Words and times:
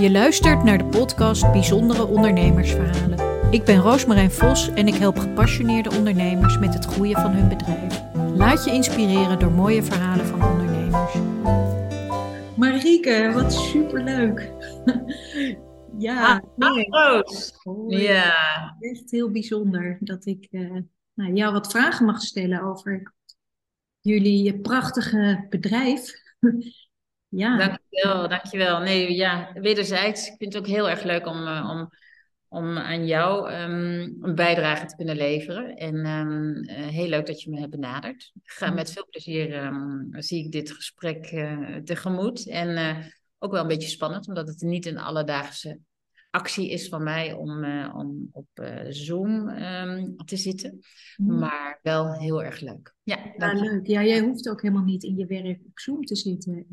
Je 0.00 0.10
luistert 0.10 0.64
naar 0.64 0.78
de 0.78 0.84
podcast 0.84 1.52
Bijzondere 1.52 2.06
Ondernemersverhalen. 2.06 3.50
Ik 3.50 3.64
ben 3.64 3.76
Roosmarijn 3.76 4.30
Vos 4.30 4.68
en 4.68 4.88
ik 4.88 4.94
help 4.94 5.18
gepassioneerde 5.18 5.90
ondernemers 5.90 6.58
met 6.58 6.74
het 6.74 6.84
groeien 6.84 7.20
van 7.20 7.30
hun 7.30 7.48
bedrijf. 7.48 8.00
Laat 8.36 8.64
je 8.64 8.70
inspireren 8.70 9.38
door 9.38 9.50
mooie 9.52 9.82
verhalen 9.82 10.26
van 10.26 10.42
ondernemers. 10.42 11.14
Marieke, 12.56 13.30
wat 13.34 13.52
superleuk. 13.52 14.52
ja, 16.08 16.42
ah, 16.58 16.74
nee. 16.74 16.86
Roos. 16.90 17.54
ja. 17.88 18.34
Echt 18.80 19.10
heel 19.10 19.30
bijzonder 19.30 19.96
dat 20.00 20.26
ik 20.26 20.48
uh, 20.50 20.78
nou, 21.14 21.32
jou 21.32 21.52
wat 21.52 21.70
vragen 21.70 22.06
mag 22.06 22.22
stellen 22.22 22.62
over 22.62 23.12
jullie 24.00 24.60
prachtige 24.60 25.46
bedrijf. 25.50 26.12
Ja. 27.30 27.56
Dankjewel, 27.56 28.28
dankjewel. 28.28 28.80
Nee, 28.80 29.14
ja, 29.14 29.52
wederzijds. 29.54 30.26
Ik 30.28 30.34
vind 30.38 30.52
het 30.52 30.62
ook 30.62 30.68
heel 30.68 30.90
erg 30.90 31.02
leuk 31.02 31.26
om, 31.26 31.46
uh, 31.46 31.68
om, 31.70 31.90
om 32.48 32.78
aan 32.78 33.06
jou 33.06 33.52
um, 33.52 34.18
een 34.20 34.34
bijdrage 34.34 34.86
te 34.86 34.96
kunnen 34.96 35.16
leveren. 35.16 35.76
En 35.76 36.06
um, 36.06 36.56
uh, 36.56 36.86
heel 36.86 37.08
leuk 37.08 37.26
dat 37.26 37.42
je 37.42 37.50
me 37.50 37.58
hebt 37.58 37.70
benaderd. 37.70 38.30
Ik 38.42 38.50
ga 38.50 38.70
met 38.70 38.92
veel 38.92 39.06
plezier, 39.10 39.64
um, 39.64 40.08
zie 40.10 40.44
ik 40.44 40.52
dit 40.52 40.70
gesprek 40.70 41.30
uh, 41.32 41.76
tegemoet. 41.76 42.48
En 42.48 43.02
ook 43.38 43.52
wel 43.52 43.62
een 43.62 43.68
beetje 43.68 43.88
spannend, 43.88 44.28
omdat 44.28 44.48
het 44.48 44.60
niet 44.60 44.86
een 44.86 44.98
alledaagse 44.98 45.78
actie 46.30 46.70
is 46.70 46.88
van 46.88 47.02
mij 47.02 47.32
om, 47.32 47.64
uh, 47.64 47.94
om 47.96 48.28
op 48.32 48.46
uh, 48.54 48.80
Zoom 48.88 49.48
um, 49.48 50.16
te 50.16 50.36
zitten. 50.36 50.80
Mm. 51.16 51.38
Maar 51.38 51.78
wel 51.82 52.12
heel 52.12 52.44
erg 52.44 52.60
leuk. 52.60 52.94
Ja, 53.02 53.18
ja 53.36 53.52
leuk. 53.52 53.86
Ja, 53.86 54.04
jij 54.04 54.20
hoeft 54.20 54.48
ook 54.48 54.62
helemaal 54.62 54.84
niet 54.84 55.02
in 55.02 55.16
je 55.16 55.26
werk 55.26 55.60
op 55.66 55.78
Zoom 55.78 56.04
te 56.04 56.16
zitten. 56.16 56.66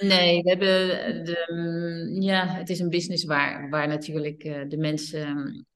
Nee, 0.00 0.42
we 0.42 0.48
hebben 0.48 1.24
de, 1.24 1.46
mm, 1.52 2.22
ja, 2.22 2.46
het 2.46 2.68
is 2.68 2.78
een 2.78 2.88
business 2.88 3.24
waar, 3.24 3.70
waar 3.70 3.88
natuurlijk 3.88 4.44
uh, 4.44 4.60
de 4.68 4.76
mensen 4.76 5.66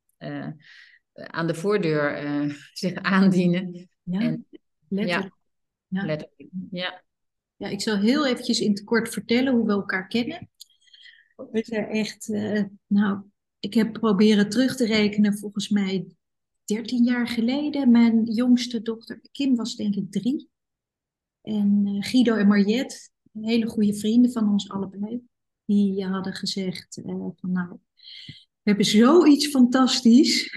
aan 1.15 1.47
de 1.47 1.55
voordeur 1.55 2.21
zich 2.73 2.95
aandienen. 2.95 3.89
Ja, 4.03 4.21
en, 4.21 4.47
letterlijk. 4.89 5.35
Ja, 5.89 6.01
ja. 6.01 6.07
letterlijk. 6.07 6.51
Ja. 6.71 7.05
Ja, 7.57 7.69
ik 7.69 7.81
zal 7.81 7.99
heel 7.99 8.27
eventjes 8.27 8.61
in 8.61 8.71
het 8.71 8.85
kort 8.85 9.09
vertellen 9.09 9.55
hoe 9.55 9.67
we 9.67 9.73
elkaar 9.73 10.07
kennen. 10.07 10.49
We 11.37 11.65
zijn 11.65 11.87
echt, 11.87 12.29
uh, 12.29 12.63
nou, 12.87 13.23
ik 13.61 13.75
heb 13.75 13.93
proberen 13.93 14.49
terug 14.49 14.77
te 14.77 14.87
rekenen, 14.87 15.39
volgens 15.39 15.69
mij 15.69 16.07
13 16.65 17.05
jaar 17.05 17.29
geleden. 17.29 17.91
Mijn 17.91 18.25
jongste 18.25 18.83
dochter 18.83 19.21
Kim 19.33 19.57
was 19.57 19.77
denk 19.77 19.95
ik 19.95 20.13
drie. 20.13 20.49
En 21.43 21.87
uh, 21.87 22.03
Guido 22.03 22.35
en 22.35 22.47
Mariette, 22.47 23.11
hele 23.33 23.67
goede 23.67 23.95
vrienden 23.95 24.33
van 24.33 24.49
ons 24.49 24.69
allebei, 24.69 25.23
die 25.65 26.05
hadden 26.05 26.35
gezegd 26.35 27.01
van 27.05 27.53
nou, 27.53 27.69
we 28.63 28.73
hebben 28.73 28.85
zoiets 28.87 29.47
fantastisch. 29.47 30.51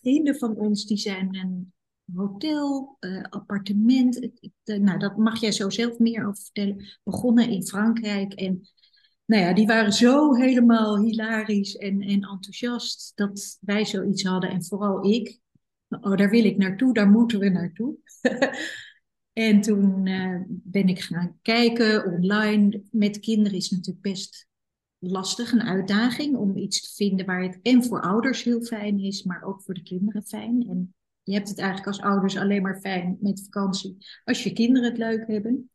vrienden 0.00 0.36
van 0.36 0.56
ons 0.56 0.86
die 0.86 0.96
zijn 0.96 1.36
een 1.36 1.72
hotel, 2.14 2.96
appartement, 3.30 4.28
nou 4.64 4.98
dat 4.98 5.16
mag 5.16 5.40
jij 5.40 5.52
zo 5.52 5.70
zelf 5.70 5.98
meer 5.98 6.26
over 6.26 6.42
vertellen, 6.42 6.98
begonnen 7.02 7.48
in 7.48 7.66
Frankrijk 7.66 8.32
en 8.32 8.68
nou 9.26 9.42
ja, 9.42 9.52
die 9.52 9.66
waren 9.66 9.92
zo 9.92 10.34
helemaal 10.34 10.98
hilarisch 10.98 11.76
en, 11.76 12.00
en 12.00 12.22
enthousiast 12.22 13.12
dat 13.14 13.58
wij 13.60 13.84
zoiets 13.84 14.22
hadden. 14.22 14.50
En 14.50 14.64
vooral 14.64 15.04
ik. 15.04 15.40
Oh, 15.88 16.16
daar 16.16 16.30
wil 16.30 16.44
ik 16.44 16.56
naartoe, 16.56 16.94
daar 16.94 17.10
moeten 17.10 17.38
we 17.38 17.48
naartoe. 17.48 17.96
en 19.32 19.60
toen 19.60 20.06
uh, 20.06 20.40
ben 20.48 20.88
ik 20.88 21.00
gaan 21.00 21.38
kijken 21.42 22.04
online. 22.04 22.82
Met 22.90 23.18
kinderen 23.18 23.58
is 23.58 23.70
natuurlijk 23.70 24.02
best 24.02 24.48
lastig, 24.98 25.52
een 25.52 25.62
uitdaging 25.62 26.36
om 26.36 26.56
iets 26.56 26.80
te 26.80 27.04
vinden 27.04 27.26
waar 27.26 27.42
het 27.42 27.58
en 27.62 27.84
voor 27.84 28.00
ouders 28.00 28.42
heel 28.42 28.62
fijn 28.62 28.98
is, 28.98 29.22
maar 29.22 29.42
ook 29.42 29.62
voor 29.62 29.74
de 29.74 29.82
kinderen 29.82 30.22
fijn. 30.22 30.66
En 30.68 30.94
je 31.22 31.34
hebt 31.34 31.48
het 31.48 31.58
eigenlijk 31.58 31.88
als 31.88 32.00
ouders 32.00 32.36
alleen 32.36 32.62
maar 32.62 32.80
fijn 32.80 33.16
met 33.20 33.42
vakantie 33.44 33.96
als 34.24 34.42
je 34.42 34.52
kinderen 34.52 34.88
het 34.88 34.98
leuk 34.98 35.26
hebben. 35.26 35.70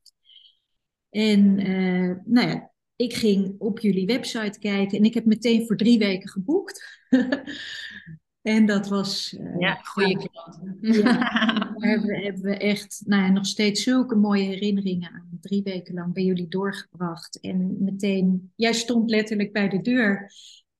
En 1.09 1.59
uh, 1.59 2.15
nou 2.25 2.47
ja, 2.47 2.70
ik 3.01 3.13
ging 3.13 3.55
op 3.57 3.79
jullie 3.79 4.05
website 4.05 4.59
kijken 4.59 4.97
en 4.97 5.03
ik 5.03 5.13
heb 5.13 5.25
meteen 5.25 5.65
voor 5.65 5.77
drie 5.77 5.99
weken 5.99 6.29
geboekt. 6.29 6.99
en 8.41 8.65
dat 8.65 8.87
was. 8.87 9.33
Uh, 9.33 9.59
ja, 9.59 9.75
goede 9.75 10.29
klant. 10.29 10.59
Ja, 10.81 11.01
daar 11.77 11.89
hebben 11.89 12.07
we, 12.07 12.21
hebben 12.21 12.43
we 12.43 12.57
echt 12.57 13.03
nou 13.05 13.21
ja, 13.23 13.29
nog 13.29 13.45
steeds 13.45 13.83
zulke 13.83 14.15
mooie 14.15 14.43
herinneringen 14.43 15.11
aan. 15.11 15.37
Drie 15.41 15.63
weken 15.63 15.93
lang 15.93 16.13
bij 16.13 16.23
jullie 16.23 16.47
doorgebracht. 16.47 17.39
En 17.39 17.83
meteen, 17.83 18.51
jij 18.55 18.73
stond 18.73 19.09
letterlijk 19.09 19.51
bij 19.51 19.69
de 19.69 19.81
deur. 19.81 20.31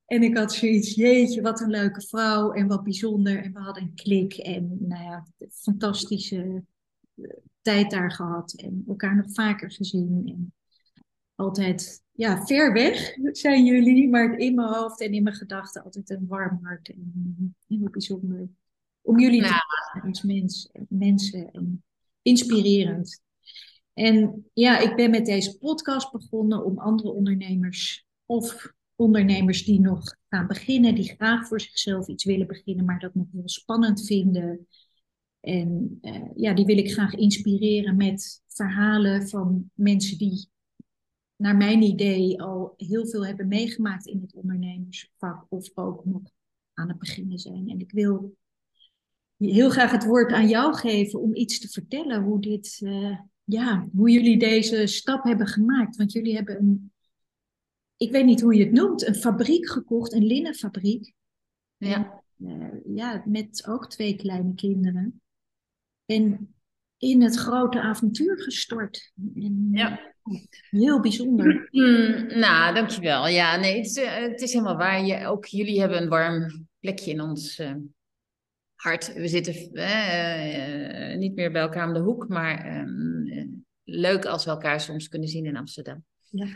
En 0.06 0.22
ik 0.22 0.36
had 0.36 0.52
zoiets, 0.52 0.94
jeetje, 0.94 1.42
wat 1.42 1.60
een 1.60 1.70
leuke 1.70 2.00
vrouw 2.00 2.52
en 2.52 2.66
wat 2.66 2.82
bijzonder. 2.82 3.42
En 3.42 3.52
we 3.52 3.60
hadden 3.60 3.82
een 3.82 3.94
klik 3.94 4.34
en 4.34 4.76
nou 4.80 5.02
ja, 5.02 5.26
fantastische 5.50 6.64
eh, 7.14 7.30
tijd 7.62 7.90
daar 7.90 8.12
gehad. 8.12 8.52
En 8.52 8.84
elkaar 8.88 9.16
nog 9.16 9.32
vaker 9.32 9.70
gezien. 9.70 10.22
En 10.26 10.52
altijd 11.42 12.02
ja, 12.12 12.46
ver 12.46 12.72
weg 12.72 13.16
zijn 13.32 13.64
jullie, 13.64 14.08
maar 14.08 14.38
in 14.38 14.54
mijn 14.54 14.68
hoofd 14.68 15.00
en 15.00 15.12
in 15.12 15.22
mijn 15.22 15.34
gedachten 15.34 15.84
altijd 15.84 16.10
een 16.10 16.26
warm 16.26 16.58
hart 16.62 16.88
en 16.88 17.56
heel 17.68 17.88
bijzonder. 17.90 18.48
Om 19.00 19.20
jullie 19.20 19.42
te 19.42 20.00
als 20.02 20.22
mens, 20.22 20.70
mensen 20.88 21.52
en 21.52 21.84
inspirerend. 22.22 23.20
En 23.94 24.46
ja, 24.52 24.78
ik 24.78 24.96
ben 24.96 25.10
met 25.10 25.26
deze 25.26 25.58
podcast 25.58 26.12
begonnen 26.12 26.64
om 26.64 26.78
andere 26.78 27.12
ondernemers 27.12 28.06
of 28.26 28.72
ondernemers 28.96 29.64
die 29.64 29.80
nog 29.80 30.16
gaan 30.28 30.46
beginnen, 30.46 30.94
die 30.94 31.14
graag 31.14 31.46
voor 31.46 31.60
zichzelf 31.60 32.08
iets 32.08 32.24
willen 32.24 32.46
beginnen, 32.46 32.84
maar 32.84 32.98
dat 32.98 33.14
nog 33.14 33.26
heel 33.32 33.48
spannend 33.48 34.06
vinden. 34.06 34.66
En 35.40 35.98
uh, 36.02 36.30
ja, 36.34 36.54
die 36.54 36.64
wil 36.64 36.78
ik 36.78 36.92
graag 36.92 37.14
inspireren 37.14 37.96
met 37.96 38.42
verhalen 38.46 39.28
van 39.28 39.70
mensen 39.74 40.18
die 40.18 40.50
naar 41.42 41.56
mijn 41.56 41.82
idee 41.82 42.42
al 42.42 42.74
heel 42.76 43.06
veel 43.06 43.26
hebben 43.26 43.48
meegemaakt 43.48 44.06
in 44.06 44.20
het 44.20 44.34
ondernemersvak 44.34 45.46
of 45.48 45.70
ook 45.74 46.04
nog 46.04 46.22
aan 46.74 46.88
het 46.88 46.98
beginnen 46.98 47.38
zijn. 47.38 47.68
En 47.68 47.80
ik 47.80 47.90
wil 47.90 48.36
heel 49.36 49.70
graag 49.70 49.90
het 49.90 50.04
woord 50.04 50.32
aan 50.32 50.48
jou 50.48 50.74
geven 50.74 51.20
om 51.20 51.34
iets 51.34 51.58
te 51.58 51.68
vertellen 51.68 52.22
hoe 52.22 52.40
dit, 52.40 52.80
uh, 52.80 53.18
ja, 53.44 53.88
hoe 53.92 54.10
jullie 54.10 54.38
deze 54.38 54.86
stap 54.86 55.24
hebben 55.24 55.46
gemaakt. 55.46 55.96
Want 55.96 56.12
jullie 56.12 56.34
hebben 56.34 56.58
een, 56.58 56.92
ik 57.96 58.10
weet 58.10 58.24
niet 58.24 58.40
hoe 58.40 58.54
je 58.54 58.64
het 58.64 58.72
noemt, 58.72 59.06
een 59.06 59.14
fabriek 59.14 59.68
gekocht, 59.68 60.12
een 60.12 60.26
linnenfabriek. 60.26 61.12
Ja. 61.76 62.22
En, 62.38 62.60
uh, 62.60 62.96
ja, 62.96 63.22
met 63.26 63.66
ook 63.68 63.88
twee 63.88 64.16
kleine 64.16 64.54
kinderen. 64.54 65.20
En 66.06 66.54
in 67.02 67.22
het 67.22 67.36
grote 67.36 67.80
avontuur 67.80 68.42
gestort. 68.42 69.12
En, 69.34 69.68
ja. 69.72 70.00
Heel 70.70 71.00
bijzonder. 71.00 71.68
Mm, 71.70 72.38
nou, 72.38 72.74
dankjewel. 72.74 73.28
Ja, 73.28 73.56
nee, 73.56 73.76
het 73.76 73.86
is, 73.86 73.96
uh, 73.96 74.14
het 74.14 74.40
is 74.40 74.52
helemaal 74.52 74.76
waar. 74.76 75.04
Je, 75.04 75.26
ook 75.26 75.46
jullie 75.46 75.80
hebben 75.80 76.02
een 76.02 76.08
warm 76.08 76.66
plekje 76.80 77.10
in 77.10 77.20
ons 77.20 77.58
uh, 77.58 77.74
hart. 78.74 79.12
We 79.12 79.28
zitten 79.28 79.54
uh, 79.72 81.16
niet 81.16 81.34
meer 81.34 81.52
bij 81.52 81.62
elkaar 81.62 81.86
om 81.86 81.94
de 81.94 82.00
hoek, 82.00 82.28
maar 82.28 82.64
ehm, 82.64 83.48
leuk 83.84 84.24
als 84.24 84.44
we 84.44 84.50
elkaar 84.50 84.80
soms 84.80 85.08
kunnen 85.08 85.28
zien 85.28 85.46
in 85.46 85.56
Amsterdam. 85.56 86.04
Ja. 86.30 86.46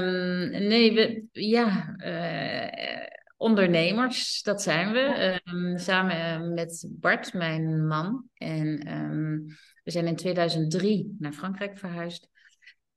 Um, 0.00 0.50
nee, 0.50 0.92
we, 0.92 1.24
ja, 1.32 1.94
ondernemers, 3.40 4.42
dat 4.42 4.62
zijn 4.62 4.92
we. 4.92 5.40
Um, 5.44 5.78
samen 5.78 6.54
met 6.54 6.88
Bart, 6.90 7.32
mijn 7.32 7.86
man. 7.86 8.24
En 8.34 8.78
we 9.84 9.90
zijn 9.90 10.06
in 10.06 10.16
2003 10.16 11.16
naar 11.18 11.32
Frankrijk 11.32 11.78
verhuisd. 11.78 12.28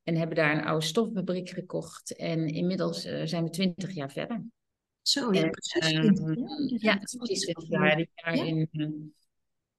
En 0.04 0.16
hebben 0.16 0.36
daar 0.36 0.58
een 0.58 0.66
oude 0.66 0.86
stoffabriek 0.86 1.50
gekocht. 1.50 2.16
En 2.16 2.48
inmiddels 2.48 3.06
uh, 3.06 3.22
zijn 3.26 3.44
we 3.44 3.50
twintig 3.50 3.92
jaar 3.92 4.12
verder. 4.12 4.44
Zo, 5.02 5.34
ja, 5.34 5.50
precies. 5.50 5.92
Uh, 5.92 6.78
ja, 6.78 6.98
precies 6.98 7.42
20 7.42 7.70
jaar. 7.70 7.96
Dit 7.96 8.10
jaar 8.14 8.36
ja. 8.36 8.44
in, 8.44 8.68
uh, 8.72 8.88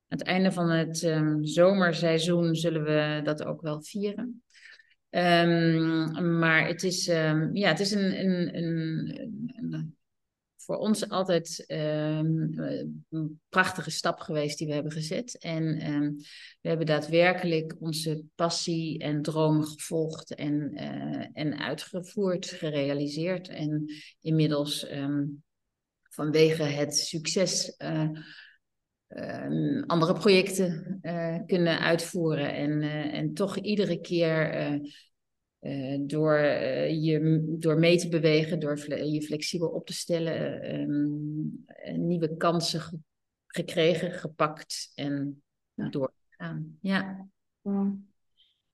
het 0.09 0.23
einde 0.23 0.53
van 0.53 0.71
het 0.71 0.99
zomerseizoen 1.41 2.55
zullen 2.55 2.85
we 2.85 3.21
dat 3.25 3.45
ook 3.45 3.61
wel 3.61 3.83
vieren. 3.83 4.43
Um, 5.11 6.39
maar 6.39 6.67
het 6.67 6.83
is, 6.83 7.05
ja, 7.53 7.69
het 7.69 7.81
is 7.81 7.91
een, 7.91 8.25
een, 8.25 8.57
een, 8.57 9.47
een 9.57 9.97
voor 10.65 10.77
ons 10.77 11.09
altijd 11.09 11.65
um, 11.67 12.59
een 13.11 13.41
prachtige 13.49 13.91
stap 13.91 14.21
geweest 14.21 14.59
die 14.59 14.67
we 14.67 14.73
hebben 14.73 14.93
gezet. 14.93 15.39
En 15.39 15.93
um, 15.93 16.17
we 16.61 16.69
hebben 16.69 16.87
daadwerkelijk 16.87 17.77
onze 17.79 18.25
passie 18.35 18.99
en 18.99 19.23
dromen 19.23 19.65
gevolgd 19.67 20.35
en, 20.35 20.71
uh, 20.75 21.27
en 21.33 21.59
uitgevoerd, 21.59 22.47
gerealiseerd. 22.47 23.49
En 23.49 23.85
inmiddels 24.21 24.91
um, 24.91 25.43
vanwege 26.03 26.63
het 26.63 26.97
succes 26.97 27.75
uh, 27.79 28.09
andere 29.87 30.13
projecten 30.13 31.01
kunnen 31.47 31.81
uitvoeren. 31.81 32.55
En, 32.55 32.83
en 33.13 33.35
toch 33.35 33.59
iedere 33.59 34.01
keer 34.01 34.81
door, 36.07 36.39
je, 36.89 37.45
door 37.59 37.79
mee 37.79 37.99
te 37.99 38.09
bewegen, 38.09 38.61
door 38.61 38.95
je 39.05 39.23
flexibel 39.23 39.69
op 39.69 39.87
te 39.87 39.93
stellen, 39.93 40.71
um, 40.81 41.65
nieuwe 41.97 42.37
kansen 42.37 43.05
gekregen, 43.47 44.13
gepakt 44.13 44.93
en 44.95 45.43
ja. 45.75 45.89
doorgegaan. 45.89 46.79
Ja. 46.81 47.29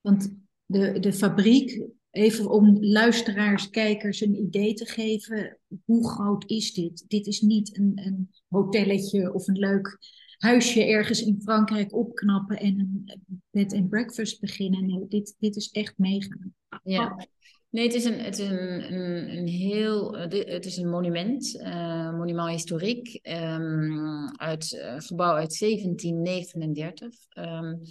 Want 0.01 0.35
de, 0.65 0.99
de 0.99 1.13
fabriek, 1.13 1.83
even 2.11 2.49
om 2.49 2.83
luisteraars, 2.83 3.69
kijkers 3.69 4.21
een 4.21 4.35
idee 4.35 4.73
te 4.73 4.85
geven, 4.85 5.59
hoe 5.85 6.09
groot 6.09 6.49
is 6.49 6.73
dit? 6.73 7.05
Dit 7.07 7.27
is 7.27 7.41
niet 7.41 7.77
een, 7.77 7.91
een 7.95 8.29
hotelletje 8.47 9.33
of 9.33 9.47
een 9.47 9.59
leuk 9.59 9.97
huisje 10.41 10.85
ergens 10.85 11.21
in 11.25 11.41
Frankrijk 11.41 11.93
opknappen 11.93 12.57
en 12.57 12.79
een 12.79 13.21
bed 13.51 13.73
and 13.73 13.89
breakfast 13.89 14.39
beginnen. 14.39 14.85
Nee, 14.85 15.05
dit, 15.07 15.35
dit 15.39 15.55
is 15.55 15.71
echt 15.71 15.97
meegaan. 15.97 16.53
Ja. 16.83 17.27
Nee, 17.69 17.85
het 17.85 17.93
is 17.93 18.05
een, 18.05 18.19
het 18.19 18.39
is 18.39 18.49
een, 18.49 18.93
een, 19.37 19.47
heel. 19.47 20.17
Het 20.17 20.65
is 20.65 20.77
een 20.77 20.89
monument, 20.89 21.55
uh, 21.55 22.17
monument 22.17 22.49
historiek, 22.49 23.19
um, 23.23 24.29
uit 24.35 24.71
uh, 24.71 24.95
gebouw 24.97 25.35
uit 25.35 25.59
1739. 25.59 27.15
Um, 27.37 27.81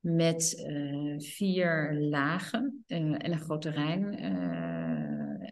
met 0.00 0.64
vier 1.18 1.94
lagen 2.00 2.84
en 2.86 3.30
een 3.30 3.40
groot 3.40 3.62
terrein 3.62 4.18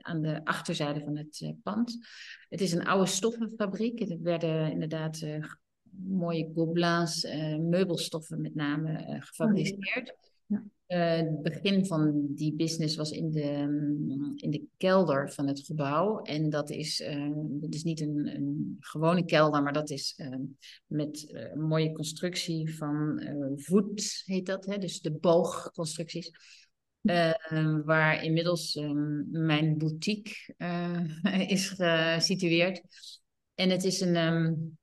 aan 0.02 0.23
de 0.23 0.44
achterzijde 0.44 1.00
van 1.00 1.17
het 1.17 1.55
pand. 1.62 1.99
Het 2.49 2.61
is 2.61 2.73
een 2.73 2.87
oude 2.87 3.06
stoffenfabriek. 3.06 4.00
Er 4.00 4.23
werden 4.23 4.70
inderdaad 4.70 5.26
mooie 5.96 6.50
gobelins, 6.55 7.26
meubelstoffen 7.61 8.40
met 8.40 8.55
name 8.55 9.17
gefabriceerd. 9.20 10.14
Ja. 10.46 10.64
Uh, 10.88 11.17
het 11.17 11.43
begin 11.43 11.87
van 11.87 12.26
die 12.35 12.55
business 12.55 12.96
was 12.96 13.11
in 13.11 13.31
de, 13.31 13.67
mm, 13.69 14.32
in 14.37 14.50
de 14.50 14.67
kelder 14.76 15.32
van 15.32 15.46
het 15.46 15.61
gebouw. 15.61 16.23
En 16.23 16.50
dat 16.50 16.70
is, 16.70 17.05
dat 17.38 17.75
is 17.75 17.82
niet 17.82 18.00
een, 18.00 18.26
een 18.37 18.76
gewone 18.81 19.25
kelder, 19.25 19.62
maar 19.62 19.73
dat 19.73 19.90
is 19.90 20.20
met 20.87 21.26
een 21.32 21.62
mooie 21.62 21.93
constructie 21.93 22.76
van 22.76 23.23
voet, 23.56 24.23
heet 24.25 24.46
dat. 24.46 24.67
Hè? 24.67 24.79
Dus 24.79 25.00
de 25.00 25.12
boogconstructies. 25.12 26.31
waar 27.85 28.25
inmiddels 28.25 28.81
mijn 29.31 29.79
boutique 29.79 30.55
is 31.46 31.69
gesitueerd. 31.69 32.82
En 33.55 33.70
het 33.70 33.85
is 33.85 34.00
een. 34.00 34.17
Um, 34.17 34.77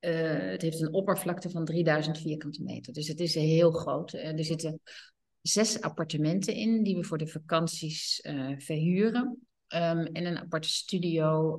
het 0.00 0.62
heeft 0.62 0.80
een 0.80 0.92
oppervlakte 0.92 1.50
van 1.50 1.64
3000 1.64 2.18
vierkante 2.18 2.62
meter. 2.62 2.92
Dus 2.92 3.08
het 3.08 3.20
is 3.20 3.34
heel 3.34 3.70
groot. 3.70 4.12
er 4.12 4.44
zitten 4.44 4.80
zes 5.40 5.80
appartementen 5.80 6.54
in 6.54 6.82
die 6.82 6.96
we 6.96 7.04
voor 7.04 7.18
de 7.18 7.26
vakanties 7.26 8.24
uh, 8.24 8.58
verhuren. 8.58 9.46
Um, 9.74 10.06
en 10.06 10.26
een 10.26 10.38
aparte 10.38 10.68
studio 10.68 11.56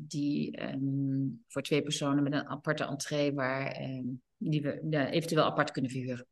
die 0.00 0.62
um, 0.62 1.44
voor 1.48 1.62
twee 1.62 1.82
personen 1.82 2.22
met 2.22 2.32
een 2.32 2.46
aparte 2.46 2.84
entree 2.84 3.32
waar 3.32 3.82
um, 3.82 4.22
die 4.36 4.62
we 4.62 4.86
ja, 4.90 5.10
eventueel 5.10 5.44
apart 5.44 5.70
kunnen 5.70 5.90
verhuren. 5.90 6.26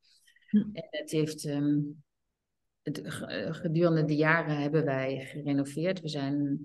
Hm. 0.48 0.56
En 0.56 0.86
het 0.90 1.10
heeft 1.10 1.48
het, 2.82 3.00
gedurende 3.56 4.04
de 4.04 4.16
jaren 4.16 4.56
hebben 4.56 4.84
wij 4.84 5.20
gerenoveerd. 5.20 6.00
We 6.00 6.08
zijn 6.08 6.60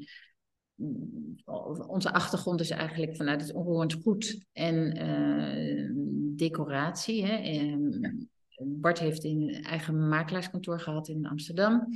onze 1.88 2.13
achtergrond 2.13 2.59
is 2.59 2.69
eigenlijk 2.69 3.15
vanuit 3.15 3.41
het 3.41 3.53
onroerend 3.53 3.94
goed 3.94 4.45
en 4.53 4.97
uh, 4.97 5.89
decoratie. 6.38 7.25
Hè, 7.25 7.35
en, 7.35 8.29
Bart 8.59 9.00
heeft 9.00 9.24
een 9.24 9.63
eigen 9.63 10.07
makelaarskantoor 10.07 10.79
gehad 10.79 11.07
in 11.07 11.27
Amsterdam. 11.27 11.88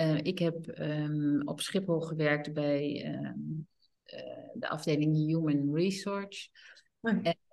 Uh, 0.00 0.18
ik 0.18 0.38
heb 0.38 0.78
um, 0.78 1.42
op 1.44 1.60
Schiphol 1.60 2.00
gewerkt 2.00 2.52
bij 2.52 3.06
um, 3.14 3.68
uh, 4.06 4.20
de 4.54 4.68
afdeling 4.68 5.16
Human 5.16 5.74
Research. 5.74 6.48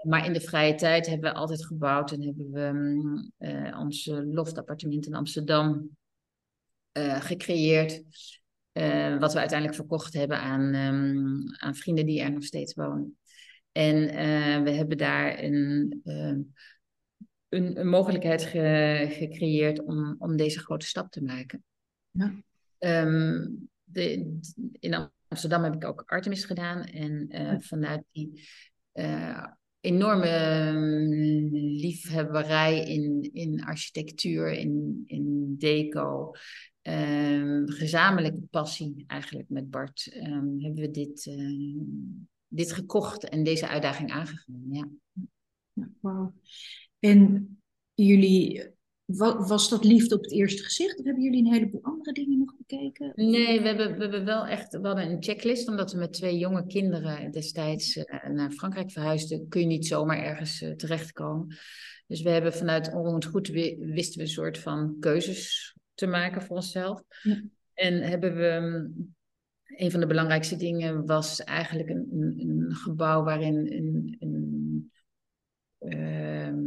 Maar 0.01 0.25
in 0.25 0.33
de 0.33 0.41
vrije 0.41 0.75
tijd 0.75 1.07
hebben 1.07 1.31
we 1.31 1.37
altijd 1.37 1.65
gebouwd 1.65 2.11
en 2.11 2.23
hebben 2.23 2.51
we 2.51 2.61
um, 3.47 3.73
onze 3.75 4.25
loftappartement 4.25 5.05
in 5.05 5.13
Amsterdam 5.13 5.97
gecreëerd. 7.19 8.03
Wat 9.19 9.33
we 9.33 9.39
uiteindelijk 9.39 9.77
verkocht 9.77 10.13
hebben 10.13 10.39
aan, 10.39 10.75
aan 11.57 11.75
vrienden 11.75 12.05
die 12.05 12.21
er 12.21 12.31
nog 12.31 12.43
steeds 12.43 12.73
wonen. 12.73 13.17
En 13.71 13.95
we 14.63 14.71
hebben 14.71 14.97
daar 14.97 15.43
een 15.43 16.01
een, 17.49 17.79
een 17.79 17.87
mogelijkheid 17.87 18.43
gecreëerd 19.13 19.83
om, 19.83 20.15
om 20.19 20.35
deze 20.35 20.59
grote 20.59 20.85
stap 20.85 21.11
te 21.11 21.23
maken. 21.23 21.63
Ja. 22.11 22.43
Um, 23.05 23.69
de, 23.83 24.37
in 24.71 25.11
Amsterdam 25.27 25.63
heb 25.63 25.73
ik 25.73 25.85
ook 25.85 26.03
Artemis 26.05 26.45
gedaan. 26.45 26.83
En 26.83 27.27
uh, 27.29 27.55
vanuit 27.59 28.03
die 28.11 28.47
enorme 29.81 30.73
liefhebberij 31.81 32.79
in, 32.79 33.29
in 33.33 33.63
architectuur, 33.63 34.51
in, 34.51 35.03
in 35.05 35.55
deco, 35.57 36.31
um, 36.89 37.69
gezamenlijke 37.69 38.41
passie 38.49 39.03
eigenlijk 39.07 39.49
met 39.49 39.69
Bart, 39.69 40.11
um, 40.15 40.61
hebben 40.61 40.81
we 40.81 40.91
dit, 40.91 41.25
uh, 41.25 41.81
dit 42.47 42.71
gekocht 42.71 43.29
en 43.29 43.43
deze 43.43 43.67
uitdaging 43.67 44.11
aangegaan. 44.11 44.65
Ja. 44.69 44.89
wow. 45.99 46.33
En 46.99 47.49
jullie, 47.93 48.71
was 49.05 49.69
dat 49.69 49.83
liefde 49.83 50.15
op 50.15 50.21
het 50.21 50.31
eerste 50.31 50.63
gezicht? 50.63 50.99
Of 50.99 51.05
hebben 51.05 51.23
jullie 51.23 51.45
een 51.45 51.53
heleboel 51.53 51.83
andere 51.83 52.11
dingen 52.11 52.37
nog 52.39 52.55
bekeken? 52.57 53.11
Nee, 53.15 53.61
we 53.61 53.67
hebben, 53.67 53.93
we 53.93 54.01
hebben 54.01 54.25
wel 54.25 54.45
echt 54.45 54.79
we 54.79 54.87
hadden 54.87 55.11
een 55.11 55.23
checklist. 55.23 55.67
Omdat 55.67 55.91
we 55.91 55.97
met 55.97 56.13
twee 56.13 56.37
jonge 56.37 56.65
kinderen 56.65 57.31
destijds 57.31 57.95
uh, 57.95 58.29
naar 58.29 58.51
Frankrijk 58.51 58.91
verhuisden, 58.91 59.47
kun 59.47 59.61
je 59.61 59.67
niet 59.67 59.87
zomaar 59.87 60.23
ergens 60.23 60.61
uh, 60.61 60.71
terechtkomen. 60.71 61.57
Dus 62.07 62.21
we 62.21 62.29
hebben 62.29 62.53
vanuit 62.53 62.93
Onroerend 62.93 63.25
Goed 63.25 63.47
wisten 63.47 64.17
we 64.17 64.21
een 64.21 64.27
soort 64.27 64.57
van 64.57 64.97
keuzes 64.99 65.77
te 65.99 66.07
maken 66.07 66.41
voor 66.41 66.55
onszelf. 66.55 67.03
Ja. 67.23 67.41
En 67.73 68.01
hebben 68.01 68.35
we 68.35 68.59
mm, 68.61 69.15
een 69.65 69.91
van 69.91 69.99
de 69.99 70.07
belangrijkste 70.07 70.55
dingen 70.55 71.05
was 71.05 71.43
eigenlijk 71.43 71.89
een, 71.89 72.07
een, 72.11 72.35
een 72.39 72.75
gebouw 72.75 73.23
waarin 73.23 73.55
een, 73.55 74.15
een 74.19 74.91
Ehm, 75.79 76.65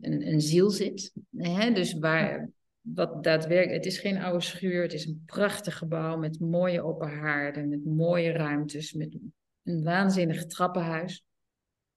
een, 0.00 0.26
een, 0.28 0.40
ziel 0.40 0.70
zit. 0.70 1.12
Hè? 1.36 1.72
Dus 1.72 1.98
waar, 1.98 2.50
wat 2.80 3.24
daadwerkelijk, 3.24 3.84
het 3.84 3.92
is 3.92 3.98
geen 3.98 4.18
oude 4.18 4.44
schuur, 4.44 4.82
het 4.82 4.92
is 4.92 5.06
een 5.06 5.22
prachtig 5.26 5.78
gebouw 5.78 6.16
met 6.16 6.40
mooie 6.40 6.82
open 6.82 7.08
haarden, 7.08 7.68
met 7.68 7.84
mooie 7.84 8.32
ruimtes, 8.32 8.92
met 8.92 9.18
een 9.62 9.82
waanzinnig 9.82 10.46
trappenhuis. 10.46 11.24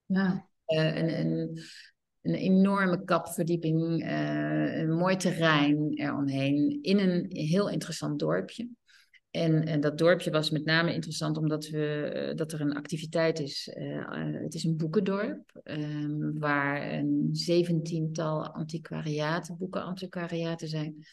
Ja. 0.05 0.47
Uh, 0.67 0.95
een, 0.95 1.19
een, 1.19 1.59
een, 2.21 2.33
enorme 2.33 3.03
kapverdieping, 3.03 4.03
uh, 4.03 4.77
een 4.77 4.93
mooi 4.93 5.15
terrein 5.15 5.91
eromheen, 5.93 6.79
in 6.81 6.99
een 6.99 7.25
heel 7.29 7.69
interessant 7.69 8.19
dorpje. 8.19 8.69
En, 9.31 9.65
en, 9.65 9.81
dat 9.81 9.97
dorpje 9.97 10.31
was 10.31 10.49
met 10.49 10.65
name 10.65 10.93
interessant 10.93 11.37
omdat 11.37 11.67
we, 11.67 12.11
eh, 12.13 12.35
dat 12.35 12.51
er 12.51 12.61
een 12.61 12.75
activiteit 12.75 13.39
is. 13.39 13.69
Het 14.43 14.53
is 14.53 14.63
een 14.63 14.77
boekendorp 14.77 15.61
um, 15.63 16.39
waar 16.39 16.93
een 16.93 17.29
zeventiental 17.31 18.47
antiquariaten, 18.47 19.57
boekenantiquariaten 19.57 20.67
zijn. 20.67 21.05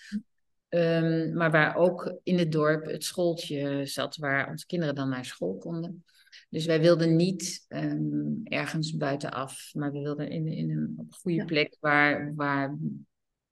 Um, 0.69 1.35
maar 1.35 1.51
waar 1.51 1.77
ook 1.77 2.19
in 2.23 2.39
het 2.39 2.53
dorp 2.53 2.87
het 2.87 3.05
schooltje 3.05 3.87
zat 3.87 4.17
waar 4.17 4.49
onze 4.49 4.67
kinderen 4.67 4.95
dan 4.95 5.09
naar 5.09 5.25
school 5.25 5.57
konden. 5.57 6.05
Dus 6.49 6.67
wij 6.67 6.81
wilden 6.81 7.17
niet 7.17 7.65
um, 7.69 8.41
ergens 8.45 8.97
buitenaf, 8.97 9.71
maar 9.75 9.93
we 9.93 10.01
wilden 10.01 10.31
in, 10.31 10.47
in 10.47 10.71
een, 10.71 10.95
op 10.97 11.13
goede 11.13 11.45
plek 11.45 11.77
waar, 11.81 12.35
waar, 12.35 12.79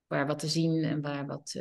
waar 0.07 0.26
wat 0.26 0.38
te 0.38 0.49
zien 0.49 0.83
en 0.83 1.00
waar 1.00 1.26
wat. 1.26 1.61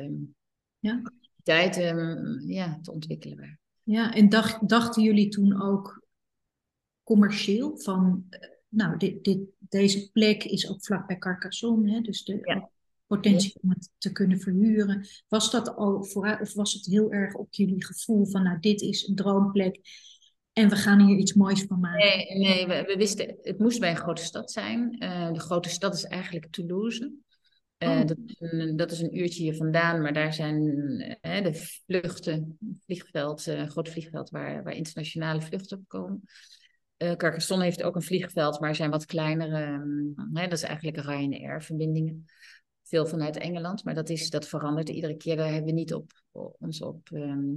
ja 0.80 1.02
tijd 1.44 1.78
um, 1.78 2.40
ja, 2.48 2.80
te 2.82 2.92
ontwikkelen 2.92 3.60
Ja, 3.84 4.14
en 4.14 4.30
dacht, 4.30 4.70
dachten 4.70 5.04
jullie 5.04 5.30
toen 5.30 5.62
ook 5.62 6.06
commercieel 7.04 7.78
van, 7.80 8.26
eh, 8.30 8.50
nou, 8.68 8.98
dit, 8.98 9.24
dit, 9.24 9.40
deze 9.60 10.12
plek 10.12 10.44
is 10.44 10.70
ook 10.70 10.86
vlakbij 10.86 11.18
Carcassonne, 11.18 11.92
hè, 11.92 12.02
dus 12.02 12.24
de 12.24 12.68
potentie 13.08 13.54
om 13.62 13.70
het 13.70 13.90
te 13.98 14.12
kunnen 14.12 14.40
verhuren. 14.40 15.08
Was 15.28 15.52
dat 15.52 15.76
al 15.76 16.04
vooruit, 16.04 16.42
of 16.42 16.54
was 16.54 16.74
het 16.74 16.86
heel 16.86 17.12
erg 17.12 17.34
op 17.34 17.54
jullie 17.54 17.86
gevoel 17.86 18.26
van, 18.26 18.44
nou, 18.44 18.60
dit 18.60 18.82
is 18.82 19.08
een 19.08 19.16
droomplek 19.16 19.80
en 20.54 20.70
we 20.70 20.76
gaan 20.76 21.00
hier 21.00 21.18
iets 21.18 21.34
moois 21.34 21.64
van 21.64 21.80
maken? 21.80 22.00
Nee, 22.00 22.38
nee 22.38 22.68
we, 22.68 22.84
we 22.88 22.96
wisten, 22.96 23.38
het 23.42 23.60
moest 23.60 23.80
bij 23.80 23.90
een 23.90 23.98
grote 23.98 24.24
stad 24.24 24.52
zijn. 24.52 24.96
Uh, 25.04 25.32
de 25.32 25.40
grote 25.40 25.70
stad 25.70 25.94
is 25.94 26.04
eigenlijk 26.04 26.48
Toulouse. 26.52 27.12
Uh, 27.84 28.06
dat, 28.06 28.18
is 28.26 28.36
een, 28.40 28.76
dat, 28.76 28.92
is 28.92 29.00
een, 29.02 29.18
uurtje 29.18 29.44
hier 29.44 29.56
vandaan, 29.56 30.02
maar 30.02 30.14
daar 30.14 30.34
zijn 30.34 30.62
uh, 31.22 31.44
de 31.44 31.54
vluchten, 31.86 32.58
vliegveld, 32.86 33.48
uh, 33.48 33.68
groot 33.68 33.90
vliegveld 33.90 34.30
waar, 34.30 34.64
waar 34.64 34.74
internationale 34.74 35.42
vluchten 35.42 35.78
op 35.78 35.84
komen. 35.88 36.22
Carcassonne 36.98 37.64
heeft 37.64 37.84
ook 37.84 37.96
een 37.96 38.02
vliegveld, 38.02 38.60
maar 38.60 38.76
zijn 38.76 38.90
wat 38.90 39.06
kleinere, 39.06 39.66
um, 39.66 40.16
dat 40.34 40.52
is 40.52 40.64
eigenlijk 40.64 40.98
Ryanair-verbindingen. 40.98 42.26
veel 42.84 43.06
vanuit 43.06 43.38
Engeland, 43.38 43.84
maar 43.84 43.94
dat, 43.94 44.10
is, 44.10 44.30
dat 44.30 44.48
verandert 44.48 44.90
iedere 44.90 45.18
keer. 45.18 45.36
Daar 45.36 45.52
hebben 45.52 45.66
we 45.66 45.72
niet 45.72 45.94
op, 45.94 46.12
ons 46.60 46.82
op 46.82 47.10
ehm, 47.12 47.52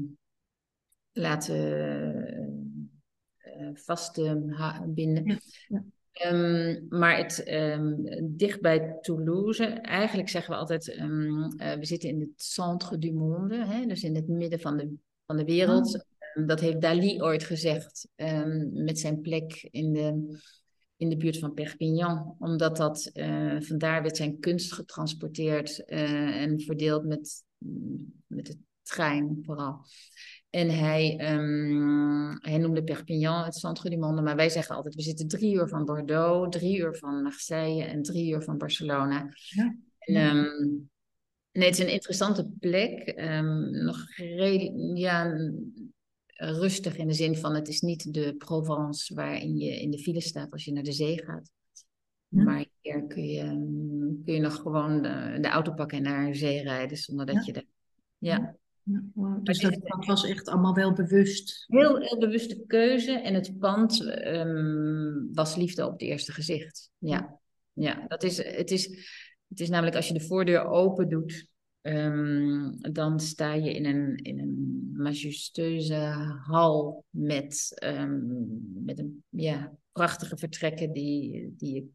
laten 1.12 2.65
uh, 3.60 3.68
vastbinden. 3.74 5.40
Ja, 5.68 5.84
ehm, 6.12 6.80
maar 6.88 7.16
het, 7.16 7.48
um, 7.48 8.04
dicht 8.36 8.60
bij 8.60 8.98
Toulouse, 9.00 9.64
eigenlijk 9.64 10.28
zeggen 10.28 10.52
we 10.52 10.58
altijd, 10.58 10.84
we 11.56 11.78
zitten 11.80 12.08
in 12.08 12.20
het 12.20 12.42
centre 12.42 12.98
du 12.98 13.12
monde, 13.12 13.64
hè, 13.64 13.86
dus 13.86 14.02
in 14.02 14.14
het 14.14 14.28
midden 14.28 14.60
van 14.60 14.76
de, 14.76 14.94
van 15.26 15.36
de 15.36 15.44
wereld. 15.44 16.06
Oh. 16.34 16.46
dat 16.46 16.60
heeft 16.60 16.80
Dali 16.80 17.22
ooit 17.22 17.44
gezegd 17.44 18.08
met 18.72 18.98
zijn 18.98 19.20
plek 19.20 19.68
in 19.70 19.92
de 19.92 20.38
in 20.96 21.08
de 21.08 21.16
buurt 21.16 21.38
van 21.38 21.54
Perpignan, 21.54 22.36
omdat 22.38 22.76
dat 22.76 23.10
uh, 23.14 23.60
vandaar 23.60 24.02
werd 24.02 24.16
zijn 24.16 24.40
kunst 24.40 24.72
getransporteerd 24.72 25.82
uh, 25.86 26.42
en 26.42 26.60
verdeeld 26.60 27.04
met, 27.04 27.44
met 28.26 28.46
de 28.46 28.58
trein 28.82 29.38
vooral. 29.42 29.80
En 30.56 30.70
hij, 30.70 31.32
um, 31.34 32.38
hij 32.40 32.58
noemde 32.58 32.84
Perpignan 32.84 33.44
het 33.44 33.54
centre 33.54 33.90
du 33.90 33.96
monde, 33.96 34.22
maar 34.22 34.36
wij 34.36 34.48
zeggen 34.48 34.76
altijd, 34.76 34.94
we 34.94 35.02
zitten 35.02 35.28
drie 35.28 35.54
uur 35.54 35.68
van 35.68 35.84
Bordeaux, 35.84 36.56
drie 36.56 36.78
uur 36.78 36.96
van 36.96 37.22
Marseille 37.22 37.84
en 37.84 38.02
drie 38.02 38.32
uur 38.32 38.42
van 38.42 38.58
Barcelona. 38.58 39.28
Ja. 39.34 39.76
En, 39.98 40.36
um, 40.36 40.90
nee, 41.52 41.68
het 41.68 41.78
is 41.78 41.84
een 41.84 41.92
interessante 41.92 42.50
plek. 42.60 43.14
Um, 43.18 43.70
nog 43.84 44.16
ja, 44.94 45.38
rustig 46.34 46.96
in 46.96 47.06
de 47.06 47.14
zin 47.14 47.36
van 47.36 47.54
het 47.54 47.68
is 47.68 47.80
niet 47.80 48.14
de 48.14 48.34
Provence 48.36 49.14
waarin 49.14 49.58
je 49.58 49.80
in 49.80 49.90
de 49.90 49.98
file 49.98 50.20
staat 50.20 50.52
als 50.52 50.64
je 50.64 50.72
naar 50.72 50.82
de 50.82 50.92
zee 50.92 51.24
gaat. 51.24 51.50
Maar 52.28 52.64
hier 52.80 53.06
kun 53.06 53.26
je, 53.26 53.44
kun 54.24 54.34
je 54.34 54.40
nog 54.40 54.56
gewoon 54.56 55.02
de, 55.02 55.38
de, 55.40 55.48
auto 55.48 55.72
pakken 55.72 55.98
en 55.98 56.04
naar 56.04 56.26
de 56.26 56.34
zee 56.34 56.62
rijden 56.62 56.96
zonder 56.96 57.26
dat 57.26 57.46
je 57.46 57.52
er. 57.52 57.64
Ja. 58.18 58.56
Dus 59.42 59.58
dat, 59.58 60.04
was 60.06 60.24
echt 60.24 60.48
allemaal 60.48 60.74
wel 60.74 60.92
bewust. 60.92 61.64
Heel, 61.66 62.00
heel 62.00 62.18
bewuste 62.18 62.64
keuze. 62.66 63.12
En 63.12 63.34
het 63.34 63.58
pand 63.58 64.00
um, 64.26 65.28
was 65.32 65.56
liefde 65.56 65.86
op 65.86 65.92
het 65.92 66.02
eerste 66.02 66.32
gezicht. 66.32 66.90
Ja, 66.98 67.40
ja 67.72 68.04
dat 68.08 68.22
is, 68.22 68.36
het, 68.36 68.70
is, 68.70 68.86
het 69.48 69.60
is 69.60 69.68
namelijk 69.68 69.96
als 69.96 70.08
je 70.08 70.14
de 70.14 70.26
voordeur 70.26 70.64
open 70.64 71.08
doet, 71.08 71.48
Ehm, 71.86 72.70
dan 72.92 73.20
sta 73.20 73.52
je 73.52 73.74
in 73.74 73.84
een, 73.84 74.16
in 74.16 74.38
een 74.38 74.90
majestueuze 74.92 75.94
hal 76.46 77.04
met, 77.10 77.80
um, 77.84 78.84
met 78.84 78.98
een, 78.98 79.24
ja, 79.28 79.76
prachtige 79.92 80.36
vertrekken 80.36 80.92
die, 80.92 81.54
die 81.56 81.94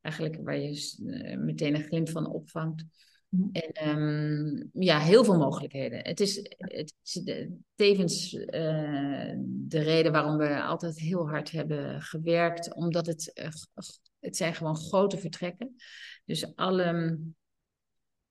eigenlijk 0.00 0.38
waar 0.42 0.58
je 0.58 0.96
uh, 1.02 1.38
meteen 1.38 1.74
een 1.74 1.82
glimp 1.82 2.08
van 2.08 2.26
opvangt. 2.26 2.84
Mhm. 3.32 3.48
En 3.52 3.88
um, 3.88 4.70
ja, 4.72 4.98
heel 4.98 5.24
veel 5.24 5.38
mogelijkheden. 5.38 5.98
Het 5.98 6.20
is, 6.20 6.36
het 6.56 6.94
is 7.02 7.22
tevens 7.74 8.32
uh, 8.34 9.34
de 9.44 9.78
reden 9.78 10.12
waarom 10.12 10.36
we 10.36 10.62
altijd 10.62 10.98
heel 10.98 11.28
hard 11.28 11.50
hebben 11.50 12.02
gewerkt, 12.02 12.74
omdat 12.74 13.06
het, 13.06 13.30
uh, 13.34 13.48
het 14.20 14.36
zijn 14.36 14.54
gewoon 14.54 14.76
grote 14.76 15.18
vertrekken. 15.18 15.74
Dus 16.24 16.54
alle 16.56 17.18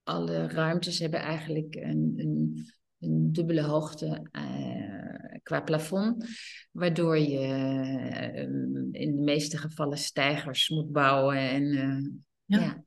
alle 0.04 0.48
ruimtes 0.48 1.00
hebben 1.00 1.20
eigenlijk 1.20 1.76
een, 1.76 2.14
een, 2.16 2.72
een 3.00 3.32
dubbele 3.32 3.62
hoogte 3.62 4.30
uh, 4.32 5.40
qua 5.44 5.62
plafond, 5.62 6.26
waardoor 6.72 7.18
je 7.18 7.48
in 8.92 9.16
de 9.16 9.22
meeste 9.22 9.58
gevallen 9.58 9.98
stijgers 9.98 10.70
moet 10.70 10.92
bouwen. 10.92 11.38
En, 11.38 11.64
ja. 12.46 12.60
ja. 12.60 12.84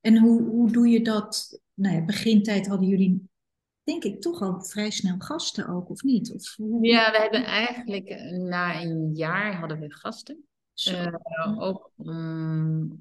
En 0.00 0.18
hoe, 0.18 0.42
hoe 0.42 0.72
doe 0.72 0.88
je 0.88 1.02
dat? 1.02 1.60
Nou 1.74 1.94
ja, 1.94 2.04
begintijd 2.04 2.66
hadden 2.66 2.88
jullie 2.88 3.28
denk 3.84 4.04
ik 4.04 4.20
toch 4.20 4.40
al 4.40 4.62
vrij 4.62 4.90
snel 4.90 5.18
gasten 5.18 5.68
ook, 5.68 5.90
of 5.90 6.02
niet? 6.02 6.32
Of 6.32 6.56
hoe... 6.56 6.86
Ja, 6.86 7.10
we 7.10 7.18
hebben 7.18 7.44
eigenlijk 7.44 8.08
na 8.30 8.82
een 8.82 9.14
jaar 9.14 9.54
hadden 9.54 9.80
we 9.80 9.92
gasten. 9.92 10.44
Uh, 10.88 11.14
ook 11.58 11.92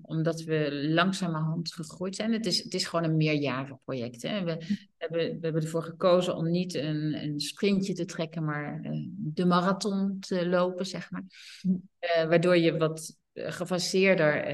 omdat 0.02 0.42
we 0.42 0.88
langzamerhand 0.90 1.74
gegroeid 1.74 2.16
zijn. 2.16 2.34
Het 2.34 2.46
is, 2.46 2.64
het 2.64 2.74
is 2.74 2.86
gewoon 2.86 3.10
een 3.10 3.18
meerjarenproject. 3.18 4.22
Hè? 4.22 4.44
We, 4.44 4.82
hebben, 4.98 5.20
we 5.20 5.40
hebben 5.42 5.62
ervoor 5.62 5.84
gekozen 5.84 6.36
om 6.36 6.52
niet 6.52 6.74
een, 6.74 7.24
een 7.24 7.40
sprintje 7.40 7.94
te 7.94 8.06
trekken, 8.06 8.44
maar 8.44 8.82
uh, 8.86 9.08
de 9.18 9.46
marathon 9.46 10.20
te 10.20 10.48
lopen, 10.48 10.86
zeg 10.86 11.12
maar. 11.12 11.24
Uh, 11.64 12.28
waardoor 12.28 12.58
je 12.58 12.78
wat 12.78 13.18
gefaseerder 13.34 14.46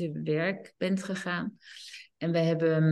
te 0.00 0.20
werk 0.24 0.74
bent 0.76 1.02
gegaan. 1.02 1.58
En 2.16 2.32
we 2.32 2.38
hebben 2.38 2.82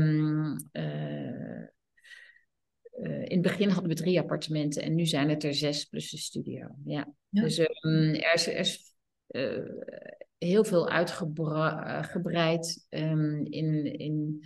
in 3.03 3.29
het 3.29 3.43
begin 3.43 3.69
hadden 3.69 3.89
we 3.89 3.95
drie 3.95 4.21
appartementen 4.21 4.83
en 4.83 4.95
nu 4.95 5.07
zijn 5.07 5.29
het 5.29 5.45
er 5.45 5.55
zes 5.55 5.85
plus 5.85 6.11
de 6.11 6.19
studio. 6.19 6.69
Ja. 6.85 7.13
Dus 7.29 7.59
um, 7.59 7.67
er 8.15 8.35
is, 8.35 8.47
er 8.47 8.57
is 8.57 8.95
uh, 9.29 9.71
heel 10.39 10.65
veel 10.65 10.89
uitgebreid 10.89 12.87
um, 12.89 13.45
in, 13.45 13.99
in, 13.99 14.45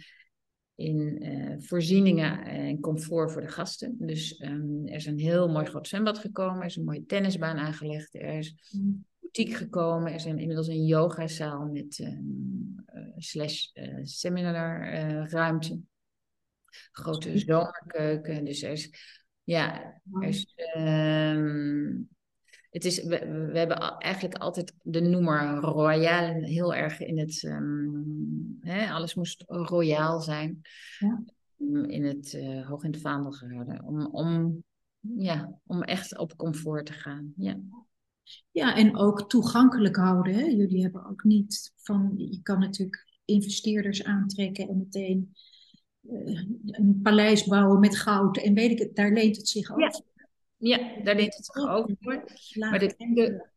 in 0.75 1.25
uh, 1.25 1.55
voorzieningen 1.59 2.45
en 2.45 2.81
comfort 2.81 3.33
voor 3.33 3.41
de 3.41 3.49
gasten. 3.49 3.97
Dus 3.99 4.41
um, 4.41 4.87
er 4.87 4.95
is 4.95 5.07
een 5.07 5.19
heel 5.19 5.49
mooi 5.49 5.67
groot 5.67 5.89
zwembad 5.89 6.19
gekomen, 6.19 6.61
er 6.61 6.67
is 6.67 6.77
een 6.77 6.85
mooie 6.85 7.07
tennisbaan 7.07 7.57
aangelegd, 7.57 8.15
er 8.15 8.39
is 8.39 8.71
mm. 8.71 9.05
Boutique 9.33 9.57
gekomen, 9.57 10.09
er 10.09 10.15
is 10.15 10.25
inmiddels 10.25 10.69
een 10.69 10.85
yogazaal 10.85 11.67
met 11.67 11.99
um, 11.99 12.85
slash 13.17 13.67
seminarruimte. 14.03 15.81
Grote 16.93 17.39
zomerkeuken, 17.39 18.45
dus 18.45 18.63
er 18.63 18.71
is 18.71 18.91
ja, 19.45 20.01
er 20.13 20.29
is, 20.29 20.55
het 22.71 22.85
is, 22.85 23.03
we, 23.03 23.49
we, 23.53 23.59
hebben 23.59 23.79
eigenlijk 23.99 24.35
altijd 24.35 24.75
de 24.83 25.01
noemer 25.01 25.55
royaal 25.55 26.35
heel 26.35 26.75
erg 26.75 27.01
in 27.01 27.19
het. 27.19 27.43
Um, 27.43 28.57
hè, 28.61 28.91
alles 28.91 29.15
moest 29.15 29.45
royaal 29.47 30.21
zijn. 30.21 30.61
Ja. 30.99 31.23
In 31.87 32.05
het 32.05 32.33
uh, 32.33 32.69
hoog 32.69 32.85
in 32.85 32.93
het 32.93 33.01
vaandel 33.01 33.33
gehouden. 33.33 33.85
Om, 33.85 34.07
om, 34.07 34.65
ja, 35.01 35.59
om 35.67 35.83
echt 35.83 36.19
op 36.19 36.37
comfort 36.37 36.87
te 36.87 36.93
gaan. 36.93 37.33
Ja. 37.37 37.59
Ja, 38.51 38.77
en 38.77 38.97
ook 38.97 39.29
toegankelijk 39.29 39.97
houden. 39.97 40.35
Hè? 40.35 40.45
Jullie 40.45 40.83
hebben 40.83 41.07
ook 41.07 41.25
niet 41.25 41.73
van. 41.77 42.13
Je 42.17 42.43
kan 42.43 42.59
natuurlijk 42.59 43.21
investeerders 43.25 44.05
aantrekken 44.05 44.69
en 44.69 44.79
meteen 44.79 45.35
uh, 46.03 46.43
een 46.67 47.01
paleis 47.03 47.45
bouwen 47.45 47.81
met 47.81 47.97
goud. 47.97 48.37
En 48.37 48.55
weet 48.55 48.71
ik 48.71 48.79
het, 48.79 48.97
daar 48.97 49.13
leent 49.13 49.37
het 49.37 49.49
zich 49.49 49.71
ook. 49.73 49.81
Ja. 49.81 50.03
Ja, 50.63 51.03
daar 51.03 51.17
leent 51.17 51.37
het 51.37 51.45
zich 51.45 51.69
ook 51.69 51.91
voor. 52.01 52.25
Maar 52.59 52.79
de, 52.79 52.95
de, 52.97 53.49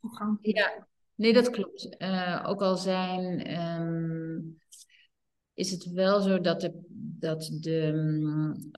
ja, 0.41 0.88
nee, 1.15 1.34
dat 1.34 1.50
klopt. 1.50 1.95
Uh, 1.98 2.43
ook 2.48 2.62
al 2.62 2.77
zijn, 2.77 3.53
um, 3.62 4.60
is 5.53 5.72
het 5.72 5.91
wel 5.91 6.22
zo 6.22 6.41
dat 6.41 6.62
de, 6.62 6.86
dat 7.19 7.57
de 7.60 7.81
um, 7.81 8.72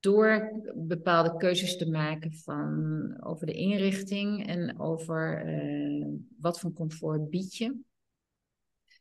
door 0.00 0.60
bepaalde 0.74 1.36
keuzes 1.36 1.76
te 1.76 1.90
maken 1.90 2.34
van 2.34 3.16
over 3.20 3.46
de 3.46 3.52
inrichting 3.52 4.46
en 4.46 4.80
over 4.80 5.46
uh, 5.46 6.06
wat 6.38 6.60
voor 6.60 6.72
comfort 6.72 7.30
bied 7.30 7.56
je, 7.56 7.76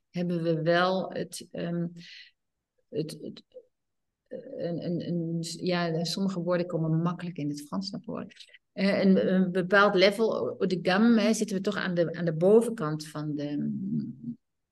hebben 0.09 0.43
we 0.43 0.61
wel 0.61 1.11
het, 1.13 1.47
um, 1.51 1.91
het, 2.89 3.17
het 3.21 3.43
een, 4.57 4.85
een, 4.85 5.07
een, 5.07 5.37
ja, 5.41 6.03
sommige 6.03 6.39
woorden 6.39 6.67
komen 6.67 7.01
makkelijk 7.01 7.37
in 7.37 7.49
het 7.49 7.61
Frans 7.61 7.89
naar 7.89 8.01
voren. 8.01 8.27
Uh, 8.73 9.03
een, 9.03 9.33
een, 9.33 9.51
bepaald 9.51 9.95
level, 9.95 10.57
de 10.57 10.79
gamme, 10.81 11.33
zitten 11.33 11.55
we 11.55 11.61
toch 11.61 11.75
aan 11.75 11.93
de, 11.93 12.13
aan 12.13 12.25
de 12.25 12.33
bovenkant 12.33 13.07
van 13.07 13.35
de, 13.35 13.71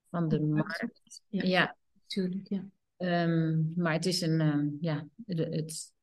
van 0.09 0.27
de 0.27 0.41
markt. 0.41 1.21
Ja, 1.27 1.75
natuurlijk, 1.93 2.47
ja. 2.47 2.65
Um, 2.97 3.73
maar 3.75 3.93
het 3.93 4.05
is 4.05 4.21
een, 4.21 4.77
ja, 4.81 5.07
het, 5.25 5.95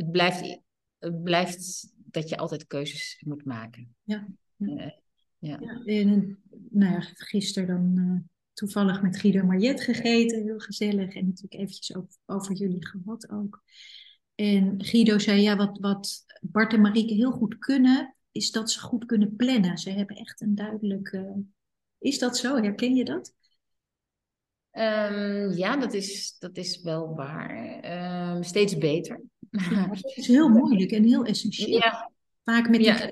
het, 0.00 0.10
blijft, 0.10 0.60
het 0.98 1.22
blijft 1.22 1.92
dat 1.94 2.28
je 2.28 2.36
altijd 2.36 2.66
keuzes 2.66 3.22
moet 3.26 3.44
maken. 3.44 3.94
Ja. 4.02 4.26
ja. 4.56 4.66
Uh, 4.66 4.90
ja. 5.38 5.58
ja 5.60 5.82
en, 5.84 6.38
nou 6.70 6.92
ja, 6.92 7.00
gisteren 7.00 7.68
dan 7.68 8.04
uh, 8.04 8.20
toevallig 8.52 9.02
met 9.02 9.18
Guido 9.18 9.44
Mariet 9.44 9.80
gegeten, 9.80 10.42
heel 10.42 10.58
gezellig. 10.58 11.14
En 11.14 11.26
natuurlijk 11.26 11.62
eventjes 11.62 11.96
over, 11.96 12.14
over 12.26 12.54
jullie 12.54 12.86
gehad 12.86 13.30
ook. 13.30 13.62
En 14.34 14.84
Guido 14.84 15.18
zei, 15.18 15.40
ja, 15.40 15.56
wat, 15.56 15.78
wat 15.78 16.24
Bart 16.40 16.72
en 16.72 16.80
Marieke 16.80 17.14
heel 17.14 17.32
goed 17.32 17.58
kunnen, 17.58 18.14
is 18.32 18.50
dat 18.50 18.70
ze 18.70 18.80
goed 18.80 19.04
kunnen 19.04 19.36
plannen. 19.36 19.78
Ze 19.78 19.90
hebben 19.90 20.16
echt 20.16 20.40
een 20.40 20.54
duidelijke... 20.54 21.42
Is 21.98 22.18
dat 22.18 22.36
zo? 22.36 22.56
Herken 22.56 22.94
je 22.94 23.04
dat? 23.04 23.34
Um, 24.72 25.52
ja, 25.52 25.76
dat 25.76 25.94
is, 25.94 26.36
dat 26.38 26.56
is 26.56 26.82
wel 26.82 27.14
waar. 27.14 27.84
Um, 28.36 28.42
steeds 28.42 28.78
beter. 28.78 29.22
Dat 29.50 30.16
is 30.16 30.26
heel 30.26 30.48
moeilijk 30.48 30.90
en 30.90 31.04
heel 31.04 31.24
essentieel. 31.24 31.78
Ja. 31.78 32.10
Vaak 32.44 32.68
met 32.68 32.80
ja, 32.80 33.10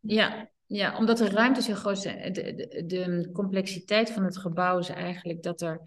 ja, 0.00 0.50
ja, 0.66 0.96
omdat 0.98 1.18
de 1.18 1.28
ruimtes 1.28 1.66
heel 1.66 1.74
groot 1.74 1.98
zijn. 1.98 2.32
De, 2.32 2.54
de, 2.54 2.86
de, 2.86 3.30
complexiteit 3.32 4.10
van 4.10 4.24
het 4.24 4.38
gebouw 4.38 4.78
is 4.78 4.88
eigenlijk 4.88 5.42
dat 5.42 5.60
er 5.60 5.80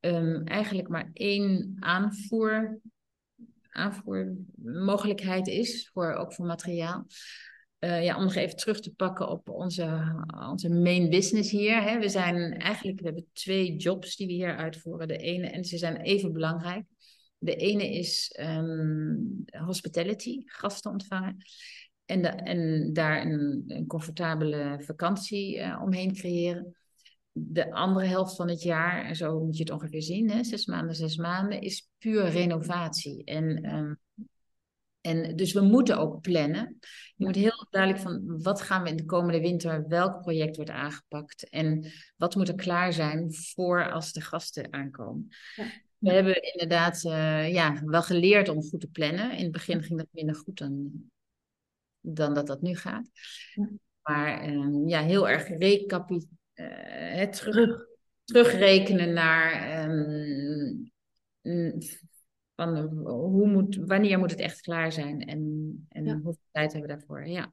ehm, 0.00 0.42
eigenlijk 0.44 0.88
maar 0.88 1.10
één 1.12 1.76
aanvoer, 1.78 2.80
aanvoermogelijkheid 3.70 5.46
is, 5.48 5.90
voor, 5.92 6.12
ook 6.12 6.34
voor 6.34 6.46
materiaal. 6.46 7.06
Uh, 7.80 8.04
ja, 8.04 8.16
om 8.16 8.22
nog 8.22 8.34
even 8.34 8.56
terug 8.56 8.80
te 8.80 8.94
pakken 8.94 9.28
op 9.28 9.48
onze, 9.48 10.14
onze 10.50 10.68
main 10.68 11.10
business 11.10 11.50
hier. 11.50 11.82
Hè. 11.82 11.98
We 11.98 12.08
zijn 12.08 12.58
eigenlijk, 12.58 12.98
we 12.98 13.04
hebben 13.04 13.26
twee 13.32 13.76
jobs 13.76 14.16
die 14.16 14.26
we 14.26 14.32
hier 14.32 14.56
uitvoeren. 14.56 15.08
De 15.08 15.16
ene, 15.16 15.46
en 15.46 15.64
ze 15.64 15.78
zijn 15.78 15.96
even 15.96 16.32
belangrijk. 16.32 16.84
De 17.42 17.56
ene 17.56 17.92
is 17.92 18.36
um, 18.40 19.44
hospitality, 19.66 20.42
gasten 20.44 20.90
ontvangen. 20.90 21.36
En, 22.04 22.22
de, 22.22 22.28
en 22.28 22.92
daar 22.92 23.26
een, 23.26 23.64
een 23.66 23.86
comfortabele 23.86 24.76
vakantie 24.80 25.58
uh, 25.58 25.80
omheen 25.82 26.14
creëren. 26.14 26.76
De 27.32 27.72
andere 27.72 28.06
helft 28.06 28.36
van 28.36 28.48
het 28.48 28.62
jaar, 28.62 29.04
en 29.04 29.16
zo 29.16 29.44
moet 29.44 29.56
je 29.56 29.62
het 29.62 29.72
ongeveer 29.72 30.02
zien, 30.02 30.30
hè, 30.30 30.44
zes 30.44 30.66
maanden, 30.66 30.94
zes 30.94 31.16
maanden, 31.16 31.60
is 31.60 31.88
puur 31.98 32.28
renovatie. 32.28 33.24
En, 33.24 33.74
um, 33.74 33.98
en 35.00 35.36
dus 35.36 35.52
we 35.52 35.60
moeten 35.60 35.98
ook 35.98 36.20
plannen. 36.20 36.78
Je 37.16 37.24
moet 37.24 37.34
heel 37.34 37.66
duidelijk 37.70 38.02
van 38.02 38.42
wat 38.42 38.60
gaan 38.60 38.82
we 38.82 38.88
in 38.88 38.96
de 38.96 39.04
komende 39.04 39.40
winter, 39.40 39.88
welk 39.88 40.20
project 40.20 40.56
wordt 40.56 40.70
aangepakt 40.70 41.48
en 41.48 41.92
wat 42.16 42.34
moet 42.34 42.48
er 42.48 42.54
klaar 42.54 42.92
zijn 42.92 43.34
voor 43.34 43.90
als 43.90 44.12
de 44.12 44.20
gasten 44.20 44.72
aankomen. 44.72 45.28
Ja. 45.56 45.64
We 46.00 46.12
hebben 46.12 46.52
inderdaad 46.52 47.04
uh, 47.04 47.52
ja, 47.52 47.82
wel 47.84 48.02
geleerd 48.02 48.48
om 48.48 48.62
goed 48.62 48.80
te 48.80 48.88
plannen. 48.88 49.36
In 49.36 49.42
het 49.42 49.52
begin 49.52 49.82
ging 49.82 49.98
dat 49.98 50.08
minder 50.10 50.34
goed 50.34 50.58
dan, 50.58 50.90
dan 52.00 52.34
dat 52.34 52.46
dat 52.46 52.62
nu 52.62 52.76
gaat. 52.76 53.10
Maar 54.02 54.48
um, 54.48 54.88
ja, 54.88 55.02
heel 55.02 55.28
erg 55.28 55.48
recapi 55.48 56.26
uh, 56.54 57.22
terug, 57.22 57.86
terugrekenen 58.24 59.12
naar 59.12 59.84
um, 61.42 61.78
van 62.54 62.76
hoe 63.06 63.46
moet, 63.46 63.76
wanneer 63.76 64.18
moet 64.18 64.30
het 64.30 64.40
echt 64.40 64.60
klaar 64.60 64.92
zijn 64.92 65.20
en, 65.20 65.74
en 65.88 66.04
ja. 66.04 66.12
hoeveel 66.12 66.42
tijd 66.50 66.72
hebben 66.72 66.90
we 66.90 66.96
daarvoor. 66.96 67.26
Ja. 67.26 67.52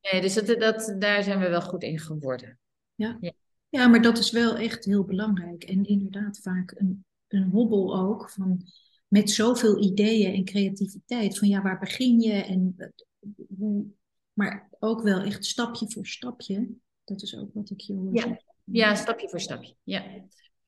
Nee, 0.00 0.20
dus 0.20 0.34
dat, 0.34 0.60
dat, 0.60 0.94
daar 0.98 1.22
zijn 1.22 1.38
we 1.40 1.48
wel 1.48 1.62
goed 1.62 1.82
in 1.82 1.98
geworden. 1.98 2.58
Ja. 2.94 3.16
ja. 3.20 3.32
Ja. 3.68 3.88
maar 3.88 4.02
dat 4.02 4.18
is 4.18 4.30
wel 4.30 4.56
echt 4.56 4.84
heel 4.84 5.04
belangrijk. 5.04 5.62
En 5.64 5.84
inderdaad 5.84 6.40
vaak 6.42 6.74
een, 6.76 7.04
een 7.32 7.50
hobbel 7.50 7.98
ook 7.98 8.30
van 8.30 8.64
met 9.08 9.30
zoveel 9.30 9.82
ideeën 9.82 10.34
en 10.34 10.44
creativiteit. 10.44 11.38
Van 11.38 11.48
ja, 11.48 11.62
waar 11.62 11.78
begin 11.78 12.20
je? 12.20 12.32
En 12.32 12.76
maar 14.32 14.68
ook 14.78 15.02
wel 15.02 15.20
echt 15.20 15.44
stapje 15.44 15.90
voor 15.90 16.06
stapje. 16.06 16.68
Dat 17.04 17.22
is 17.22 17.36
ook 17.36 17.50
wat 17.54 17.70
ik 17.70 17.80
je 17.80 17.94
hoor. 17.94 18.14
Ja, 18.14 18.40
ja 18.64 18.94
stapje 18.94 19.28
voor 19.28 19.40
stapje. 19.40 19.74
Ja. 19.82 20.04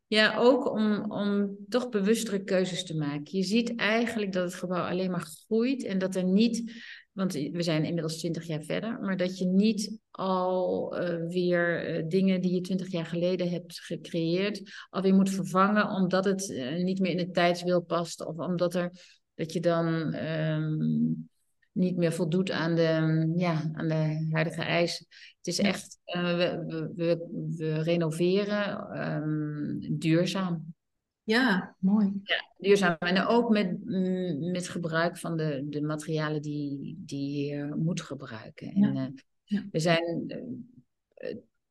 Ja, 0.06 0.36
ook 0.36 0.70
om, 0.70 1.12
om 1.12 1.56
toch 1.68 1.88
bewustere 1.88 2.44
keuzes 2.44 2.84
te 2.84 2.96
maken. 2.96 3.38
Je 3.38 3.42
ziet 3.42 3.76
eigenlijk 3.76 4.32
dat 4.32 4.44
het 4.44 4.54
gebouw 4.54 4.88
alleen 4.88 5.10
maar 5.10 5.26
groeit 5.46 5.84
en 5.84 5.98
dat 5.98 6.14
er 6.14 6.24
niet, 6.24 6.72
want 7.12 7.32
we 7.32 7.62
zijn 7.62 7.84
inmiddels 7.84 8.18
twintig 8.18 8.46
jaar 8.46 8.62
verder, 8.62 9.00
maar 9.00 9.16
dat 9.16 9.38
je 9.38 9.46
niet 9.46 9.98
al 10.10 11.00
uh, 11.00 11.28
weer 11.28 11.96
uh, 11.96 12.04
dingen 12.08 12.40
die 12.40 12.54
je 12.54 12.60
twintig 12.60 12.90
jaar 12.90 13.06
geleden 13.06 13.50
hebt 13.50 13.80
gecreëerd, 13.80 14.86
alweer 14.90 15.14
moet 15.14 15.30
vervangen 15.30 15.88
omdat 15.88 16.24
het 16.24 16.48
uh, 16.48 16.82
niet 16.82 17.00
meer 17.00 17.10
in 17.10 17.18
het 17.18 17.34
tijdswil 17.34 17.80
past 17.80 18.26
of 18.26 18.36
omdat 18.36 18.74
er, 18.74 18.90
dat 19.34 19.52
je 19.52 19.60
dan 19.60 20.14
um, 20.14 21.28
niet 21.72 21.96
meer 21.96 22.12
voldoet 22.12 22.50
aan 22.50 22.74
de, 22.74 23.32
ja, 23.36 23.70
aan 23.72 23.88
de 23.88 24.28
huidige 24.30 24.62
eisen. 24.62 25.06
Het 25.36 25.46
is 25.46 25.58
echt, 25.58 25.98
uh, 26.06 26.36
we, 26.36 26.62
we, 26.96 27.28
we, 27.56 27.82
renoveren 27.82 28.98
um, 29.06 29.98
duurzaam. 29.98 30.74
Ja, 31.24 31.76
mooi. 31.78 32.20
Ja, 32.22 32.52
duurzaam. 32.58 32.96
En 32.98 33.26
ook 33.26 33.50
met, 33.50 33.84
mm, 33.84 34.50
met 34.50 34.68
gebruik 34.68 35.18
van 35.18 35.36
de, 35.36 35.66
de 35.68 35.82
materialen 35.82 36.42
die, 36.42 36.94
die 36.98 37.44
je 37.46 37.74
moet 37.76 38.00
gebruiken. 38.00 38.72
En, 38.72 38.96
uh, 38.96 39.06
ja. 39.44 39.64
We 39.70 39.78
zijn, 39.78 40.24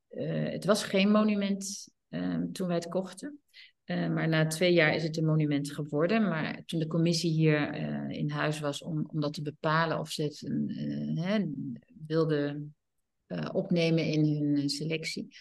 uh, 0.10 0.52
het 0.52 0.66
was 0.66 0.84
geen 0.84 1.12
monument 1.12 1.90
ehm, 2.10 2.52
toen 2.52 2.68
wij 2.68 2.76
het 2.76 2.88
kochten. 2.88 3.40
Maar 3.86 4.28
na 4.28 4.48
twee 4.48 4.74
jaar 4.74 4.96
is 4.96 5.04
het 5.04 5.18
een 5.18 5.26
monument 5.26 5.72
geworden. 5.72 6.28
Maar 6.28 6.64
toen 6.66 6.80
de 6.80 6.88
commissie 6.88 7.32
hier 7.32 7.74
in 8.10 8.30
huis 8.30 8.60
was 8.60 8.84
om, 8.84 9.10
om 9.14 9.20
dat 9.20 9.34
te 9.34 9.42
bepalen 9.42 10.00
of 10.00 10.10
ze 10.10 10.24
het 10.24 10.50
wilden 12.08 12.76
opnemen 13.52 14.06
in 14.06 14.56
hun 14.56 14.70
selectie. 14.70 15.36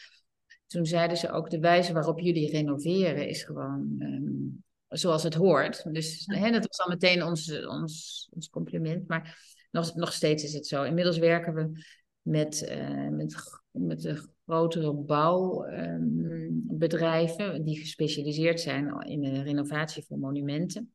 Toen 0.71 0.87
zeiden 0.87 1.17
ze 1.17 1.31
ook 1.31 1.51
de 1.51 1.59
wijze 1.59 1.93
waarop 1.93 2.21
jullie 2.21 2.51
renoveren 2.51 3.29
is 3.29 3.43
gewoon 3.43 3.97
um, 3.99 4.65
zoals 4.89 5.23
het 5.23 5.35
hoort. 5.35 5.95
Dus 5.95 6.25
hè, 6.27 6.51
dat 6.51 6.67
was 6.67 6.81
al 6.81 6.89
meteen 6.89 7.25
ons, 7.25 7.67
ons, 7.67 8.29
ons 8.35 8.49
compliment. 8.49 9.09
Maar 9.09 9.39
nog, 9.71 9.95
nog 9.95 10.13
steeds 10.13 10.45
is 10.45 10.53
het 10.53 10.67
zo. 10.67 10.83
Inmiddels 10.83 11.19
werken 11.19 11.55
we 11.55 11.85
met, 12.23 12.75
met, 13.11 13.61
met 13.71 14.01
de 14.01 14.29
grotere 14.47 14.95
bouwbedrijven 14.95 17.55
um, 17.55 17.65
die 17.65 17.79
gespecialiseerd 17.79 18.61
zijn 18.61 19.01
in 19.01 19.21
de 19.21 19.43
renovatie 19.43 20.05
van 20.07 20.19
monumenten. 20.19 20.93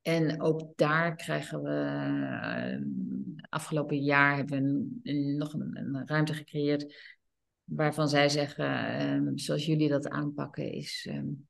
En 0.00 0.40
ook 0.40 0.72
daar 0.76 1.16
krijgen 1.16 1.62
we, 1.62 1.70
uh, 1.70 2.80
afgelopen 3.48 4.02
jaar 4.02 4.36
hebben 4.36 4.62
we 5.02 5.10
een, 5.10 5.36
nog 5.36 5.52
een, 5.52 5.76
een, 5.76 6.06
ruimte 6.06 6.34
gecreëerd 6.34 6.94
waarvan 7.74 8.08
zij 8.08 8.28
zeggen, 8.28 9.02
um, 9.12 9.38
zoals 9.38 9.66
jullie 9.66 9.88
dat 9.88 10.08
aanpakken 10.08 10.72
is, 10.72 11.08
um, 11.10 11.48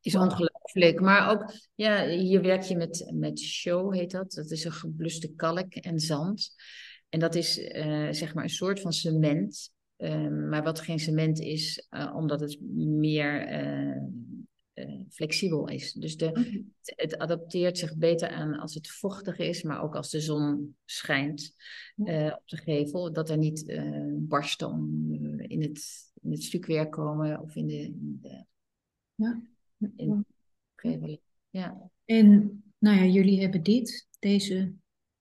is 0.00 0.14
ongelooflijk. 0.14 1.00
Maar 1.00 1.30
ook, 1.30 1.52
ja, 1.74 2.06
hier 2.06 2.42
werk 2.42 2.62
je 2.62 2.76
met, 2.76 3.10
met 3.14 3.40
show, 3.40 3.94
heet 3.94 4.10
dat. 4.10 4.32
Dat 4.32 4.50
is 4.50 4.64
een 4.64 4.72
gebluste 4.72 5.34
kalk 5.34 5.74
en 5.74 5.98
zand. 5.98 6.54
En 7.08 7.20
dat 7.20 7.34
is 7.34 7.58
uh, 7.58 8.08
zeg 8.10 8.34
maar 8.34 8.44
een 8.44 8.50
soort 8.50 8.80
van 8.80 8.92
cement 8.92 9.76
Um, 10.00 10.48
maar 10.48 10.62
wat 10.62 10.80
geen 10.80 10.98
cement 10.98 11.40
is, 11.40 11.86
uh, 11.90 12.14
omdat 12.16 12.40
het 12.40 12.58
meer 12.76 13.62
uh, 13.62 14.02
uh, 14.86 15.00
flexibel 15.10 15.68
is. 15.68 15.92
Dus 15.92 16.16
de, 16.16 16.28
okay. 16.28 16.64
het, 16.82 16.92
het, 16.96 17.18
adapteert 17.18 17.78
zich 17.78 17.96
beter 17.96 18.28
aan 18.28 18.58
als 18.58 18.74
het 18.74 18.88
vochtig 18.88 19.38
is, 19.38 19.62
maar 19.62 19.82
ook 19.82 19.94
als 19.94 20.10
de 20.10 20.20
zon 20.20 20.76
schijnt 20.84 21.54
op 21.96 22.42
de 22.44 22.56
gevel. 22.56 23.12
Dat 23.12 23.30
er 23.30 23.38
niet 23.38 23.80
barsten 24.10 24.68
om, 24.68 25.12
in, 25.40 25.62
het, 25.62 26.12
in 26.22 26.30
het 26.30 26.42
stukwerk 26.42 26.90
komen 26.90 27.40
of 27.40 27.56
in 27.56 27.66
de, 27.66 27.78
in 27.78 28.18
de, 28.22 28.44
ja. 29.14 29.42
in 29.96 30.26
gevel. 30.74 31.20
Ja. 31.50 31.90
En 32.04 32.62
nou 32.78 32.96
ja, 32.96 33.04
jullie 33.04 33.40
hebben 33.40 33.62
dit, 33.62 34.08
deze 34.18 34.74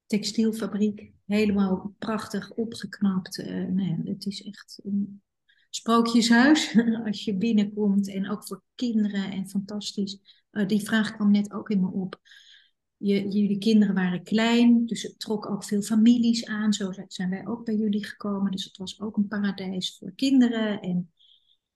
textielfabriek 0.05 1.11
helemaal 1.25 1.95
prachtig 1.97 2.51
opgeknapt. 2.51 3.37
Nou 3.47 3.81
ja, 3.81 4.11
het 4.11 4.25
is 4.25 4.43
echt 4.43 4.79
een 4.83 5.21
sprookjeshuis 5.77 6.77
als 7.05 7.23
je 7.23 7.37
binnenkomt. 7.37 8.09
En 8.09 8.29
ook 8.29 8.47
voor 8.47 8.63
kinderen 8.75 9.31
en 9.31 9.49
fantastisch. 9.49 10.45
Uh, 10.51 10.67
die 10.67 10.81
vraag 10.81 11.15
kwam 11.15 11.31
net 11.31 11.53
ook 11.53 11.69
in 11.69 11.79
me 11.79 11.91
op. 11.91 12.19
Je, 12.97 13.29
jullie 13.29 13.57
kinderen 13.57 13.95
waren 13.95 14.23
klein, 14.23 14.85
dus 14.85 15.03
het 15.03 15.19
trok 15.19 15.49
ook 15.49 15.63
veel 15.63 15.81
families 15.81 16.45
aan. 16.45 16.73
Zo 16.73 16.91
zijn 17.07 17.29
wij 17.29 17.47
ook 17.47 17.65
bij 17.65 17.75
jullie 17.75 18.05
gekomen. 18.05 18.51
Dus 18.51 18.63
het 18.63 18.77
was 18.77 19.01
ook 19.01 19.17
een 19.17 19.27
paradijs 19.27 19.97
voor 19.97 20.11
kinderen. 20.15 20.79
En, 20.79 21.11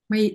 maar 0.06 0.32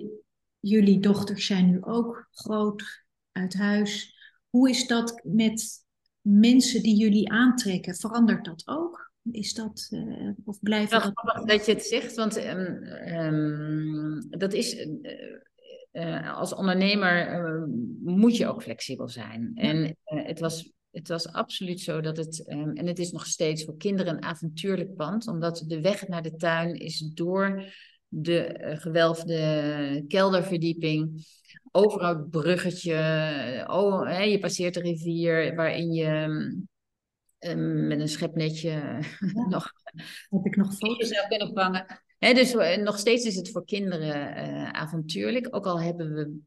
jullie 0.59 0.99
dochters 0.99 1.45
zijn 1.45 1.69
nu 1.69 1.83
ook 1.83 2.27
groot 2.31 3.05
uit 3.31 3.53
huis. 3.53 4.15
Hoe 4.49 4.69
is 4.69 4.87
dat 4.87 5.21
met 5.23 5.85
mensen 6.21 6.83
die 6.83 6.95
jullie 6.95 7.31
aantrekken? 7.31 7.95
Verandert 7.95 8.45
dat 8.45 8.67
ook? 8.67 9.06
Is 9.31 9.53
dat, 9.53 9.89
uh, 9.91 10.29
of 10.45 10.59
blijven 10.59 10.89
dat... 10.89 11.11
Grappig 11.13 11.43
dat 11.45 11.65
je 11.65 11.73
het 11.73 11.83
zegt, 11.83 12.15
want 12.15 12.45
um, 12.45 12.83
um, 13.17 14.25
dat 14.29 14.53
is... 14.53 14.87
Uh, 15.91 16.37
als 16.37 16.55
ondernemer 16.55 17.67
moet 18.03 18.37
je 18.37 18.47
ook 18.47 18.63
flexibel 18.63 19.07
zijn. 19.07 19.51
En 19.55 19.97
het 20.03 20.39
was 20.39 20.71
het 20.97 21.07
was 21.07 21.31
absoluut 21.31 21.79
zo 21.81 22.01
dat 22.01 22.17
het, 22.17 22.45
um, 22.49 22.75
en 22.75 22.87
het 22.87 22.99
is 22.99 23.11
nog 23.11 23.25
steeds 23.25 23.65
voor 23.65 23.77
kinderen 23.77 24.13
een 24.13 24.23
avontuurlijk 24.23 24.95
pand, 24.95 25.27
omdat 25.27 25.63
de 25.67 25.81
weg 25.81 26.07
naar 26.07 26.21
de 26.21 26.35
tuin 26.35 26.75
is 26.75 26.99
door 27.13 27.63
de 28.07 28.55
gewelfde 28.79 30.03
kelderverdieping, 30.07 31.25
overal 31.71 32.17
het 32.17 32.29
bruggetje, 32.29 32.93
oh, 33.67 34.07
hè, 34.07 34.21
je 34.21 34.39
passeert 34.39 34.73
de 34.73 34.79
rivier 34.79 35.55
waarin 35.55 35.91
je 35.91 36.27
Um, 37.39 37.87
met 37.87 37.99
een 37.99 38.07
schepnetje 38.07 38.69
ja. 38.69 39.47
nog. 39.49 39.71
Heb 40.29 40.45
ik 40.45 40.55
nog 40.55 40.75
foto's? 40.75 41.07
zou 41.07 41.27
kunnen 41.27 41.53
vangen. 41.53 41.85
He, 42.17 42.33
dus 42.33 42.53
uh, 42.53 42.77
nog 42.77 42.97
steeds 42.97 43.25
is 43.25 43.35
het 43.35 43.51
voor 43.51 43.65
kinderen 43.65 44.37
uh, 44.37 44.69
avontuurlijk. 44.69 45.55
Ook 45.55 45.65
al 45.65 45.81
hebben 45.81 46.13
we, 46.13 46.37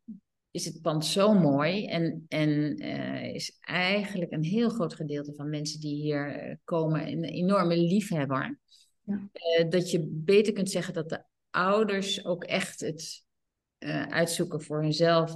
is 0.50 0.64
het 0.64 0.80
pand 0.82 1.06
zo 1.06 1.34
mooi. 1.34 1.86
En, 1.86 2.24
en 2.28 2.82
uh, 2.82 3.34
is 3.34 3.58
eigenlijk 3.60 4.32
een 4.32 4.44
heel 4.44 4.68
groot 4.68 4.94
gedeelte 4.94 5.34
van 5.34 5.50
mensen 5.50 5.80
die 5.80 5.94
hier 5.94 6.58
komen 6.64 7.08
een 7.08 7.24
enorme 7.24 7.76
liefhebber. 7.76 8.58
Ja. 9.02 9.64
dat 9.68 9.90
je 9.90 10.08
beter 10.10 10.52
kunt 10.52 10.70
zeggen 10.70 10.94
dat 10.94 11.08
de 11.08 11.24
ouders 11.50 12.24
ook 12.24 12.44
echt 12.44 12.80
het 12.80 13.24
uitzoeken 14.08 14.62
voor 14.62 14.82
hunzelf, 14.82 15.34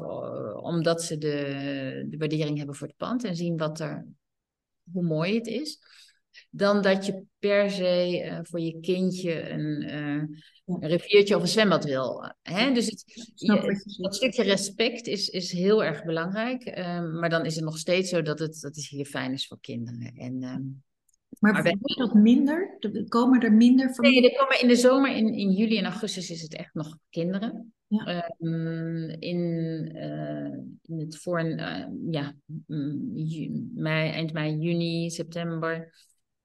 omdat 0.56 1.02
ze 1.02 1.18
de, 1.18 2.06
de 2.08 2.16
waardering 2.16 2.56
hebben 2.56 2.76
voor 2.76 2.86
het 2.86 2.96
pand 2.96 3.24
en 3.24 3.36
zien 3.36 3.56
wat 3.56 3.80
er, 3.80 4.06
hoe 4.92 5.02
mooi 5.02 5.34
het 5.34 5.46
is 5.46 5.78
dan 6.50 6.82
dat 6.82 7.06
je 7.06 7.22
per 7.38 7.70
se 7.70 8.22
uh, 8.24 8.38
voor 8.42 8.60
je 8.60 8.80
kindje 8.80 9.50
een, 9.50 9.82
uh, 9.82 10.22
een, 10.80 10.88
riviertje 10.88 11.36
of 11.36 11.42
een 11.42 11.48
zwembad 11.48 11.84
wil. 11.84 12.34
Hè? 12.42 12.72
Dus 12.72 12.86
het, 12.86 13.04
je, 13.34 13.96
dat 14.00 14.14
stukje 14.14 14.42
respect 14.42 15.06
is, 15.06 15.28
is 15.28 15.52
heel 15.52 15.84
erg 15.84 16.04
belangrijk. 16.04 16.78
Uh, 16.78 17.12
maar 17.12 17.28
dan 17.28 17.44
is 17.44 17.54
het 17.54 17.64
nog 17.64 17.78
steeds 17.78 18.10
zo 18.10 18.22
dat 18.22 18.38
het, 18.38 18.60
dat 18.60 18.76
het 18.76 18.86
hier 18.86 19.06
fijn 19.06 19.32
is 19.32 19.46
voor 19.46 19.60
kinderen. 19.60 20.12
En, 20.16 20.42
ehm, 20.42 20.62
maar, 21.40 21.52
maar 21.52 21.62
wordt 21.62 21.98
dat 21.98 22.14
minder? 22.14 22.78
Komen 23.08 23.40
er 23.40 23.52
minder 23.52 23.94
van? 23.94 24.04
Nee, 24.04 24.30
er 24.30 24.38
komen 24.38 24.60
in 24.60 24.68
de 24.68 24.76
zomer, 24.76 25.16
in, 25.16 25.34
in 25.34 25.50
juli 25.50 25.78
en 25.78 25.84
augustus 25.84 26.30
is 26.30 26.42
het 26.42 26.54
echt 26.54 26.74
nog 26.74 26.98
kinderen. 27.10 27.72
Ja. 27.86 28.34
Um, 28.38 29.08
in, 29.08 29.40
in 30.82 30.98
het 30.98 31.18
voor 31.18 31.40
ja, 32.10 32.34
mei, 33.74 34.10
eind 34.10 34.32
mei, 34.32 34.56
juni, 34.56 35.10
september 35.10 35.94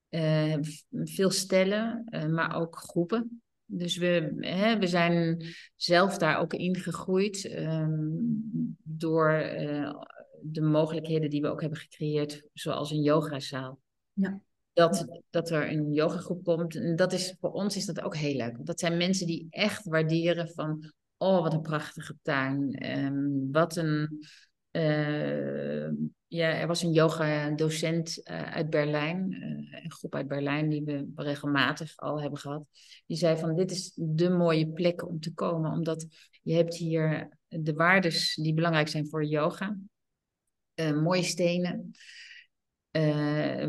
uh, 0.10 0.56
veel 0.92 1.30
stellen, 1.30 2.04
maar 2.30 2.56
ook 2.56 2.76
groepen. 2.76 3.42
Dus 3.66 3.98
we, 3.98 4.36
hè, 4.40 4.78
we 4.78 4.88
zijn 4.88 5.46
zelf 5.76 6.18
daar 6.18 6.40
ook 6.40 6.54
ingegroeid 6.54 7.52
um, 7.58 8.78
door 8.84 9.52
uh, 9.60 9.94
de 10.42 10.62
mogelijkheden 10.62 11.30
die 11.30 11.42
we 11.42 11.48
ook 11.48 11.62
hebben 11.62 11.80
gecreëerd, 11.80 12.48
zoals 12.54 12.92
een 12.92 13.02
yogazaal. 13.02 13.80
Ja. 14.14 14.42
Dat, 14.80 15.22
dat 15.30 15.50
er 15.50 15.72
een 15.72 15.94
yogagroep 15.94 16.44
komt. 16.44 16.76
En 16.76 16.96
dat 16.96 17.14
is, 17.14 17.36
voor 17.40 17.52
ons 17.52 17.76
is 17.76 17.86
dat 17.86 18.02
ook 18.02 18.16
heel 18.16 18.36
leuk. 18.36 18.66
Dat 18.66 18.80
zijn 18.80 18.98
mensen 18.98 19.28
die 19.28 19.48
echt 19.50 19.84
waarderen 19.84 20.50
van, 20.50 20.92
oh 21.18 21.42
wat 21.42 21.54
een 21.54 21.62
prachtige 21.62 22.16
tuin. 22.22 22.86
Um, 22.98 23.52
wat 23.52 23.76
een 23.76 24.20
ja, 26.28 26.54
er 26.54 26.68
was 26.68 26.84
een 26.84 26.92
yoga-docent 26.92 28.22
uh, 28.24 28.52
uit 28.52 28.70
Berlijn, 28.70 29.32
uh, 29.32 29.84
een 29.84 29.92
groep 29.92 30.16
uit 30.16 30.28
Berlijn 30.28 30.70
die 30.70 30.84
we 30.84 31.12
regelmatig 31.16 31.98
al 31.98 32.22
hebben 32.22 32.40
gehad. 32.40 32.64
Die 33.06 33.18
zei 33.18 33.38
van 33.38 33.56
dit 33.56 33.72
is 33.72 33.92
de 33.96 34.30
mooie 34.30 34.68
plek 34.68 35.08
om 35.08 35.20
te 35.20 35.34
komen, 35.34 35.72
omdat 35.72 36.08
je 36.42 36.54
hebt 36.54 36.76
hier 36.76 37.38
de 37.48 37.74
waardes 37.74 38.36
die 38.36 38.54
belangrijk 38.54 38.88
zijn 38.88 39.08
voor 39.08 39.26
yoga. 39.26 39.78
Mooie 40.76 41.24
stenen, 41.24 41.92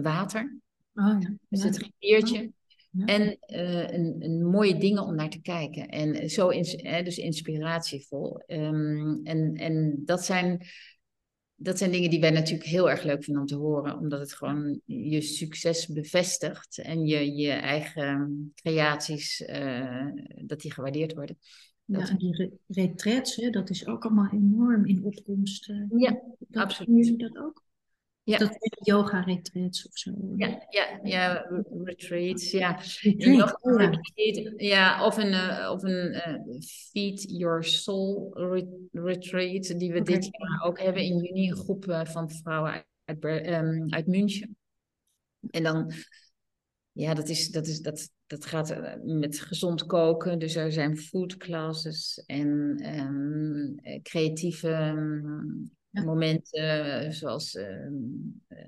water, 0.03 0.59
oh, 1.01 1.17
ja. 1.21 1.35
dus 1.49 1.63
het 1.63 1.79
riviertje. 1.79 2.53
Ja. 2.91 3.05
En 3.05 3.37
een, 3.41 4.17
een, 4.19 4.45
mooie 4.45 4.77
dingen 4.77 5.05
om 5.05 5.15
naar 5.15 5.31
te 5.31 5.41
kijken. 5.41 5.89
En 5.89 6.31
zo 6.31 6.49
ins 6.49 6.77
dus 6.77 7.19
inspiratievol. 7.19 8.43
Um, 8.47 9.21
en, 9.25 9.55
en 9.55 10.03
dat 10.05 10.25
zijn 10.25 10.67
dat 11.63 11.79
zijn 11.79 11.91
dingen 11.91 12.11
die 12.11 12.21
wij 12.21 12.31
natuurlijk 12.31 12.69
heel 12.69 12.91
erg 12.91 13.03
leuk 13.03 13.25
vinden 13.25 13.43
om 13.43 13.49
te 13.49 13.57
horen, 13.57 13.99
omdat 13.99 14.21
het 14.21 14.35
gewoon 14.35 14.81
je 14.85 15.21
succes 15.21 15.87
bevestigt 15.87 16.79
en 16.79 17.07
je, 17.07 17.35
je 17.35 17.51
eigen 17.51 18.53
creaties, 18.55 19.41
uh, 19.41 20.07
dat 20.45 20.61
die 20.61 20.73
gewaardeerd 20.73 21.15
worden. 21.15 21.39
Ja, 21.85 22.09
en 22.09 22.17
die 22.17 22.37
re 22.37 22.51
retreats, 22.67 23.37
dat 23.51 23.71
is 23.71 23.87
ook 23.87 24.05
allemaal 24.05 24.31
enorm 24.33 24.87
in 24.87 25.05
opkomst. 25.05 25.69
Uh, 25.69 25.85
ja, 25.97 26.23
dat, 26.39 26.63
absoluut. 26.63 27.07
Jullie 27.07 27.29
dat 27.29 27.37
ook? 27.37 27.65
Ja. 28.23 28.39
Dat 28.39 28.57
yoga 28.83 29.21
retreats 29.21 29.87
of 29.89 29.99
zo. 29.99 30.11
Ja, 30.37 30.67
ja, 30.69 31.01
ja 31.03 31.47
retreats, 31.85 32.51
ja. 32.51 32.81
Retreat, 33.01 34.37
ja. 34.45 34.53
ja. 34.57 35.07
of 35.07 35.17
een, 35.17 35.33
uh, 35.33 35.71
of 35.73 35.83
een 35.83 36.15
uh, 36.15 36.61
Feed 36.61 37.25
Your 37.31 37.65
Soul 37.65 38.33
retreat, 38.93 39.79
die 39.79 39.93
we 39.93 40.01
okay. 40.01 40.15
dit 40.15 40.29
jaar 40.31 40.63
ook 40.65 40.81
hebben 40.81 41.03
in 41.03 41.19
juni, 41.19 41.51
een 41.51 41.57
groep 41.57 41.87
uh, 41.87 42.05
van 42.05 42.31
vrouwen 42.31 42.85
uit, 43.05 43.25
um, 43.25 43.87
uit 43.93 44.07
München. 44.07 44.57
En 45.51 45.63
dan, 45.63 45.93
ja, 46.93 47.15
dat, 47.15 47.29
is, 47.29 47.51
dat, 47.51 47.67
is, 47.67 47.81
dat, 47.81 48.11
dat 48.27 48.47
gaat 48.47 48.77
met 49.03 49.41
gezond 49.41 49.87
koken. 49.87 50.39
Dus 50.39 50.55
er 50.55 50.73
zijn 50.73 50.97
food 50.97 51.37
classes 51.37 52.23
en 52.27 52.49
um, 52.99 53.75
creatieve 54.03 54.69
um, 54.69 55.71
ja. 55.91 56.03
momenten, 56.03 57.01
eh, 57.03 57.11
zoals 57.11 57.55
ehm, 57.55 57.95
eh, 58.47 58.65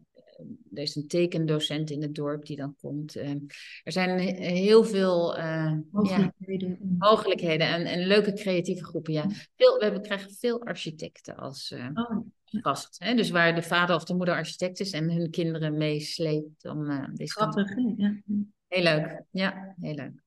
er 0.73 0.83
is 0.83 0.97
een 0.97 1.07
tekendocent 1.07 1.91
in 1.91 2.03
het 2.03 2.15
dorp 2.15 2.47
die 2.47 2.57
dan 2.57 2.77
komt. 2.81 3.17
Ehm, 3.17 3.39
er 3.83 3.93
zijn 3.93 4.19
heel 4.39 4.85
veel 4.85 5.39
uh, 5.39 5.73
mogelijkheden, 5.91 6.69
ja, 6.69 6.77
mogelijkheden 6.99 7.67
en, 7.67 7.85
en, 7.85 8.07
leuke 8.07 8.33
creatieve 8.33 8.85
groepen. 8.85 9.13
Ja. 9.13 9.29
Veel, 9.57 9.79
we 9.79 9.85
hebben, 9.85 10.03
krijgen 10.03 10.31
veel 10.31 10.63
architecten 10.63 11.37
als 11.37 11.71
uh, 11.71 11.89
oh, 11.95 12.19
gast. 12.45 12.97
Hè? 12.99 13.15
Dus 13.15 13.31
waar 13.31 13.55
de 13.55 13.63
vader 13.63 13.97
of 13.97 14.05
de 14.05 14.15
moeder 14.15 14.35
architect 14.35 14.81
is 14.81 14.91
en 14.91 15.11
hun 15.11 15.31
kinderen 15.31 15.77
meesleept 15.77 16.65
om 16.65 16.91
uh, 16.91 17.09
deze 17.15 17.33
Grappig, 17.33 17.75
ja. 17.97 18.21
Heel 18.69 18.83
leuk, 18.83 19.23
ja, 19.31 19.75
heel 19.81 19.95
leuk. 19.95 20.23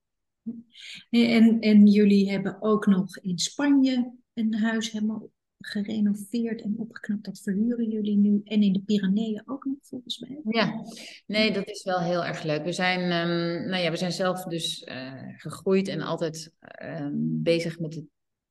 En, 1.10 1.60
en 1.60 1.86
jullie 1.86 2.30
hebben 2.30 2.62
ook 2.62 2.86
nog 2.86 3.18
in 3.18 3.38
Spanje 3.38 4.12
een 4.34 4.54
huis 4.54 4.90
helemaal 4.90 5.30
gerenoveerd 5.58 6.62
en 6.62 6.74
opgeknapt. 6.78 7.24
Dat 7.24 7.40
verhuren 7.40 7.88
jullie 7.88 8.16
nu. 8.16 8.40
En 8.44 8.62
in 8.62 8.72
de 8.72 8.80
Pyreneeën 8.80 9.42
ook 9.44 9.64
nog, 9.64 9.76
volgens 9.80 10.18
mij. 10.18 10.40
Ja, 10.44 10.84
nee, 11.26 11.52
dat 11.52 11.68
is 11.68 11.82
wel 11.82 12.00
heel 12.00 12.24
erg 12.24 12.42
leuk. 12.42 12.64
We 12.64 12.72
zijn, 12.72 13.00
um, 13.00 13.68
nou 13.68 13.82
ja, 13.82 13.90
we 13.90 13.96
zijn 13.96 14.12
zelf 14.12 14.44
dus 14.44 14.82
uh, 14.82 15.12
gegroeid 15.36 15.88
en 15.88 16.00
altijd 16.00 16.52
uh, 16.82 17.08
bezig 17.42 17.78
met, 17.78 17.94
het, 17.94 18.04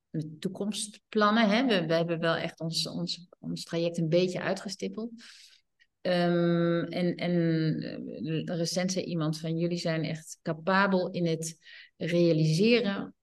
met 0.09 0.41
toekomstplannen. 0.41 1.49
Hè? 1.49 1.65
We, 1.65 1.85
we 1.85 1.93
hebben 1.93 2.19
wel 2.19 2.35
echt 2.35 2.59
ons, 2.59 2.87
ons, 2.87 3.27
ons 3.39 3.63
traject 3.63 3.97
een 3.97 4.09
beetje 4.09 4.41
uitgestippeld. 4.41 5.11
Um, 6.01 6.83
en, 6.83 7.15
en 7.15 7.33
eh, 8.45 8.57
recent 8.57 8.91
zei 8.91 9.05
iemand 9.05 9.39
van 9.39 9.57
jullie 9.57 9.77
zijn 9.77 10.03
echt 10.03 10.39
capabel 10.41 11.11
in 11.11 11.25
het 11.25 11.57
realiseren 11.97 13.14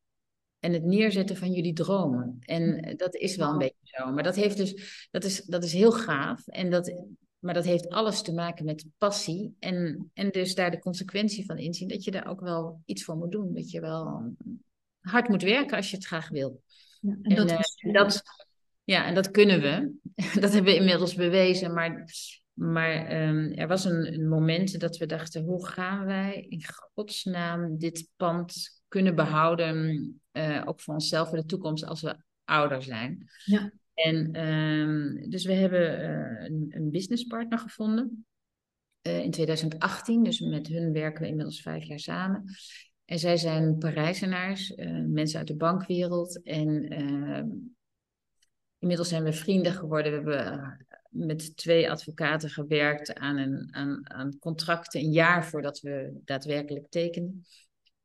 en 0.63 0.73
het 0.73 0.85
neerzetten 0.85 1.37
van 1.37 1.53
jullie 1.53 1.73
dromen. 1.73 2.37
En 2.41 2.95
dat 2.97 3.15
is 3.15 3.37
wel 3.37 3.51
een 3.51 3.59
beetje 3.59 3.77
zo. 3.83 4.13
Maar 4.13 4.23
dat, 4.23 4.37
heeft 4.37 4.57
dus, 4.57 5.07
dat, 5.11 5.25
is, 5.25 5.45
dat 5.45 5.65
is 5.65 5.73
heel 5.73 5.93
gaaf. 5.93 6.47
En 6.47 6.71
dat, 6.71 6.95
maar 7.39 7.55
dat 7.55 7.65
heeft 7.65 7.89
alles 7.89 8.23
te 8.23 8.33
maken 8.33 8.65
met 8.65 8.87
passie. 8.99 9.57
En, 9.59 10.11
en 10.15 10.31
dus 10.31 10.55
daar 10.55 10.71
de 10.71 10.79
consequentie 10.79 11.45
van 11.45 11.59
inzien 11.59 11.89
dat 11.89 12.05
je 12.05 12.11
daar 12.11 12.27
ook 12.27 12.41
wel 12.41 12.83
iets 12.85 13.05
voor 13.05 13.17
moet 13.17 13.33
doen. 13.33 13.55
Dat 13.55 13.71
je 13.71 13.81
wel 13.81 14.35
hard 15.01 15.29
moet 15.29 15.43
werken 15.43 15.77
als 15.77 15.91
je 15.91 15.97
het 15.97 16.07
graag 16.07 16.29
wil. 16.29 16.63
Ja, 17.01 17.17
en, 17.23 17.37
dat, 17.37 17.51
uh, 17.51 17.93
dat, 17.93 18.23
ja, 18.85 19.07
en 19.07 19.15
dat 19.15 19.31
kunnen 19.31 19.61
we. 19.61 19.93
dat 20.41 20.53
hebben 20.53 20.73
we 20.73 20.79
inmiddels 20.79 21.15
bewezen. 21.15 21.73
Maar, 21.75 22.05
maar 22.53 23.23
um, 23.29 23.53
er 23.53 23.69
was 23.69 23.85
een, 23.85 24.15
een 24.15 24.29
moment 24.29 24.81
dat 24.81 24.97
we 24.97 25.07
dachten: 25.07 25.45
hoe 25.45 25.67
gaan 25.67 26.05
wij 26.05 26.47
in 26.49 26.65
godsnaam 26.95 27.79
dit 27.79 28.09
pand 28.17 28.82
kunnen 28.93 29.15
behouden, 29.15 30.21
uh, 30.33 30.63
ook 30.65 30.81
voor 30.81 30.95
onszelf 30.95 31.29
voor 31.29 31.39
de 31.39 31.47
toekomst 31.47 31.87
als 31.87 32.03
we 32.03 32.17
ouder 32.45 32.83
zijn. 32.83 33.31
Ja. 33.45 33.73
En 33.95 34.49
um, 34.49 35.31
dus 35.31 35.45
we 35.45 35.53
hebben 35.53 36.01
uh, 36.01 36.49
een, 36.49 36.67
een 36.69 36.91
businesspartner 36.91 37.59
gevonden 37.59 38.27
uh, 39.03 39.19
in 39.19 39.31
2018. 39.31 40.23
Dus 40.23 40.41
met 40.41 40.67
hun 40.67 40.93
werken 40.93 41.23
we 41.23 41.29
inmiddels 41.29 41.63
vijf 41.63 41.85
jaar 41.85 41.99
samen. 41.99 42.45
En 43.05 43.19
zij 43.19 43.37
zijn 43.37 43.79
Parijzenaars, 43.79 44.75
mensen 45.07 45.39
uit 45.39 45.49
de 45.49 45.57
bankwereld. 45.57 46.43
En 46.43 46.89
ehm, 46.89 47.49
inmiddels 48.79 49.09
zijn 49.09 49.25
we 49.25 49.33
vrienden 49.33 49.73
geworden. 49.73 50.25
We 50.25 50.35
hebben 50.35 50.87
met 51.09 51.57
twee 51.57 51.91
advocaten 51.91 52.51
gewerkt 52.51 53.15
aan, 53.15 53.37
een, 53.37 53.69
aan, 53.71 54.11
aan 54.11 54.39
contracten 54.39 55.01
een 55.01 55.13
jaar 55.13 55.47
voordat 55.47 55.81
we 55.81 56.21
daadwerkelijk 56.25 56.89
tekenden. 56.89 57.45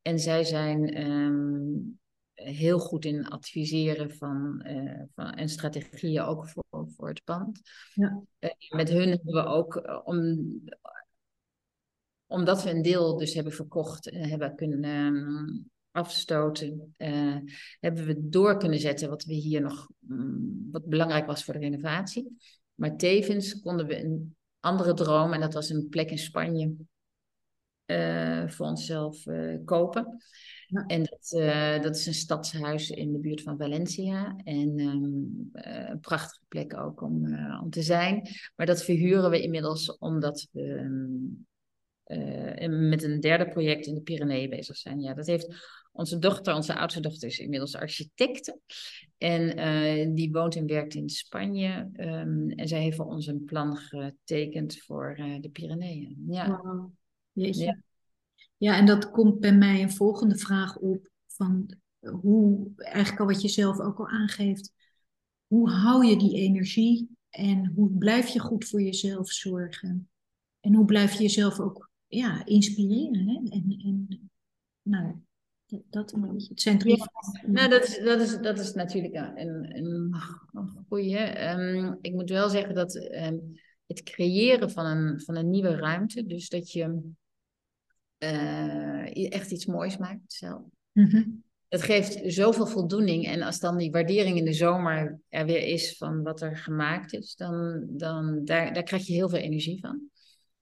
En 0.07 0.19
zij 0.19 0.43
zijn 0.43 1.07
um, 1.07 1.99
heel 2.33 2.79
goed 2.79 3.05
in 3.05 3.27
adviseren 3.27 4.15
van, 4.15 4.63
uh, 4.67 5.01
van, 5.15 5.33
en 5.33 5.49
strategieën 5.49 6.21
ook 6.21 6.49
voor, 6.49 6.87
voor 6.95 7.07
het 7.07 7.23
pand. 7.23 7.61
Ja. 7.93 8.21
Uh, 8.39 8.49
met 8.69 8.89
hun 8.89 9.09
hebben 9.09 9.33
we 9.33 9.45
ook, 9.45 9.75
eh, 9.75 10.01
om, 10.03 10.45
omdat 12.25 12.63
we 12.63 12.69
een 12.69 12.81
deel 12.81 13.17
dus 13.17 13.33
hebben 13.33 13.53
verkocht 13.53 14.09
en 14.09 14.29
hebben 14.29 14.55
kunnen 14.55 14.83
um, 14.83 15.69
afstoten, 15.91 16.95
uh, 16.97 17.37
hebben 17.79 18.05
we 18.05 18.29
door 18.29 18.57
kunnen 18.57 18.79
zetten 18.79 19.09
wat 19.09 19.23
we 19.23 19.33
hier 19.33 19.61
nog, 19.61 19.89
um, 20.09 20.67
wat 20.71 20.85
belangrijk 20.85 21.25
was 21.25 21.43
voor 21.43 21.53
de 21.53 21.59
renovatie. 21.59 22.37
Maar 22.73 22.97
tevens 22.97 23.59
konden 23.59 23.87
we 23.87 24.03
een 24.03 24.35
andere 24.59 24.93
droom, 24.93 25.33
en 25.33 25.39
dat 25.39 25.53
was 25.53 25.69
een 25.69 25.89
plek 25.89 26.11
in 26.11 26.17
Spanje, 26.17 26.75
uh, 27.87 28.47
voor 28.47 28.65
onszelf 28.65 29.25
uh, 29.25 29.57
kopen. 29.65 30.17
Ja. 30.67 30.85
En 30.85 31.03
dat, 31.03 31.33
uh, 31.41 31.81
dat 31.81 31.95
is 31.95 32.05
een 32.05 32.13
stadshuis 32.13 32.89
in 32.89 33.11
de 33.11 33.19
buurt 33.19 33.41
van 33.41 33.57
Valencia. 33.57 34.35
En 34.43 34.79
um, 34.79 35.49
een 35.51 35.99
prachtige 35.99 36.45
plek 36.47 36.77
ook 36.77 37.01
om, 37.01 37.37
om 37.61 37.69
te 37.69 37.81
zijn. 37.81 38.27
Maar 38.55 38.65
dat 38.65 38.83
verhuren 38.83 39.29
we 39.29 39.41
inmiddels 39.41 39.97
omdat 39.97 40.47
we 40.51 40.61
um, 40.61 41.45
met 42.89 43.03
een 43.03 43.19
derde 43.19 43.47
project 43.47 43.85
in 43.85 43.93
de 43.93 44.01
Pyreneeën 44.01 44.49
bezig 44.49 44.77
zijn. 44.77 44.99
Ja, 44.99 45.13
dat 45.13 45.27
heeft 45.27 45.55
onze 45.91 46.19
dochter, 46.19 46.55
onze 46.55 46.75
oudste 46.75 46.99
dochter, 46.99 47.27
is 47.27 47.39
inmiddels 47.39 47.75
architecte. 47.75 48.59
En 49.17 49.59
uh, 49.59 50.15
die 50.15 50.31
woont 50.31 50.55
en 50.55 50.65
werkt 50.65 50.93
in 50.93 51.09
Spanje. 51.09 51.89
Um, 51.93 52.49
en 52.49 52.67
zij 52.67 52.81
heeft 52.81 52.95
voor 52.95 53.05
ons 53.05 53.27
een 53.27 53.43
plan 53.43 53.77
getekend 53.77 54.77
voor 54.77 55.17
uh, 55.19 55.41
de 55.41 55.49
Pyreneeën. 55.49 56.25
Ja. 56.27 56.61
Wow. 56.63 56.91
Ja. 57.37 57.81
ja, 58.57 58.77
en 58.77 58.85
dat 58.85 59.11
komt 59.11 59.39
bij 59.39 59.55
mij 59.55 59.81
een 59.81 59.91
volgende 59.91 60.37
vraag 60.37 60.77
op. 60.77 61.09
Van 61.27 61.77
hoe, 61.99 62.71
eigenlijk 62.75 63.19
al 63.19 63.27
wat 63.27 63.41
je 63.41 63.47
zelf 63.47 63.79
ook 63.79 63.99
al 63.99 64.07
aangeeft. 64.07 64.73
Hoe 65.47 65.69
hou 65.69 66.05
je 66.05 66.17
die 66.17 66.35
energie 66.35 67.17
en 67.29 67.71
hoe 67.75 67.97
blijf 67.97 68.27
je 68.27 68.39
goed 68.39 68.65
voor 68.65 68.81
jezelf 68.81 69.31
zorgen? 69.31 70.09
En 70.59 70.73
hoe 70.73 70.85
blijf 70.85 71.13
je 71.13 71.21
jezelf 71.21 71.59
ook 71.59 71.89
ja, 72.07 72.45
inspireren? 72.45 73.27
Hè? 73.27 73.35
En, 73.35 73.81
en 73.85 74.29
nou, 74.81 75.15
dat, 75.65 75.81
dat 75.89 76.13
een 76.13 76.21
beetje. 76.21 76.49
Het 76.49 76.61
zijn 76.61 76.77
drie. 76.77 77.03
nou, 77.45 77.69
dat 77.69 77.83
is, 77.83 77.99
dat, 78.03 78.21
is, 78.21 78.37
dat 78.37 78.59
is 78.59 78.73
natuurlijk 78.73 79.13
een, 79.13 79.77
een, 79.77 80.15
een 80.51 80.85
goede. 80.87 81.49
Um, 81.49 81.97
ik 82.01 82.13
moet 82.13 82.29
wel 82.29 82.49
zeggen 82.49 82.75
dat 82.75 82.95
um, 82.95 83.59
het 83.85 84.03
creëren 84.03 84.71
van 84.71 84.85
een, 84.85 85.21
van 85.21 85.35
een 85.35 85.49
nieuwe 85.49 85.75
ruimte, 85.75 86.25
dus 86.25 86.49
dat 86.49 86.71
je 86.71 87.11
uh, 88.19 89.31
echt 89.33 89.51
iets 89.51 89.65
moois 89.65 89.97
maakt 89.97 90.33
zelf. 90.33 90.61
Mm 90.91 91.45
Dat 91.69 91.81
geeft 91.81 92.19
zoveel 92.25 92.67
voldoening. 92.67 93.25
En 93.25 93.41
als 93.41 93.59
dan 93.59 93.77
die 93.77 93.91
waardering 93.91 94.37
in 94.37 94.45
de 94.45 94.53
zomer 94.53 95.19
er 95.29 95.45
weer 95.45 95.67
is 95.67 95.97
van 95.97 96.23
wat 96.23 96.41
er 96.41 96.57
gemaakt 96.57 97.13
is, 97.13 97.35
dan, 97.35 97.85
dan 97.89 98.45
daar, 98.45 98.73
daar 98.73 98.83
krijg 98.83 99.07
je 99.07 99.13
heel 99.13 99.29
veel 99.29 99.39
energie 99.39 99.79
van. 99.79 100.09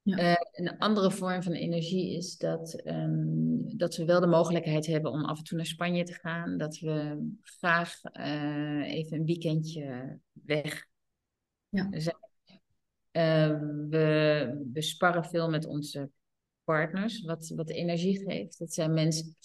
Ja. 0.02 0.20
Uh, 0.20 0.36
een 0.52 0.78
andere 0.78 1.12
vorm 1.12 1.44
van 1.44 1.52
energie 1.52 2.18
is 2.18 2.38
dat, 2.38 2.82
um, 2.86 3.78
dat 3.78 3.96
we 3.96 4.06
wel 4.06 4.20
de 4.20 4.28
mogelijkheid 4.28 4.86
hebben 4.86 5.12
om 5.12 5.26
af 5.26 5.38
en 5.38 5.44
toe 5.44 5.58
naar 5.58 5.66
Spanje 5.66 6.04
te 6.04 6.14
gaan. 6.14 6.58
Dat 6.58 6.80
we 6.80 7.28
graag 7.42 7.94
uh, 8.14 8.94
even 8.94 9.18
een 9.18 9.26
weekendje 9.26 10.20
weg 10.32 10.86
ja. 11.70 11.88
zijn. 11.92 12.16
Uh, 13.12 13.60
we, 13.90 14.68
we 14.74 14.82
sparren 14.82 15.26
veel 15.26 15.50
met 15.50 15.66
onze 15.66 16.10
partners, 16.66 17.22
wat, 17.22 17.52
wat 17.56 17.70
energie 17.70 18.20
geeft. 18.30 18.60
Dat 18.60 18.74
zijn 18.74 18.94
mensen. 18.94 19.36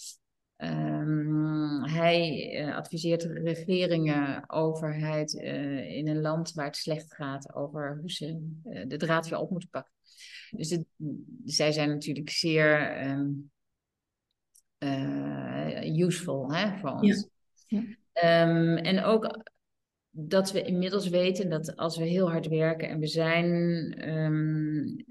Um, 0.57 1.83
hij 1.83 2.73
adviseert 2.75 3.23
regeringen, 3.23 4.49
overheid 4.49 5.33
in 5.33 6.07
een 6.07 6.21
land 6.21 6.53
waar 6.53 6.65
het 6.65 6.75
slecht 6.75 7.13
gaat, 7.13 7.55
over 7.55 7.97
hoe 7.99 8.11
ze 8.11 8.51
de 8.87 8.97
draad 8.97 9.29
weer 9.29 9.39
op 9.39 9.49
moeten 9.49 9.69
pakken. 9.69 9.91
Dus 10.49 10.69
het, 10.69 10.85
zij 11.45 11.71
zijn 11.71 11.89
natuurlijk 11.89 12.29
zeer 12.29 13.01
um, 13.07 13.51
uh, 14.79 15.97
useful 15.97 16.53
hè, 16.53 16.77
voor 16.77 16.89
ons. 16.89 17.27
Ja. 17.67 17.83
Ja. 18.13 18.49
Um, 18.49 18.77
en 18.77 19.03
ook 19.03 19.43
dat 20.09 20.51
we 20.51 20.61
inmiddels 20.61 21.09
weten 21.09 21.49
dat 21.49 21.75
als 21.75 21.97
we 21.97 22.03
heel 22.03 22.29
hard 22.29 22.47
werken 22.47 22.89
en 22.89 22.99
we 22.99 23.07
zijn 23.07 23.45
um, 24.09 25.05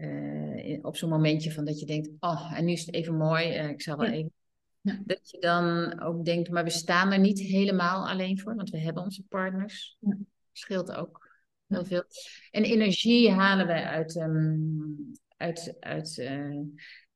uh, 0.00 0.78
op 0.82 0.96
zo'n 0.96 1.08
momentje 1.08 1.52
van 1.52 1.64
dat 1.64 1.80
je 1.80 1.86
denkt, 1.86 2.10
oh, 2.20 2.52
en 2.54 2.64
nu 2.64 2.72
is 2.72 2.86
het 2.86 2.94
even 2.94 3.16
mooi, 3.16 3.58
uh, 3.58 3.68
ik 3.68 3.82
zal 3.82 3.96
wel 3.96 4.06
ja. 4.06 4.12
even. 4.12 4.32
Ja. 4.80 5.02
Dat 5.04 5.30
je 5.30 5.38
dan 5.38 6.00
ook 6.00 6.24
denkt, 6.24 6.50
maar 6.50 6.64
we 6.64 6.70
staan 6.70 7.12
er 7.12 7.18
niet 7.18 7.38
helemaal 7.38 8.08
alleen 8.08 8.40
voor, 8.40 8.54
want 8.54 8.70
we 8.70 8.78
hebben 8.78 9.02
onze 9.02 9.22
partners. 9.28 9.96
Ja. 10.00 10.16
Scheelt 10.52 10.92
ook 10.92 11.28
heel 11.66 11.84
veel. 11.84 12.04
En 12.50 12.64
energie 12.64 13.30
halen 13.30 13.66
wij 13.66 13.84
uit, 13.84 14.16
um, 14.16 15.12
uit, 15.36 15.76
uit 15.80 16.16
uh, 16.16 16.60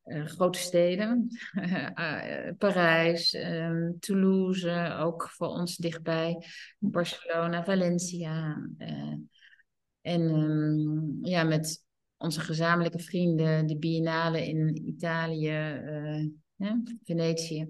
uh, 0.05 0.25
grote 0.25 0.59
steden. 0.59 1.27
uh, 1.53 2.49
Parijs, 2.57 3.33
um, 3.33 3.99
Toulouse, 3.99 4.95
ook 4.99 5.29
voor 5.29 5.47
ons 5.47 5.77
dichtbij. 5.77 6.45
Barcelona, 6.79 7.63
Valencia. 7.63 8.67
en 10.01 10.21
um, 10.21 11.19
ja, 11.21 11.43
met 11.43 11.82
onze 12.23 12.39
gezamenlijke 12.39 12.99
vrienden, 12.99 13.67
de 13.67 13.77
Biennale 13.77 14.47
in 14.47 14.87
Italië, 14.87 15.81
Venetië. 17.03 17.67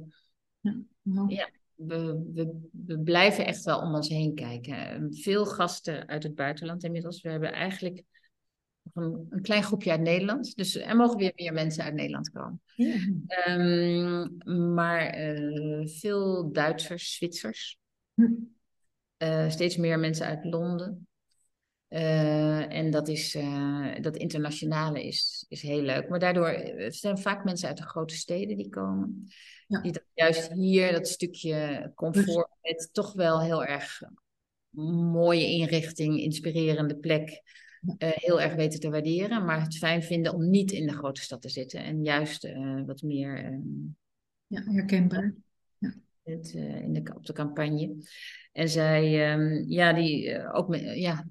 Ja. 0.59 1.25
ja 1.27 1.49
we, 1.75 2.29
we, 2.33 2.69
we, 2.85 2.99
blijven 2.99 3.45
echt 3.45 3.63
wel 3.63 3.79
om 3.79 3.93
ons 3.93 4.09
heen 4.09 4.35
kijken. 4.35 5.07
Veel 5.15 5.45
gasten 5.45 6.07
uit 6.07 6.23
het 6.23 6.35
buitenland 6.35 6.83
inmiddels. 6.83 7.21
We 7.21 7.29
hebben 7.29 7.53
eigenlijk 7.53 8.03
een, 8.93 9.27
een 9.29 9.41
klein 9.41 9.63
groepje 9.63 9.91
uit 9.91 10.01
Nederland. 10.01 10.55
Dus 10.55 10.75
er 10.75 10.95
mogen 10.95 11.17
weer 11.17 11.31
meer 11.35 11.53
mensen 11.53 11.83
uit 11.83 11.93
Nederland 11.93 12.29
komen. 12.29 12.61
Ja. 12.75 12.95
Um, 13.47 14.37
maar 14.73 15.35
uh, 15.35 15.87
veel 15.87 16.51
Duitsers, 16.51 17.15
Zwitsers. 17.15 17.77
Hm. 18.13 18.31
Uh, 19.17 19.49
steeds 19.49 19.77
meer 19.77 19.99
mensen 19.99 20.25
uit 20.25 20.45
Londen. 20.45 21.07
Uh, 21.93 22.73
en 22.73 22.91
dat, 22.91 23.07
is, 23.07 23.37
dat 24.01 24.17
internationale 24.17 25.03
is, 25.03 25.45
is 25.49 25.61
heel 25.61 25.81
leuk. 25.81 26.09
Maar 26.09 26.19
daardoor 26.19 26.71
zijn 26.87 27.17
vaak 27.17 27.43
mensen 27.43 27.67
uit 27.67 27.77
de 27.77 27.83
grote 27.83 28.15
steden 28.15 28.57
die 28.57 28.69
komen. 28.69 29.27
Ja. 29.67 29.81
Die 29.81 29.91
dat 29.91 30.03
juist 30.13 30.51
hier 30.51 30.91
dat 30.91 31.07
stukje 31.07 31.91
comfort 31.95 32.49
met 32.61 32.89
toch 32.91 33.13
wel 33.13 33.41
heel 33.41 33.65
erg 33.65 34.01
mooie 34.69 35.45
inrichting, 35.45 36.19
inspirerende 36.19 36.97
plek, 36.97 37.41
uh, 37.81 38.09
heel 38.11 38.41
erg 38.41 38.55
weten 38.55 38.79
te 38.79 38.89
waarderen. 38.89 39.45
Maar 39.45 39.61
het 39.61 39.77
fijn 39.77 40.03
vinden 40.03 40.33
om 40.33 40.49
niet 40.49 40.71
in 40.71 40.87
de 40.87 40.93
grote 40.93 41.21
stad 41.21 41.41
te 41.41 41.49
zitten 41.49 41.83
en 41.83 42.03
juist 42.03 42.53
wat 42.85 43.01
meer. 43.01 43.51
Uh, 43.51 43.57
ja, 44.47 44.63
herkenbaar. 44.63 45.33
Ja. 45.77 45.93
Het, 46.23 46.53
in 46.53 46.93
de, 46.93 47.13
op 47.15 47.25
de 47.25 47.33
campagne. 47.33 47.95
En 48.51 48.69
zij, 48.69 49.33
um, 49.33 49.65
ja, 49.67 49.93
die 49.93 50.51
ook 50.51 50.67
met, 50.67 50.81
ja, 50.81 51.25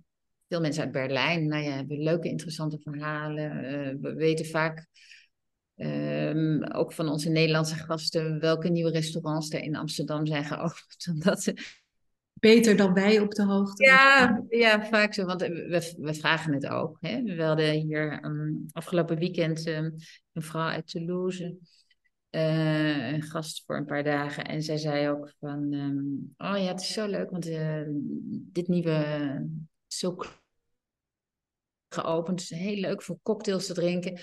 veel 0.52 0.60
mensen 0.60 0.82
uit 0.82 0.92
Berlijn. 0.92 1.46
Nou 1.46 1.62
ja, 1.62 1.70
hebben 1.70 2.02
leuke, 2.02 2.28
interessante 2.28 2.78
verhalen. 2.78 3.50
we 4.00 4.14
weten 4.14 4.46
vaak 4.46 4.86
Um, 5.76 6.64
ook 6.64 6.92
van 6.92 7.08
onze 7.08 7.28
Nederlandse 7.28 7.74
gasten, 7.74 8.40
welke 8.40 8.68
nieuwe 8.68 8.90
restaurants 8.90 9.50
er 9.50 9.62
in 9.62 9.76
Amsterdam 9.76 10.26
zijn 10.26 10.44
geopend. 10.44 11.06
Omdat 11.12 11.42
ze... 11.42 11.56
Beter 12.32 12.76
dan 12.76 12.92
wij 12.92 13.20
op 13.20 13.30
de 13.30 13.44
hoogte. 13.44 13.84
Ja, 13.84 14.42
ja 14.48 14.84
vaak 14.84 15.14
zo, 15.14 15.24
want 15.24 15.40
we, 15.40 15.94
we 15.98 16.14
vragen 16.14 16.52
het 16.52 16.66
ook. 16.66 16.96
Hè? 17.00 17.22
We 17.22 17.42
hadden 17.42 17.70
hier 17.70 18.24
um, 18.24 18.66
afgelopen 18.72 19.18
weekend 19.18 19.66
um, 19.66 19.94
een 20.32 20.42
vrouw 20.42 20.68
uit 20.68 20.90
Toulouse, 20.90 21.56
uh, 22.30 23.12
een 23.12 23.22
gast 23.22 23.62
voor 23.66 23.76
een 23.76 23.86
paar 23.86 24.04
dagen. 24.04 24.44
En 24.44 24.62
zij 24.62 24.76
zei 24.76 25.08
ook 25.08 25.32
van, 25.40 25.58
oh 26.36 26.56
ja, 26.56 26.66
het 26.66 26.80
is 26.80 26.92
zo 26.92 27.06
leuk, 27.06 27.30
want 27.30 27.48
uh, 27.48 27.82
dit 28.52 28.68
nieuwe, 28.68 29.48
zo 29.86 30.16
geopend, 31.94 32.42
heel 32.42 32.76
leuk 32.76 33.02
voor 33.02 33.18
cocktails 33.22 33.66
te 33.66 33.74
drinken. 33.74 34.20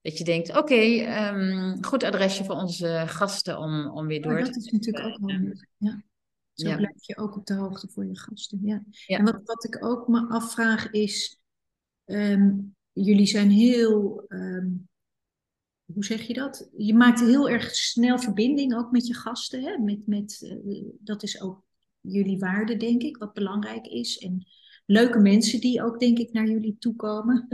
Dat 0.00 0.18
je 0.18 0.24
denkt, 0.24 0.48
oké, 0.48 0.58
okay, 0.58 1.28
um, 1.34 1.84
goed 1.84 2.04
adresje 2.04 2.44
voor 2.44 2.54
onze 2.54 3.04
gasten 3.06 3.58
om, 3.58 3.90
om 3.90 4.06
weer 4.06 4.22
door 4.22 4.38
oh, 4.38 4.44
te... 4.44 4.50
Dat 4.50 4.56
is 4.56 4.70
natuurlijk 4.70 5.06
ook 5.06 5.30
handig, 5.30 5.64
ja. 5.76 6.02
Zo 6.52 6.68
ja. 6.68 6.76
blijf 6.76 7.06
je 7.06 7.16
ook 7.16 7.36
op 7.36 7.46
de 7.46 7.54
hoogte 7.54 7.88
voor 7.88 8.06
je 8.06 8.18
gasten, 8.18 8.58
ja. 8.62 8.82
ja. 9.06 9.18
En 9.18 9.24
wat, 9.24 9.40
wat 9.44 9.64
ik 9.64 9.84
ook 9.84 10.08
me 10.08 10.28
afvraag 10.28 10.90
is, 10.90 11.40
um, 12.04 12.76
jullie 12.92 13.26
zijn 13.26 13.50
heel, 13.50 14.24
um, 14.28 14.88
hoe 15.92 16.04
zeg 16.04 16.22
je 16.22 16.34
dat? 16.34 16.70
Je 16.76 16.94
maakt 16.94 17.20
heel 17.20 17.48
erg 17.48 17.74
snel 17.74 18.18
verbinding 18.18 18.74
ook 18.74 18.90
met 18.90 19.06
je 19.06 19.14
gasten, 19.14 19.62
hè? 19.62 19.78
Met, 19.78 20.06
met, 20.06 20.40
uh, 20.64 20.84
dat 20.98 21.22
is 21.22 21.40
ook 21.40 21.62
jullie 22.00 22.38
waarde, 22.38 22.76
denk 22.76 23.02
ik, 23.02 23.16
wat 23.16 23.32
belangrijk 23.32 23.86
is. 23.86 24.18
En 24.18 24.46
leuke 24.90 25.18
mensen 25.18 25.60
die 25.60 25.82
ook, 25.84 26.00
denk 26.00 26.18
ik, 26.18 26.32
naar 26.32 26.48
jullie 26.48 26.76
toekomen. 26.78 27.48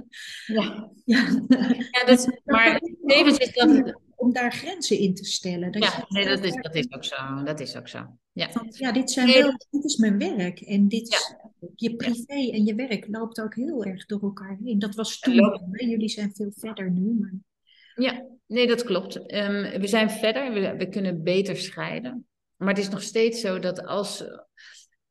Ja, 0.46 0.90
ja. 1.05 1.46
ja 1.90 2.05
dat, 2.07 2.40
maar 2.44 2.81
tevens 3.07 3.38
is 3.38 3.53
dat... 3.53 4.05
Om 4.18 4.33
daar 4.33 4.53
grenzen 4.53 4.99
in 4.99 5.14
te 5.14 5.25
stellen. 5.25 5.72
Dat 5.72 5.83
ja, 5.83 6.05
nee, 6.09 6.25
dat 6.25 6.44
is, 6.44 6.55
dat 6.61 6.75
is 6.75 6.92
ook 6.92 7.05
zo. 7.05 7.42
Dat 7.44 7.61
is 7.61 7.77
ook 7.77 7.88
zo. 7.88 8.18
Ja, 8.33 8.51
Van, 8.51 8.66
ja 8.70 8.92
dit, 8.92 9.11
zijn 9.11 9.27
wel, 9.33 9.55
dit 9.70 9.85
is 9.85 9.96
mijn 9.96 10.18
werk. 10.18 10.61
En 10.61 10.88
dit 10.88 11.09
is, 11.09 11.35
je 11.75 11.96
privé 11.96 12.51
en 12.53 12.64
je 12.64 12.75
werk 12.75 13.07
loopt 13.11 13.40
ook 13.40 13.55
heel 13.55 13.85
erg 13.85 14.07
door 14.07 14.22
elkaar 14.22 14.57
heen. 14.64 14.79
Dat 14.79 14.94
was 14.94 15.18
toen. 15.18 15.61
Jullie 15.70 16.09
zijn 16.09 16.35
veel 16.35 16.53
verder 16.57 16.90
nu. 16.90 17.16
Maar... 17.20 17.33
Ja, 17.94 18.27
nee, 18.46 18.66
dat 18.66 18.85
klopt. 18.85 19.16
Um, 19.16 19.81
we 19.81 19.87
zijn 19.87 20.11
verder. 20.11 20.53
We, 20.53 20.77
we 20.77 20.88
kunnen 20.88 21.22
beter 21.22 21.57
scheiden. 21.57 22.27
Maar 22.57 22.68
het 22.68 22.79
is 22.79 22.88
nog 22.88 23.03
steeds 23.03 23.40
zo 23.40 23.59
dat 23.59 23.85
als 23.85 24.25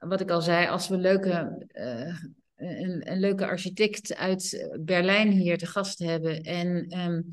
wat 0.08 0.22
ik 0.22 0.32
al 0.32 0.41
zei, 0.41 0.68
als 0.68 0.88
we 0.88 0.98
leuke, 0.98 1.65
uh, 1.74 2.20
een, 2.56 3.12
een, 3.12 3.20
leuke 3.20 3.46
architect 3.46 4.15
uit 4.15 4.70
Berlijn 4.80 5.32
hier 5.32 5.58
te 5.58 5.65
gast 5.65 6.00
hebben 6.00 6.41
en 6.41 7.00
um, 7.00 7.26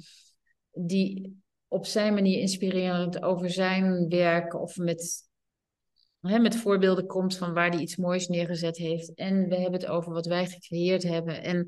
die 0.72 1.42
op 1.68 1.86
zijn 1.86 2.14
manier 2.14 2.40
inspirerend 2.40 3.22
over 3.22 3.50
zijn 3.50 4.08
werk 4.08 4.60
of 4.60 4.76
met, 4.76 5.28
hè, 6.20 6.38
met 6.38 6.56
voorbeelden 6.56 7.06
komt 7.06 7.36
van 7.36 7.52
waar 7.52 7.70
hij 7.70 7.80
iets 7.80 7.96
moois 7.96 8.28
neergezet 8.28 8.76
heeft. 8.76 9.14
En 9.14 9.48
we 9.48 9.54
hebben 9.54 9.80
het 9.80 9.88
over 9.88 10.12
wat 10.12 10.26
wij 10.26 10.46
gecreëerd 10.46 11.02
hebben. 11.02 11.42
En 11.42 11.66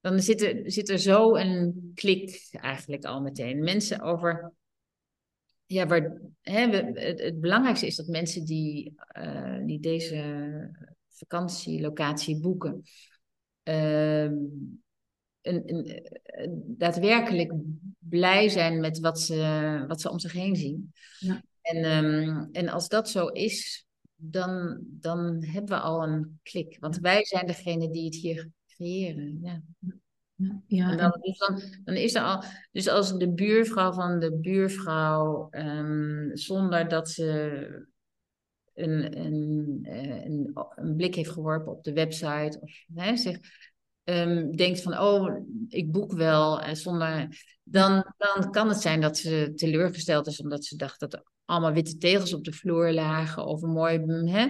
dan 0.00 0.20
zit 0.20 0.42
er, 0.42 0.70
zit 0.70 0.88
er 0.88 0.98
zo 0.98 1.34
een 1.36 1.90
klik 1.94 2.48
eigenlijk 2.50 3.04
al 3.04 3.20
meteen. 3.20 3.62
Mensen 3.62 4.00
over 4.00 4.52
ja, 5.72 5.86
waar, 5.86 6.20
hè, 6.40 6.70
we, 6.70 7.00
het, 7.00 7.40
belangrijkste 7.40 7.86
is 7.86 7.96
dat 7.96 8.06
mensen 8.06 8.44
die, 8.44 8.94
uh, 9.18 9.66
die 9.66 9.80
deze 9.80 10.70
vakantielocatie 11.08 12.40
boeken, 12.40 12.82
uh, 13.64 14.22
een, 14.22 14.58
een, 15.42 16.02
daadwerkelijk 16.66 17.52
blij 17.98 18.48
zijn 18.48 18.80
met 18.80 18.98
wat 18.98 19.20
ze, 19.20 19.84
wat 19.88 20.00
ze 20.00 20.10
om 20.10 20.18
zich 20.18 20.32
heen 20.32 20.56
zien. 20.56 20.92
Ja. 21.18 21.42
En, 21.60 21.84
um, 21.84 22.48
en 22.52 22.68
als 22.68 22.88
dat 22.88 23.10
zo 23.10 23.26
is, 23.26 23.86
dan, 24.14 24.78
dan 24.82 25.44
hebben 25.44 25.76
we 25.76 25.82
al 25.82 26.02
een 26.02 26.38
klik. 26.42 26.76
Want 26.80 26.98
wij 26.98 27.24
zijn 27.24 27.46
degene 27.46 27.90
die 27.90 28.04
het 28.04 28.14
hier 28.14 28.50
creëren. 28.66 29.38
Ja. 29.42 29.62
Ja, 30.66 30.90
en 30.90 30.96
dan, 30.96 31.18
dus 31.20 31.38
dan, 31.38 31.62
dan, 31.84 31.94
is 31.94 32.14
er 32.14 32.22
al. 32.22 32.42
Dus 32.72 32.88
als 32.88 33.18
de 33.18 33.32
buurvrouw 33.32 33.92
van 33.92 34.18
de 34.18 34.38
buurvrouw, 34.38 35.48
um, 35.50 36.30
zonder 36.36 36.88
dat 36.88 37.10
ze 37.10 37.88
een, 38.74 39.18
een, 39.18 39.78
eh, 39.82 40.24
een, 40.24 40.50
een, 40.74 40.96
blik 40.96 41.14
heeft 41.14 41.30
geworpen 41.30 41.72
op 41.72 41.84
de 41.84 41.92
website, 41.92 42.58
of 42.60 42.84
hè, 42.94 43.16
zich 43.16 43.38
um, 44.04 44.56
denkt 44.56 44.82
van, 44.82 44.98
oh, 44.98 45.46
ik 45.68 45.92
boek 45.92 46.12
wel, 46.12 46.60
en 46.60 46.76
zonder, 46.76 47.28
dan, 47.62 48.14
dan 48.16 48.50
kan 48.50 48.68
het 48.68 48.80
zijn 48.80 49.00
dat 49.00 49.16
ze 49.16 49.52
teleurgesteld 49.54 50.26
is 50.26 50.40
omdat 50.40 50.64
ze 50.64 50.76
dacht 50.76 51.00
dat 51.00 51.12
er 51.12 51.24
allemaal 51.44 51.72
witte 51.72 51.96
tegels 51.96 52.34
op 52.34 52.44
de 52.44 52.52
vloer 52.52 52.92
lagen 52.92 53.46
of 53.46 53.62
een 53.62 53.72
mooi, 53.72 53.98
hè? 54.30 54.46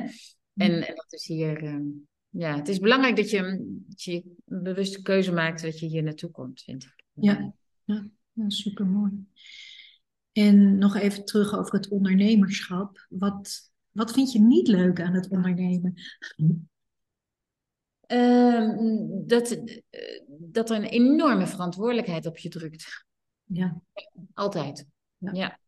En, 0.54 0.86
en 0.86 0.94
dat 0.94 1.12
is 1.12 1.26
hier. 1.26 1.64
Um, 1.64 2.08
ja, 2.30 2.56
het 2.56 2.68
is 2.68 2.78
belangrijk 2.78 3.16
dat 3.16 3.30
je, 3.30 3.64
dat 3.88 4.02
je 4.02 4.22
een 4.46 4.62
bewuste 4.62 5.02
keuze 5.02 5.32
maakt 5.32 5.62
dat 5.62 5.78
je 5.78 5.86
hier 5.86 6.02
naartoe 6.02 6.30
komt, 6.30 6.62
vind 6.62 6.84
ik. 6.84 7.04
Ja, 7.12 7.54
ja, 7.84 8.08
ja 8.32 8.50
super 8.50 8.86
mooi. 8.86 9.12
En 10.32 10.78
nog 10.78 10.96
even 10.96 11.24
terug 11.24 11.58
over 11.58 11.74
het 11.74 11.88
ondernemerschap. 11.88 13.06
Wat, 13.08 13.72
wat 13.90 14.12
vind 14.12 14.32
je 14.32 14.40
niet 14.40 14.68
leuk 14.68 15.00
aan 15.00 15.14
het 15.14 15.28
ondernemen? 15.28 15.94
Uh, 18.06 18.76
dat, 19.26 19.62
dat 20.26 20.70
er 20.70 20.76
een 20.76 20.84
enorme 20.84 21.46
verantwoordelijkheid 21.46 22.26
op 22.26 22.38
je 22.38 22.48
drukt. 22.48 23.06
Ja. 23.44 23.82
Altijd. 24.34 24.86
Ja. 25.18 25.32
ja. 25.32 25.58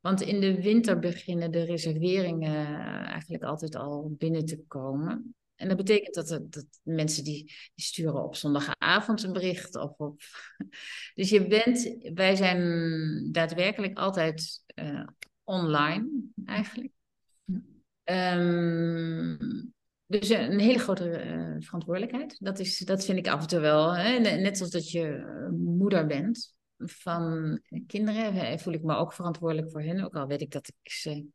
Want 0.00 0.20
in 0.20 0.40
de 0.40 0.62
winter 0.62 0.98
beginnen 0.98 1.50
de 1.50 1.62
reserveringen 1.62 2.66
eigenlijk 3.06 3.42
altijd 3.42 3.76
al 3.76 4.14
binnen 4.18 4.44
te 4.44 4.64
komen. 4.66 5.34
En 5.60 5.68
dat 5.68 5.76
betekent 5.76 6.14
dat, 6.14 6.28
dat 6.28 6.66
mensen 6.82 7.24
die, 7.24 7.44
die, 7.74 7.84
sturen 7.84 8.24
op 8.24 8.36
zondagavond 8.36 9.22
een 9.22 9.32
bericht. 9.32 9.76
Of 9.76 9.98
op... 9.98 10.20
Dus 11.14 11.30
je 11.30 11.46
bent, 11.46 11.96
wij 12.14 12.36
zijn 12.36 13.32
daadwerkelijk 13.32 13.98
altijd 13.98 14.62
uh, 14.74 15.06
online 15.44 16.08
eigenlijk. 16.44 16.92
Um, 18.04 19.72
dus 20.06 20.28
een 20.28 20.58
hele 20.58 20.78
grote 20.78 21.24
uh, 21.24 21.54
verantwoordelijkheid. 21.58 22.36
Dat, 22.38 22.58
is, 22.58 22.78
dat 22.78 23.04
vind 23.04 23.18
ik 23.18 23.28
af 23.28 23.40
en 23.40 23.48
toe 23.48 23.60
wel. 23.60 23.96
Hè? 23.96 24.18
Net 24.18 24.56
zoals 24.56 24.72
dat 24.72 24.90
je 24.90 25.14
eh, 25.14 25.48
moeder 25.50 26.06
bent 26.06 26.54
van 26.76 27.60
kinderen, 27.86 28.58
voel 28.58 28.72
ik 28.72 28.82
me 28.82 28.94
ook 28.94 29.12
verantwoordelijk 29.12 29.70
voor 29.70 29.82
hen. 29.82 30.04
Ook 30.04 30.14
al 30.14 30.26
weet 30.26 30.40
ik 30.40 30.50
dat 30.50 30.68
ik 30.68 30.92
ze 30.92 31.26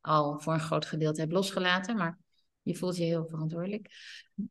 al 0.00 0.38
voor 0.40 0.52
een 0.52 0.60
groot 0.60 0.86
gedeelte 0.86 1.20
heb 1.20 1.30
losgelaten. 1.30 1.96
Maar 1.96 2.18
je 2.62 2.74
voelt 2.74 2.96
je 2.96 3.04
heel 3.04 3.26
verantwoordelijk. 3.26 3.88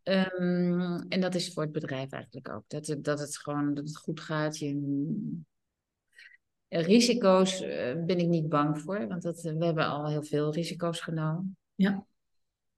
Um, 0.03 0.99
en 1.09 1.21
dat 1.21 1.35
is 1.35 1.53
voor 1.53 1.63
het 1.63 1.71
bedrijf 1.71 2.11
eigenlijk 2.11 2.49
ook. 2.49 2.63
Dat, 2.67 2.87
het, 2.87 3.03
dat 3.03 3.19
het 3.19 3.37
gewoon 3.37 3.73
dat 3.73 3.87
het 3.87 3.97
goed 3.97 4.19
gaat. 4.19 4.57
Je, 4.57 5.41
risico's 6.67 7.61
uh, 7.61 8.05
ben 8.05 8.19
ik 8.19 8.27
niet 8.27 8.49
bang 8.49 8.79
voor, 8.81 9.07
want 9.07 9.21
dat, 9.21 9.41
we 9.41 9.65
hebben 9.65 9.87
al 9.87 10.07
heel 10.07 10.23
veel 10.23 10.53
risico's 10.53 10.99
genomen. 10.99 11.57
Ja. 11.75 12.05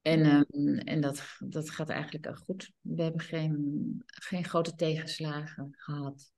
En, 0.02 0.26
um, 0.26 0.78
en 0.78 1.02
dat, 1.02 1.38
dat 1.40 1.70
gaat 1.70 1.90
eigenlijk 1.90 2.28
al 2.28 2.36
goed. 2.36 2.72
We 2.82 3.02
hebben 3.04 3.22
geen, 3.22 4.02
geen 4.06 4.46
grote 4.46 4.76
tegenslagen 4.76 5.70
gehad. 5.72 6.32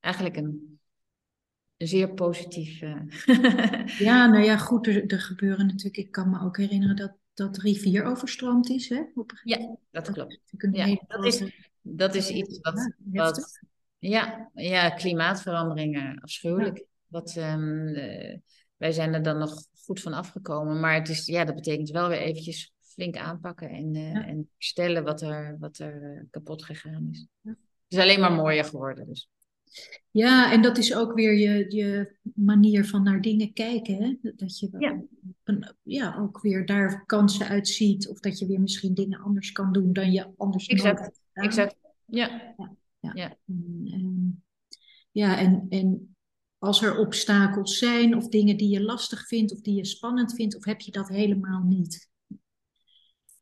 Eigenlijk 0.00 0.36
een, 0.36 0.80
een 1.76 1.88
zeer 1.88 2.14
positief. 2.14 2.82
Uh... 2.82 3.06
ja, 3.98 4.26
nou 4.26 4.44
ja, 4.44 4.56
goed. 4.56 4.86
Er, 4.86 5.06
er 5.06 5.20
gebeuren 5.20 5.66
natuurlijk. 5.66 5.96
Ik 5.96 6.10
kan 6.10 6.30
me 6.30 6.40
ook 6.40 6.56
herinneren 6.56 6.96
dat 6.96 7.16
dat 7.38 7.54
de 7.54 7.60
rivier 7.60 8.04
overstroomd 8.04 8.70
is. 8.70 8.88
Hè? 8.88 9.02
ja, 9.42 9.76
dat 9.90 10.10
klopt. 10.10 10.40
Dat, 10.50 10.76
ja, 10.76 11.04
dat, 11.06 11.24
is, 11.24 11.42
dat 11.82 12.14
is 12.14 12.30
iets 12.30 12.58
wat. 12.60 12.94
Ja, 13.12 13.24
wat, 13.24 13.60
ja, 13.98 14.50
ja, 14.54 14.90
klimaatveranderingen, 14.90 16.20
afschuwelijk. 16.20 16.84
Wat, 17.06 17.36
um, 17.36 17.92
wij 18.76 18.92
zijn 18.92 19.14
er 19.14 19.22
dan 19.22 19.38
nog 19.38 19.66
goed 19.84 20.00
van 20.00 20.12
afgekomen. 20.12 20.80
Maar 20.80 20.94
het 20.94 21.08
is, 21.08 21.26
ja, 21.26 21.44
dat 21.44 21.54
betekent 21.54 21.90
wel 21.90 22.08
weer 22.08 22.18
eventjes 22.18 22.72
flink 22.80 23.16
aanpakken 23.16 23.70
en, 23.70 23.94
uh, 23.94 24.16
en 24.16 24.50
herstellen 24.52 25.04
wat 25.04 25.20
er, 25.20 25.56
wat 25.58 25.78
er 25.78 26.02
uh, 26.02 26.22
kapot 26.30 26.64
gegaan 26.64 27.08
is. 27.10 27.26
Het 27.42 27.56
is 27.88 27.98
alleen 27.98 28.20
maar 28.20 28.32
mooier 28.32 28.64
geworden. 28.64 29.06
Dus. 29.06 29.28
Ja, 30.10 30.52
en 30.52 30.62
dat 30.62 30.78
is 30.78 30.94
ook 30.94 31.14
weer 31.14 31.32
je, 31.32 31.76
je 31.76 32.16
manier 32.34 32.84
van 32.84 33.02
naar 33.02 33.20
dingen 33.20 33.52
kijken. 33.52 33.94
Hè? 34.02 34.32
Dat 34.36 34.58
je 34.58 34.68
ja. 34.78 35.02
ja, 35.82 36.16
ook 36.18 36.40
weer 36.40 36.66
daar 36.66 37.06
kansen 37.06 37.48
uit 37.48 37.68
ziet. 37.68 38.08
Of 38.08 38.20
dat 38.20 38.38
je 38.38 38.46
weer 38.46 38.60
misschien 38.60 38.94
dingen 38.94 39.20
anders 39.20 39.52
kan 39.52 39.72
doen 39.72 39.92
dan 39.92 40.12
je 40.12 40.26
anders 40.36 40.66
Exact, 40.66 41.20
exact. 41.32 41.76
Ja. 42.06 42.54
Ja, 42.56 42.76
ja. 43.00 43.10
ja. 43.14 43.36
En, 43.46 44.42
ja, 45.10 45.38
en, 45.38 45.66
en 45.68 46.16
als 46.58 46.82
er 46.82 46.98
obstakels 46.98 47.78
zijn 47.78 48.16
of 48.16 48.28
dingen 48.28 48.56
die 48.56 48.68
je 48.68 48.82
lastig 48.82 49.26
vindt 49.26 49.52
of 49.52 49.60
die 49.60 49.74
je 49.74 49.84
spannend 49.84 50.34
vindt, 50.34 50.56
of 50.56 50.64
heb 50.64 50.80
je 50.80 50.90
dat 50.90 51.08
helemaal 51.08 51.62
niet? 51.62 52.08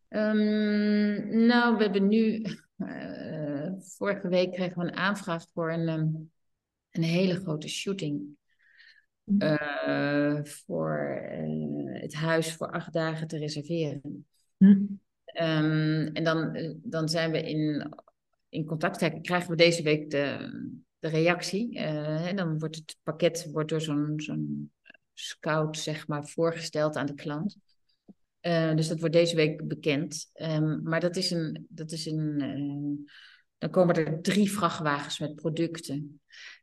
Um, 0.09 1.47
nou, 1.47 1.77
we 1.77 1.83
hebben 1.83 2.09
nu, 2.09 2.43
uh, 2.77 3.73
vorige 3.79 4.29
week 4.29 4.53
kregen 4.53 4.79
we 4.79 4.89
een 4.89 4.97
aanvraag 4.97 5.47
voor 5.53 5.73
een, 5.73 5.89
um, 5.89 6.31
een 6.91 7.03
hele 7.03 7.35
grote 7.35 7.69
shooting. 7.69 8.37
Uh, 9.25 10.39
voor 10.43 11.21
uh, 11.33 12.01
het 12.01 12.15
huis 12.15 12.53
voor 12.53 12.71
acht 12.71 12.93
dagen 12.93 13.27
te 13.27 13.39
reserveren. 13.39 14.27
Um, 14.59 15.01
en 16.13 16.25
dan, 16.25 16.59
dan 16.83 17.09
zijn 17.09 17.31
we 17.31 17.43
in, 17.43 17.93
in 18.49 18.65
contact. 18.65 19.21
Krijgen 19.21 19.51
we 19.51 19.57
deze 19.57 19.83
week 19.83 20.11
de, 20.11 20.51
de 20.99 21.09
reactie. 21.09 21.81
Dan 22.35 22.59
wordt 22.59 22.77
het 22.77 22.97
pakket 23.03 23.51
wordt 23.53 23.69
door 23.69 23.81
zo'n 23.81 24.13
zo'n 24.17 24.73
scout 25.15 25.77
zeg 25.79 26.09
maar, 26.09 26.25
voorgesteld 26.29 26.97
aan 26.97 27.07
de 27.07 27.15
klant. 27.15 27.57
Uh, 28.47 28.75
dus 28.75 28.89
dat 28.89 29.01
wordt 29.01 29.15
deze 29.15 29.37
week 29.37 29.69
bekend. 29.69 30.31
Um, 30.35 30.83
maar 30.83 31.01
dat 31.01 31.17
is 31.17 31.31
een. 31.31 31.67
Dat 31.69 31.93
is 31.93 32.07
een 32.07 32.43
uh, 32.43 33.07
dan 33.59 33.71
komen 33.71 33.95
er 33.95 34.23
drie 34.23 34.53
vrachtwagens 34.53 35.19
met 35.19 35.35
producten. 35.35 36.21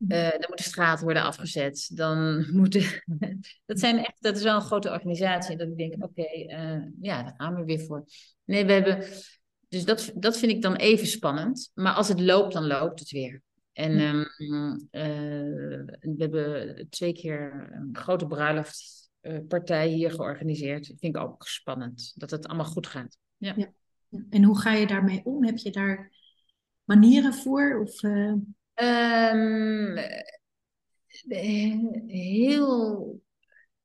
Uh, 0.08 0.30
dan 0.30 0.46
moet 0.48 0.58
de 0.58 0.64
straat 0.64 1.02
worden 1.02 1.24
afgezet. 1.24 1.90
Dan 1.94 2.46
moeten. 2.62 2.84
dat, 3.66 3.80
zijn 3.80 3.98
echt, 3.98 4.18
dat 4.20 4.36
is 4.38 4.44
wel 4.44 4.56
een 4.56 4.62
grote 4.62 4.92
organisatie. 4.92 5.58
Dat 5.58 5.68
ik 5.68 5.78
denk, 5.78 5.94
oké, 5.94 6.06
okay, 6.06 6.48
ja, 7.02 7.24
daar 7.24 7.34
gaan 7.38 7.56
we 7.56 7.64
weer 7.64 7.80
voor. 7.80 8.06
Nee, 8.44 8.66
we 8.66 8.72
hebben. 8.72 9.06
Dus 9.68 9.86
dat, 9.86 10.12
dat 10.16 10.38
vind 10.38 10.52
ik 10.52 10.62
dan 10.62 10.76
even 10.76 11.08
spannend. 11.08 11.72
Maar 11.74 11.94
als 11.94 12.08
het 12.08 12.20
loopt, 12.20 12.54
dan 12.54 12.68
loopt 12.68 13.00
het 13.00 13.12
weer. 13.12 13.42
En 13.74 14.00
um, 14.00 14.88
we 16.00 16.16
hebben 16.18 16.88
twee 16.90 17.14
keer 17.14 17.70
een 17.72 17.90
grote 17.92 18.28
bruiloftpartij 19.24 19.88
hier 19.88 20.12
georganiseerd. 20.12 20.88
Dat 20.88 21.00
vind 21.00 21.16
ik 21.16 21.22
ook 21.22 21.48
spannend, 21.48 22.14
dat 22.16 22.32
het 22.32 22.48
allemaal 22.48 22.66
goed 22.66 22.88
gaat. 22.88 23.18
Ja. 23.38 23.54
ja. 23.56 23.74
En 24.30 24.44
hoe 24.44 24.60
ga 24.60 24.74
je 24.74 24.88
daarmee 24.88 25.22
om? 25.24 25.46
Heb 25.46 25.58
je 25.58 25.72
daar 25.72 26.12
manieren 26.84 27.34
voor? 27.34 27.80
Of, 27.82 28.04
uh... 28.04 28.34
um, 29.32 29.98
heel 32.08 33.22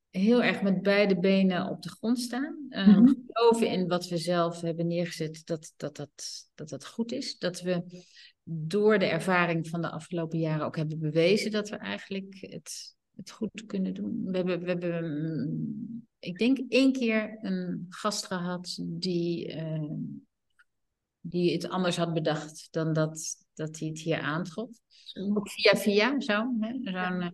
heel 0.09 0.43
erg 0.43 0.61
met 0.61 0.81
beide 0.81 1.19
benen 1.19 1.69
op 1.69 1.81
de 1.81 1.89
grond 1.89 2.19
staan. 2.19 2.65
Um, 2.69 3.23
Geloven 3.27 3.69
in 3.69 3.87
wat 3.87 4.07
we 4.07 4.17
zelf 4.17 4.61
hebben 4.61 4.87
neergezet, 4.87 5.41
dat 5.45 5.73
dat, 5.77 5.95
dat, 5.95 6.47
dat 6.55 6.69
dat 6.69 6.85
goed 6.85 7.11
is. 7.11 7.37
Dat 7.37 7.61
we 7.61 8.03
door 8.43 8.99
de 8.99 9.05
ervaring 9.05 9.67
van 9.67 9.81
de 9.81 9.89
afgelopen 9.89 10.39
jaren 10.39 10.65
ook 10.65 10.75
hebben 10.75 10.99
bewezen 10.99 11.51
dat 11.51 11.69
we 11.69 11.75
eigenlijk 11.75 12.37
het, 12.39 12.95
het 13.19 13.31
goed 13.31 13.65
kunnen 13.65 13.93
doen. 13.93 14.21
We 14.25 14.37
hebben, 14.37 14.59
we 14.59 14.67
hebben, 14.67 15.03
mm, 15.03 16.07
ik 16.19 16.37
denk, 16.37 16.59
één 16.69 16.91
keer 16.91 17.37
een 17.41 17.85
gast 17.89 18.25
gehad 18.25 18.79
die, 18.81 19.55
uh, 19.55 19.93
die 21.19 21.51
het 21.51 21.69
anders 21.69 21.97
had 21.97 22.13
bedacht 22.13 22.67
dan 22.71 22.93
dat, 22.93 23.45
dat 23.53 23.79
hij 23.79 23.87
het 23.87 23.99
hier 23.99 24.19
aantrof. 24.19 24.69
Ook 25.13 25.49
via 25.49 25.75
via, 25.75 26.19
zo. 26.19 26.53
Hè? 26.59 26.73
zo 26.83 26.89
ja. 26.91 27.33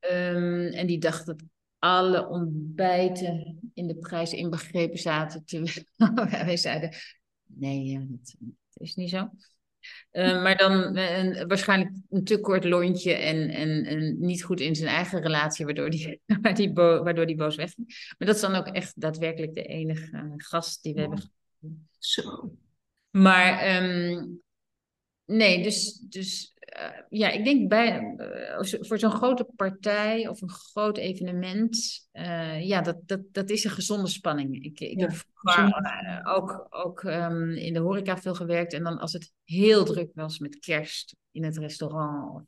um, 0.00 0.66
en 0.66 0.86
die 0.86 0.98
dacht 0.98 1.26
dat 1.26 1.42
alle 1.78 2.28
ontbijten 2.28 3.58
in 3.74 3.86
de 3.86 3.96
prijs 3.96 4.32
inbegrepen 4.32 4.98
zaten. 4.98 5.44
Terwijl 5.44 5.84
wij 6.46 6.56
zeiden, 6.56 6.94
nee, 7.44 8.06
dat, 8.10 8.34
dat 8.38 8.86
is 8.86 8.94
niet 8.94 9.10
zo. 9.10 9.30
Uh, 10.12 10.42
maar 10.42 10.56
dan 10.56 10.96
een, 10.96 11.48
waarschijnlijk 11.48 11.90
een 12.10 12.24
te 12.24 12.40
kort 12.40 12.64
lontje 12.64 13.12
en, 13.12 13.48
en, 13.50 13.84
en, 13.84 14.16
niet 14.20 14.44
goed 14.44 14.60
in 14.60 14.74
zijn 14.74 14.88
eigen 14.88 15.22
relatie, 15.22 15.64
waardoor 15.64 15.90
die, 15.90 16.20
waardoor 16.74 17.26
die 17.26 17.36
boos 17.36 17.56
wegging. 17.56 17.86
Maar 18.18 18.28
dat 18.28 18.36
is 18.36 18.42
dan 18.42 18.54
ook 18.54 18.66
echt 18.66 19.00
daadwerkelijk 19.00 19.54
de 19.54 19.62
enige 19.62 20.34
gast 20.36 20.82
die 20.82 20.94
we 20.94 21.00
hebben. 21.00 21.32
Zo. 21.98 22.56
Maar 23.10 23.82
um, 23.84 24.42
nee, 25.24 25.62
dus, 25.62 25.98
dus 25.98 26.54
uh, 26.78 27.00
ja, 27.08 27.30
ik 27.30 27.44
denk 27.44 27.68
bij, 27.68 28.14
uh, 28.16 28.80
voor 28.80 28.98
zo'n 28.98 29.10
grote 29.10 29.46
partij 29.56 30.28
of 30.28 30.42
een 30.42 30.50
groot 30.50 30.96
evenement, 30.98 32.08
uh, 32.12 32.66
ja, 32.66 32.80
dat, 32.80 32.96
dat, 33.08 33.20
dat 33.32 33.50
is 33.50 33.64
een 33.64 33.70
gezonde 33.70 34.08
spanning. 34.08 34.64
Ik, 34.64 34.80
ik 34.80 35.00
ja, 35.00 35.06
heb 35.06 35.24
vroeger, 35.34 36.26
ook, 36.26 36.66
ook 36.70 37.02
um, 37.02 37.50
in 37.50 37.72
de 37.72 37.78
horeca 37.78 38.16
veel 38.16 38.34
gewerkt 38.34 38.72
en 38.72 38.82
dan 38.82 38.98
als 38.98 39.12
het 39.12 39.32
heel 39.44 39.84
druk 39.84 40.10
was 40.14 40.38
met 40.38 40.58
kerst 40.58 41.16
in 41.30 41.44
het 41.44 41.58
restaurant, 41.58 42.46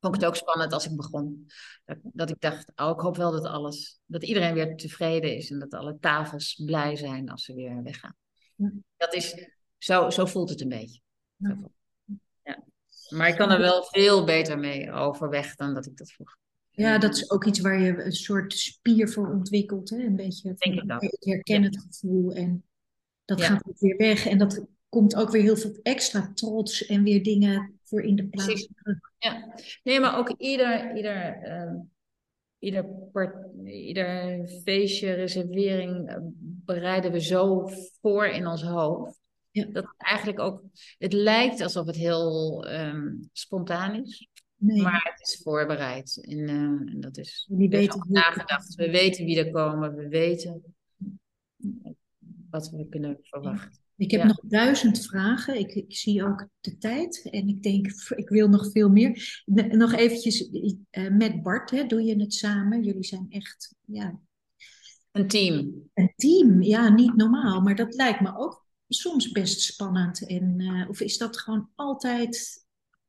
vond 0.00 0.14
ik 0.14 0.20
het 0.20 0.30
ook 0.30 0.36
spannend 0.36 0.72
als 0.72 0.86
ik 0.86 0.96
begon. 0.96 1.46
Dat, 1.84 1.98
dat 2.02 2.30
ik 2.30 2.40
dacht, 2.40 2.72
oh, 2.76 2.90
ik 2.90 3.00
hoop 3.00 3.16
wel 3.16 3.32
dat 3.32 3.44
alles, 3.44 4.00
dat 4.06 4.24
iedereen 4.24 4.54
weer 4.54 4.76
tevreden 4.76 5.36
is 5.36 5.50
en 5.50 5.58
dat 5.58 5.74
alle 5.74 5.98
tafels 6.00 6.62
blij 6.64 6.96
zijn 6.96 7.28
als 7.28 7.44
ze 7.44 7.54
weer 7.54 7.82
weggaan. 7.82 8.16
Ja. 8.54 8.72
Dat 8.96 9.14
is, 9.14 9.48
zo, 9.78 10.10
zo 10.10 10.26
voelt 10.26 10.50
het 10.50 10.60
een 10.60 10.68
beetje. 10.68 11.00
Ja. 12.42 12.64
Maar 13.08 13.28
ik 13.28 13.36
kan 13.36 13.50
er 13.50 13.58
wel 13.58 13.82
veel 13.82 14.24
beter 14.24 14.58
mee 14.58 14.92
overweg 14.92 15.54
dan 15.54 15.74
dat 15.74 15.86
ik 15.86 15.96
dat 15.96 16.10
vroeg. 16.10 16.36
Ja, 16.70 16.98
dat 16.98 17.16
is 17.16 17.30
ook 17.30 17.44
iets 17.44 17.60
waar 17.60 17.80
je 17.80 18.02
een 18.02 18.12
soort 18.12 18.52
spier 18.52 19.08
voor 19.08 19.30
ontwikkelt. 19.30 19.90
Hè? 19.90 19.96
Een 19.96 20.16
beetje 20.16 20.54
Denk 20.58 20.80
ik, 20.80 20.88
dat. 20.88 21.02
ik 21.02 21.16
herken 21.18 21.62
het 21.62 21.86
gevoel 21.88 22.32
en 22.32 22.64
dat 23.24 23.42
gaat 23.42 23.66
ook 23.66 23.78
weer 23.78 23.96
weg. 23.96 24.26
En 24.26 24.38
dat 24.38 24.66
komt 24.88 25.14
ook 25.14 25.30
weer 25.30 25.42
heel 25.42 25.56
veel 25.56 25.78
extra 25.82 26.30
trots 26.34 26.86
en 26.86 27.02
weer 27.02 27.22
dingen 27.22 27.80
voor 27.84 28.02
in 28.02 28.16
de 28.16 28.28
plaats. 28.28 28.68
Ja, 29.18 29.54
nee, 29.82 30.00
maar 30.00 30.18
ook 30.18 30.28
ieder, 30.28 30.96
ieder, 30.96 31.42
uh, 31.42 31.80
ieder, 32.58 32.84
part, 33.12 33.46
ieder 33.64 34.46
feestje, 34.64 35.12
reservering 35.12 36.10
uh, 36.10 36.16
bereiden 36.64 37.12
we 37.12 37.20
zo 37.20 37.68
voor 38.00 38.26
in 38.26 38.46
ons 38.46 38.62
hoofd. 38.62 39.19
Ja. 39.50 39.64
Dat 39.64 39.94
eigenlijk 39.96 40.40
ook, 40.40 40.62
het 40.98 41.12
lijkt 41.12 41.60
alsof 41.60 41.86
het 41.86 41.96
heel 41.96 42.66
um, 42.68 43.28
spontaan 43.32 44.04
is. 44.04 44.28
Nee. 44.56 44.82
Maar 44.82 45.14
het 45.16 45.28
is 45.28 45.40
voorbereid. 45.42 46.18
En, 46.22 46.38
uh, 46.38 46.92
en 46.92 46.96
dat 47.00 47.16
is 47.16 47.46
weten 47.48 48.06
nagedacht. 48.08 48.74
We 48.74 48.90
weten 48.90 49.24
wie 49.24 49.38
er 49.38 49.50
komen. 49.50 49.94
We 49.94 50.08
weten 50.08 50.74
wat 52.50 52.70
we 52.70 52.88
kunnen 52.88 53.18
verwachten. 53.20 53.78
Ik 53.96 54.10
heb 54.10 54.20
ja. 54.20 54.26
nog 54.26 54.40
duizend 54.42 55.06
vragen. 55.06 55.58
Ik, 55.58 55.74
ik, 55.74 55.96
zie 55.96 56.24
ook 56.24 56.48
de 56.60 56.78
tijd. 56.78 57.28
En 57.30 57.48
ik 57.48 57.62
denk, 57.62 57.86
ik 58.16 58.28
wil 58.28 58.48
nog 58.48 58.70
veel 58.70 58.88
meer. 58.88 59.42
Nog 59.70 59.92
eventjes 59.92 60.48
uh, 60.50 61.10
met 61.10 61.42
Bart, 61.42 61.70
hè, 61.70 61.86
doe 61.86 62.02
je 62.02 62.20
het 62.20 62.34
samen? 62.34 62.82
Jullie 62.82 63.04
zijn 63.04 63.26
echt, 63.28 63.74
ja... 63.84 64.20
Een 65.10 65.28
team. 65.28 65.72
Een 65.94 66.12
team, 66.16 66.62
ja, 66.62 66.88
niet 66.88 67.16
normaal. 67.16 67.60
Maar 67.60 67.76
dat 67.76 67.94
lijkt 67.94 68.20
me 68.20 68.36
ook 68.36 68.66
soms 68.94 69.30
best 69.30 69.60
spannend. 69.60 70.26
En, 70.26 70.60
uh, 70.60 70.88
of 70.88 71.00
is 71.00 71.18
dat 71.18 71.38
gewoon 71.38 71.70
altijd... 71.74 72.64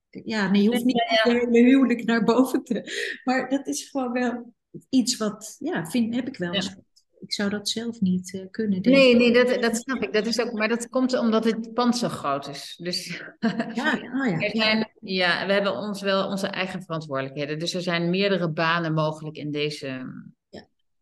Ja, 0.09 0.51
nee, 0.51 0.61
je 0.61 0.69
hoeft 0.69 0.85
niet 0.85 1.03
ja, 1.09 1.31
ja. 1.31 1.39
hele 1.39 1.59
huwelijk 1.59 2.05
naar 2.05 2.23
boven 2.23 2.63
te... 2.63 3.19
Maar 3.23 3.49
dat 3.49 3.67
is 3.67 3.89
gewoon 3.89 4.11
wel 4.11 4.53
iets 4.89 5.17
wat, 5.17 5.55
ja, 5.59 5.85
vind, 5.85 6.15
heb 6.15 6.27
ik 6.27 6.37
wel 6.37 6.53
eens 6.53 6.75
ik 7.21 7.33
zou 7.33 7.49
dat 7.49 7.69
zelf 7.69 8.01
niet 8.01 8.33
uh, 8.33 8.45
kunnen. 8.51 8.81
Nee, 8.81 9.15
nee, 9.15 9.33
dat, 9.33 9.61
dat 9.61 9.75
snap 9.75 10.03
ik. 10.03 10.13
Dat 10.13 10.25
is 10.25 10.39
ook, 10.39 10.51
maar 10.51 10.67
dat 10.67 10.89
komt 10.89 11.19
omdat 11.19 11.43
het 11.43 11.73
pand 11.73 11.97
zo 11.97 12.07
groot 12.07 12.47
is. 12.47 12.75
Dus 12.77 13.07
ja, 13.73 13.93
oh 13.93 14.27
ja, 14.27 14.39
er 14.39 14.55
zijn, 14.55 14.91
ja. 15.01 15.45
we 15.45 15.53
hebben 15.53 15.77
ons 15.77 16.01
wel 16.01 16.27
onze 16.27 16.47
eigen 16.47 16.83
verantwoordelijkheden. 16.83 17.59
Dus 17.59 17.73
er 17.73 17.81
zijn 17.81 18.09
meerdere 18.09 18.49
banen 18.49 18.93
mogelijk 18.93 19.37
in 19.37 19.51
deze 19.51 20.05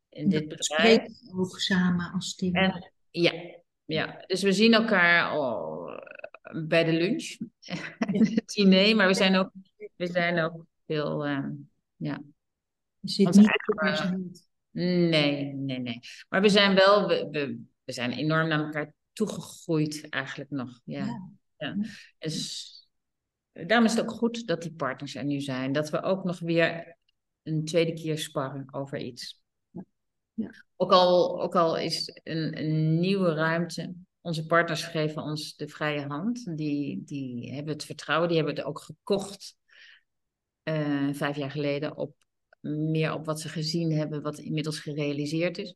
in 0.10 0.30
dit 0.30 0.48
bedrijf. 0.48 1.02
ook 1.36 1.60
samen 1.60 2.12
als 2.12 2.36
team. 2.36 2.56
En, 2.56 2.92
ja, 3.12 3.34
ja, 3.94 4.24
dus 4.28 4.42
we 4.42 4.54
zien 4.54 4.74
elkaar 4.74 5.30
al 5.30 5.90
bij 6.68 6.84
de 6.84 6.94
lunch, 6.94 7.38
het 8.00 8.48
diner, 8.48 8.96
maar 8.96 9.08
we 9.08 9.14
zijn 9.14 9.36
ook, 9.36 9.52
we 9.96 10.08
zijn 10.08 10.40
ook 10.40 10.66
veel, 10.86 11.28
uh, 11.28 11.46
ja. 11.96 12.22
Je 13.00 13.10
zit 13.10 13.36
niet 13.36 14.48
Nee, 14.72 15.54
nee, 15.54 15.80
nee. 15.80 16.00
Maar 16.30 16.42
we 16.42 16.50
zijn 16.50 16.76
wel, 16.76 17.08
we, 17.08 17.28
we, 17.32 17.64
we 17.84 17.92
zijn 17.92 18.12
enorm 18.12 18.48
naar 18.48 18.60
elkaar 18.60 18.94
toegegroeid 19.14 20.10
eigenlijk 20.10 20.50
nog. 20.50 20.80
Ja. 20.84 21.06
ja. 21.06 21.32
ja. 21.58 21.76
Dus, 22.18 22.74
daarom 23.52 23.86
is 23.86 23.92
het 23.92 24.02
ook 24.02 24.12
goed 24.12 24.48
dat 24.48 24.62
die 24.62 24.74
partners 24.74 25.16
er 25.16 25.26
nu 25.26 25.40
zijn. 25.40 25.72
Dat 25.72 25.90
we 25.90 26.02
ook 26.02 26.24
nog 26.24 26.40
weer 26.40 26.98
een 27.44 27.66
tweede 27.66 27.94
keer 27.94 28.18
sparren 28.18 28.74
over 28.74 28.98
iets. 28.98 29.39
Ook, 30.76 30.92
al, 30.92 31.42
ook 31.42 31.56
al 31.56 31.78
is 31.78 32.20
een, 32.24 32.60
een 32.60 33.00
nieuwe 33.00 33.34
ruimte. 33.34 33.94
Onze 34.22 34.46
partners 34.46 34.84
geven 34.84 35.22
ons 35.22 35.56
de 35.56 35.68
vrije 35.68 36.08
hand. 36.08 36.58
Die, 36.58 37.04
die 37.06 37.54
hebben 37.54 37.74
het 37.74 37.86
vertrouwen. 37.86 38.28
Die 38.28 38.38
hebben 38.38 38.56
het 38.56 38.66
ook 38.66 38.80
gekocht 38.80 39.56
uh, 40.64 41.14
vijf 41.14 41.36
jaar 41.36 41.52
geleden 41.52 41.98
op 41.98 42.14
meer 42.62 43.14
op 43.14 43.26
wat 43.26 43.42
ze 43.42 43.50
gezien 43.50 43.92
hebben, 43.92 44.22
wat 44.22 44.38
inmiddels 44.40 44.80
gerealiseerd 44.80 45.58
is. 45.58 45.76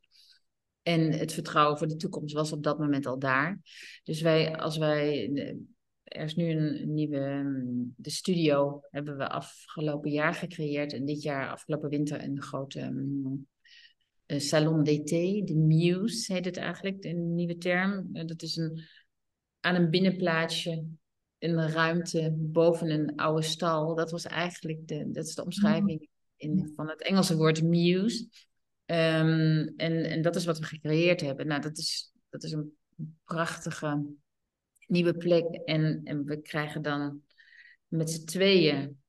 En 0.82 1.12
het 1.12 1.34
vertrouwen 1.34 1.78
voor 1.78 1.88
de 1.88 1.96
toekomst 1.96 2.34
was 2.34 2.52
op 2.52 2.64
dat 2.64 2.80
moment 2.80 3.06
al 3.06 3.20
daar. 3.20 3.62
Dus 4.04 4.22
wij, 4.22 4.56
als 4.56 4.78
wij, 4.78 5.32
er 6.04 6.24
is 6.24 6.36
nu 6.36 6.50
een, 6.50 6.94
nieuwe, 6.94 7.44
de 7.98 8.10
studio 8.10 8.82
hebben 8.90 9.18
we 9.18 9.30
afgelopen 9.30 10.12
jaar 10.12 10.34
gecreëerd. 10.34 10.94
En 10.94 11.06
dit 11.06 11.22
jaar, 11.22 11.50
afgelopen 11.50 11.90
winter, 11.90 12.24
een 12.24 12.42
grote 12.42 12.82
um, 12.82 13.48
salon 14.28 14.84
d'été, 14.84 15.42
de 15.44 15.56
Muse 15.56 16.34
heet 16.34 16.46
het 16.46 16.58
eigenlijk, 16.58 17.04
een 17.04 17.36
nieuwe 17.36 17.58
term. 17.58 18.10
Eh, 18.14 18.26
dat 18.26 18.42
is 18.42 18.56
een, 18.56 18.82
aan 19.60 19.76
een 19.76 19.90
binnenplaatsje 19.90 20.86
een 21.40 21.70
ruimte 21.70 22.34
boven 22.38 22.90
een 22.90 23.16
oude 23.16 23.42
stal. 23.42 23.96
Dat 23.96 24.12
was 24.12 24.26
eigenlijk 24.26 24.88
de, 24.88 25.12
dat 25.12 25.26
is 25.26 25.36
de 25.36 25.44
omschrijving 25.44 26.10
in, 26.36 26.72
van 26.76 26.90
het 26.90 27.02
Engelse 27.02 27.36
woord 27.36 27.64
muse. 27.64 28.28
Um, 28.86 29.74
en, 29.78 30.10
en 30.10 30.22
dat 30.22 30.36
is 30.36 30.46
wat 30.46 30.60
we 30.60 30.66
gecreëerd 30.66 31.22
hebben. 31.22 31.48
Nou, 31.48 31.62
dat 31.62 31.78
is, 31.78 32.12
dat 32.30 32.44
is 32.44 32.52
een 32.52 32.78
prachtige 33.26 34.06
nieuwe 34.88 35.18
plek. 35.18 35.46
En, 35.66 36.02
en 36.04 36.26
we 36.26 36.42
krijgen 36.42 36.82
dan 36.82 37.22
met 37.88 38.10
z'n 38.10 38.26
tweeën 38.26 39.02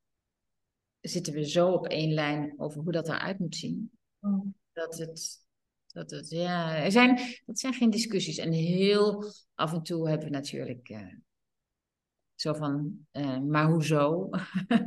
zitten 1.00 1.32
we 1.32 1.48
zo 1.48 1.70
op 1.70 1.86
één 1.86 2.12
lijn 2.12 2.54
over 2.56 2.80
hoe 2.80 2.92
dat 2.92 3.08
eruit 3.08 3.38
moet 3.38 3.56
zien. 3.56 3.90
Oh. 4.20 4.46
Dat 4.74 4.98
het, 4.98 5.46
dat 5.86 6.10
het, 6.10 6.28
ja, 6.30 6.76
er 6.76 6.92
zijn, 6.92 7.20
dat 7.46 7.58
zijn 7.58 7.74
geen 7.74 7.90
discussies. 7.90 8.38
En 8.38 8.52
heel 8.52 9.32
af 9.54 9.72
en 9.72 9.82
toe 9.82 10.08
hebben 10.08 10.26
we 10.26 10.32
natuurlijk 10.32 10.88
uh, 10.88 11.14
zo 12.34 12.52
van, 12.52 13.06
uh, 13.12 13.40
maar 13.40 13.66
hoezo? 13.66 14.30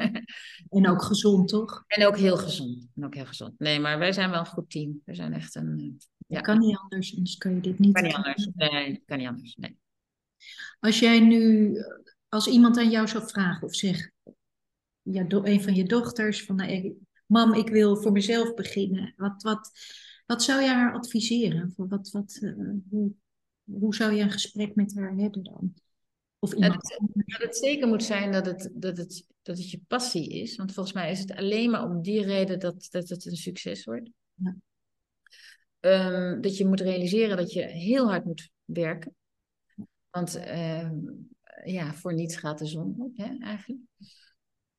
en 0.70 0.88
ook 0.88 1.02
gezond, 1.02 1.48
toch? 1.48 1.84
En 1.88 2.08
ook 2.08 2.18
heel 2.18 2.38
gezond. 2.38 2.88
En 2.96 3.06
ook 3.06 3.16
heel 3.16 3.26
gezond. 3.26 3.60
Nee, 3.60 3.80
maar 3.80 4.00
wij 4.00 4.12
zijn 4.12 4.30
wel 4.30 4.40
een 4.40 4.46
goed 4.46 4.70
team. 4.70 5.02
We 5.06 5.16
zijn 5.16 5.34
echt 5.34 5.56
een... 5.56 5.80
Uh, 5.80 5.94
ja. 6.28 6.42
kan 6.42 6.60
niet 6.60 6.78
anders, 6.78 7.16
anders 7.16 7.38
kun 7.38 7.56
je 7.56 7.62
dit 7.62 7.80
niet... 7.80 7.94
Kan 7.94 8.04
niet 8.04 8.14
anders. 8.14 8.50
Nee, 8.56 9.04
kan 9.06 9.18
niet 9.18 9.28
anders. 9.28 9.56
Nee. 9.56 9.78
Als 10.80 11.00
jij 11.00 11.20
nu, 11.20 11.74
als 12.30 12.48
iemand 12.48 12.78
aan 12.78 12.90
jou 12.90 13.08
zou 13.08 13.28
vragen 13.28 13.68
of 13.68 13.76
zegt, 13.76 14.12
ja, 15.02 15.26
een 15.28 15.64
van 15.64 15.76
je 15.76 15.84
dochters, 15.84 16.44
van 16.44 16.56
nou, 16.56 16.98
mam, 17.28 17.54
ik 17.54 17.70
wil 17.70 17.96
voor 17.96 18.12
mezelf 18.12 18.54
beginnen. 18.54 19.14
Wat, 19.18 19.44
wat, 19.44 19.72
wat 20.26 20.44
zou 20.44 20.62
jij 20.62 20.74
haar 20.74 20.94
adviseren? 20.94 21.74
Wat, 21.76 22.10
wat, 22.10 22.38
uh, 22.42 22.74
hoe, 22.90 23.12
hoe 23.64 23.96
zou 23.96 24.14
je 24.14 24.22
een 24.22 24.32
gesprek 24.32 24.76
met 24.76 24.96
haar 24.96 25.16
hebben 25.16 25.44
dan? 25.44 25.74
Of 26.40 26.54
iemand... 26.54 26.98
dat, 27.14 27.42
het 27.42 27.58
zeker 27.58 27.88
moet 27.88 28.04
zijn 28.04 28.32
dat 28.32 28.46
het, 28.46 28.70
dat, 28.74 28.98
het, 28.98 29.28
dat 29.42 29.58
het 29.58 29.72
je 29.72 29.82
passie 29.88 30.30
is. 30.30 30.56
Want 30.56 30.74
volgens 30.74 30.96
mij 30.96 31.12
is 31.12 31.20
het 31.20 31.36
alleen 31.36 31.70
maar 31.70 31.84
om 31.84 32.02
die 32.02 32.24
reden 32.24 32.60
dat, 32.60 32.88
dat 32.90 33.10
het 33.10 33.26
een 33.26 33.36
succes 33.36 33.84
wordt. 33.84 34.10
Ja. 34.34 34.56
Um, 35.80 36.42
dat 36.42 36.58
je 36.58 36.66
moet 36.66 36.82
realiseren 36.82 37.38
dat 37.38 37.54
je 37.54 37.62
heel 37.62 38.08
hard 38.08 38.26
moet 38.26 38.50
werken. 38.66 39.16
Want 40.10 40.48
um, 40.48 41.30
ja, 41.64 41.94
voor 41.94 42.14
niets 42.14 42.36
gaat 42.36 42.60
de 42.60 42.66
zon 42.66 42.96
op, 42.98 43.18
hè, 43.18 43.38
eigenlijk. 43.40 43.82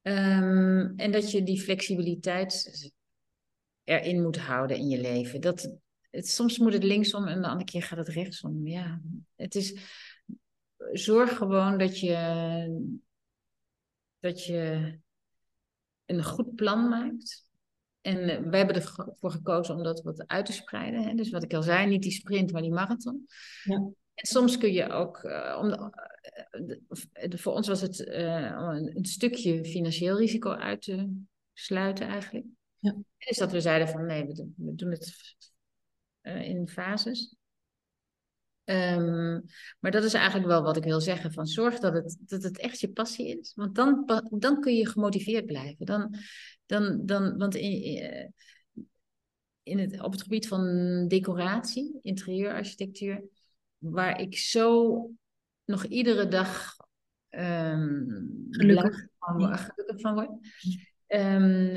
Um, 0.02 0.92
en 0.96 1.10
dat 1.10 1.30
je 1.30 1.42
die 1.42 1.60
flexibiliteit 1.60 2.92
erin 3.84 4.22
moet 4.22 4.38
houden 4.38 4.76
in 4.76 4.88
je 4.88 5.00
leven. 5.00 5.40
Dat, 5.40 5.78
het, 6.10 6.28
soms 6.28 6.58
moet 6.58 6.72
het 6.72 6.84
linksom 6.84 7.26
en 7.26 7.42
de 7.42 7.48
andere 7.48 7.70
keer 7.70 7.82
gaat 7.82 7.98
het 7.98 8.08
rechtsom. 8.08 8.66
Ja, 8.66 9.00
het 9.36 9.54
is 9.54 9.80
zorg 10.92 11.36
gewoon 11.36 11.78
dat 11.78 12.00
je, 12.00 12.90
dat 14.18 14.44
je 14.44 14.92
een 16.06 16.24
goed 16.24 16.54
plan 16.54 16.88
maakt. 16.88 17.46
En 18.00 18.16
uh, 18.16 18.50
wij 18.50 18.58
hebben 18.58 18.76
ervoor 18.76 19.30
gekozen 19.30 19.74
om 19.74 19.82
dat 19.82 20.02
wat 20.02 20.26
uit 20.26 20.46
te 20.46 20.52
spreiden. 20.52 21.02
Hè? 21.02 21.14
Dus 21.14 21.30
wat 21.30 21.42
ik 21.42 21.54
al 21.54 21.62
zei, 21.62 21.86
niet 21.86 22.02
die 22.02 22.12
sprint, 22.12 22.52
maar 22.52 22.62
die 22.62 22.72
marathon. 22.72 23.26
Ja. 23.64 23.90
Soms 24.26 24.58
kun 24.58 24.72
je 24.72 24.88
ook, 24.88 25.22
uh, 25.22 25.58
om, 25.60 25.92
uh, 27.22 27.38
voor 27.38 27.52
ons 27.52 27.68
was 27.68 27.80
het 27.80 28.06
een, 28.06 28.96
een, 28.96 29.04
stukje 29.04 29.64
financieel 29.64 30.18
risico 30.18 30.50
uit 30.50 30.82
te 30.82 31.12
sluiten 31.52 32.06
eigenlijk. 32.06 32.46
Ja. 32.78 32.96
Is 33.18 33.36
dat 33.36 33.52
we 33.52 33.60
zeiden 33.60 33.88
van 33.88 34.06
nee, 34.06 34.26
we 34.26 34.32
doen, 34.32 34.54
we 34.56 34.74
doen 34.74 34.90
het 34.90 35.36
in 36.22 36.68
fases. 36.68 37.36
Um, 38.64 39.44
maar 39.80 39.90
dat 39.90 40.04
is 40.04 40.14
eigenlijk 40.14 40.46
wel 40.46 40.62
wat 40.62 40.76
ik 40.76 40.84
wil 40.84 41.00
zeggen. 41.00 41.32
Van 41.32 41.46
zorg 41.46 41.78
dat 41.78 41.92
het, 41.92 42.16
dat 42.20 42.42
het 42.42 42.58
echt 42.58 42.80
je 42.80 42.92
passie 42.92 43.38
is. 43.38 43.52
Want 43.54 43.74
dan, 43.74 44.22
dan 44.38 44.60
kun 44.60 44.74
je 44.74 44.88
gemotiveerd 44.88 45.46
blijven. 45.46 45.86
Dan, 45.86 46.14
dan, 46.66 47.06
dan, 47.06 47.36
want 47.36 47.54
in, 47.54 48.32
in 49.62 49.78
het, 49.78 50.00
op 50.00 50.12
het 50.12 50.22
gebied 50.22 50.48
van 50.48 50.64
decoratie, 51.08 51.98
interieurarchitectuur, 52.02 53.24
waar 53.78 54.20
ik 54.20 54.38
zo 54.38 55.10
nog 55.64 55.84
iedere 55.84 56.28
dag 56.28 56.76
um, 57.30 58.46
gelukkig. 58.50 59.06
Van, 59.18 59.58
gelukkig 59.58 60.00
van 60.00 60.14
word. 60.14 60.30
Um, 61.06 61.74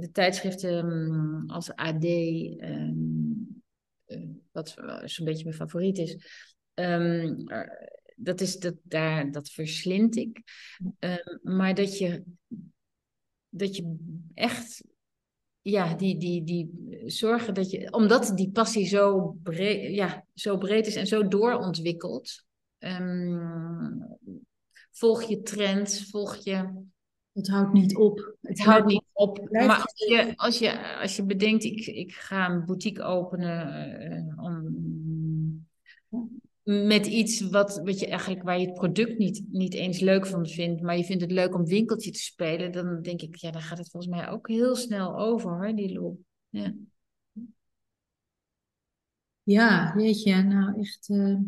de 0.00 0.08
tijdschriften 0.12 1.44
als 1.46 1.74
AD, 1.74 2.04
um, 2.04 3.62
wat 4.50 4.74
zo'n 5.04 5.24
beetje 5.24 5.44
mijn 5.44 5.56
favoriet 5.56 5.98
is, 5.98 6.16
dat, 8.16 8.40
is 8.40 8.58
dat, 8.58 8.74
daar, 8.82 9.30
dat 9.30 9.50
verslind 9.50 10.16
ik. 10.16 10.42
maar 11.42 11.74
dat 11.74 11.98
je, 11.98 12.22
dat 13.48 13.76
je 13.76 13.96
echt 14.34 14.84
ja, 15.62 15.94
die, 15.94 16.18
die, 16.18 16.44
die 16.44 16.70
zorgen 17.06 17.54
dat 17.54 17.70
je, 17.70 17.92
omdat 17.92 18.32
die 18.34 18.50
passie 18.50 18.86
zo 18.86 19.36
breed, 19.42 19.94
ja, 19.94 20.26
zo 20.34 20.58
breed 20.58 20.86
is 20.86 20.96
en 20.96 21.06
zo 21.06 21.28
doorontwikkeld, 21.28 22.44
um, 22.78 24.18
volg 24.90 25.22
je 25.22 25.42
trends, 25.42 26.10
volg 26.10 26.36
je. 26.36 26.84
Het 27.32 27.48
houdt 27.48 27.72
niet 27.72 27.96
op. 27.96 28.36
Het, 28.40 28.60
houdt 28.60 28.86
niet 28.86 29.04
op. 29.12 29.48
Maar 29.50 29.80
als 29.80 30.08
je, 30.08 30.32
als, 30.36 30.58
je, 30.58 30.98
als 30.98 31.16
je 31.16 31.24
bedenkt, 31.24 31.64
ik, 31.64 31.86
ik 31.86 32.12
ga 32.12 32.50
een 32.50 32.64
boutique 32.64 33.02
openen 33.02 34.02
uh, 34.12 34.44
om 34.44 35.66
met 36.62 37.06
iets 37.06 37.40
wat, 37.40 37.80
wat 37.84 37.98
je 37.98 38.06
eigenlijk, 38.06 38.42
waar 38.42 38.58
je 38.58 38.66
het 38.66 38.74
product 38.74 39.18
niet, 39.18 39.44
niet 39.50 39.74
eens 39.74 40.00
leuk 40.00 40.26
van 40.26 40.46
vindt, 40.46 40.82
maar 40.82 40.96
je 40.96 41.04
vindt 41.04 41.22
het 41.22 41.32
leuk 41.32 41.54
om 41.54 41.64
winkeltje 41.64 42.10
te 42.10 42.18
spelen, 42.18 42.72
dan 42.72 43.02
denk 43.02 43.22
ik, 43.22 43.36
ja, 43.36 43.50
dan 43.50 43.62
gaat 43.62 43.78
het 43.78 43.90
volgens 43.90 44.12
mij 44.14 44.28
ook 44.28 44.48
heel 44.48 44.76
snel 44.76 45.18
over, 45.18 45.50
hoor, 45.50 45.74
die 45.76 45.92
loop. 45.92 46.18
Ja. 46.48 46.74
Ja, 49.42 49.94
weet 49.94 50.22
je, 50.22 50.34
nou 50.34 50.80
echt 50.80 51.08
uh, 51.08 51.38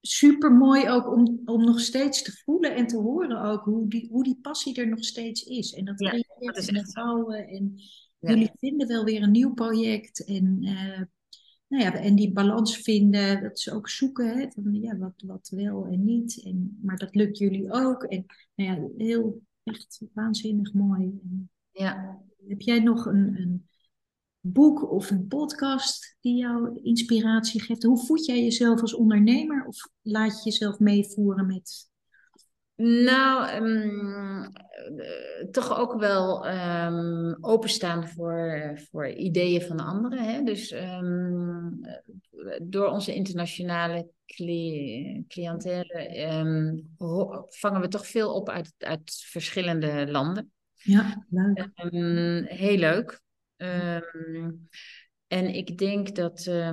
super 0.00 0.52
mooi 0.52 0.88
ook 0.88 1.12
om, 1.12 1.40
om 1.44 1.64
nog 1.64 1.80
steeds 1.80 2.22
te 2.22 2.32
voelen 2.32 2.74
en 2.74 2.86
te 2.86 2.96
horen 2.96 3.42
ook 3.42 3.64
hoe 3.64 3.88
die, 3.88 4.08
hoe 4.10 4.24
die 4.24 4.38
passie 4.42 4.74
er 4.74 4.88
nog 4.88 5.04
steeds 5.04 5.42
is. 5.42 5.72
En 5.72 5.84
dat 5.84 6.00
ja, 6.00 6.22
dat 6.38 6.56
is 6.56 6.68
en 6.68 6.86
houden. 6.92 7.48
En 7.48 7.74
jullie 8.18 8.50
vinden 8.54 8.88
wel 8.88 9.04
weer 9.04 9.22
een 9.22 9.30
nieuw 9.30 9.52
project. 9.52 10.24
En 10.24 10.58
uh, 10.62 11.02
nou 11.72 11.84
ja, 11.84 11.94
en 11.94 12.14
die 12.14 12.32
balans 12.32 12.76
vinden, 12.76 13.42
dat 13.42 13.60
ze 13.60 13.72
ook 13.72 13.88
zoeken, 13.88 14.38
hè, 14.38 14.50
van 14.50 14.74
ja, 14.74 14.96
wat, 14.96 15.22
wat 15.26 15.48
wel 15.48 15.86
en 15.86 16.04
niet. 16.04 16.42
En, 16.44 16.78
maar 16.82 16.96
dat 16.96 17.14
lukt 17.14 17.38
jullie 17.38 17.72
ook. 17.72 18.02
En 18.02 18.26
nou 18.54 18.70
ja, 18.70 19.04
heel 19.04 19.42
echt 19.62 20.02
waanzinnig 20.12 20.72
mooi. 20.72 21.20
ja. 21.70 22.20
Heb 22.46 22.60
jij 22.60 22.78
nog 22.78 23.06
een, 23.06 23.40
een 23.40 23.68
boek 24.40 24.90
of 24.90 25.10
een 25.10 25.26
podcast 25.26 26.16
die 26.20 26.36
jou 26.36 26.80
inspiratie 26.82 27.62
geeft? 27.62 27.82
Hoe 27.82 28.04
voed 28.04 28.24
jij 28.24 28.42
jezelf 28.42 28.80
als 28.80 28.94
ondernemer? 28.94 29.66
Of 29.66 29.88
laat 30.02 30.42
je 30.42 30.50
jezelf 30.50 30.78
meevoeren 30.78 31.46
met 31.46 31.90
nou, 32.82 33.54
um, 33.56 34.52
toch 35.50 35.78
ook 35.78 36.00
wel 36.00 36.48
um, 36.48 37.36
openstaan 37.40 38.08
voor, 38.08 38.72
voor 38.90 39.08
ideeën 39.08 39.62
van 39.62 39.80
anderen. 39.80 40.24
Hè? 40.24 40.42
Dus 40.42 40.72
um, 40.72 41.80
door 42.62 42.86
onze 42.86 43.14
internationale 43.14 44.10
cli 44.26 45.24
cliëntele 45.28 46.12
vangen 47.48 47.80
we 47.80 47.88
toch 47.88 48.06
veel 48.06 48.34
op 48.34 48.48
uit, 48.48 48.74
uit 48.78 49.24
verschillende 49.26 50.10
landen. 50.10 50.52
Ja, 50.74 51.26
leuk. 51.28 51.68
heel 52.48 52.76
leuk. 52.76 53.20
en 55.26 55.54
ik 55.54 55.78
denk 55.78 56.14
dat 56.14 56.46
uh, 56.46 56.70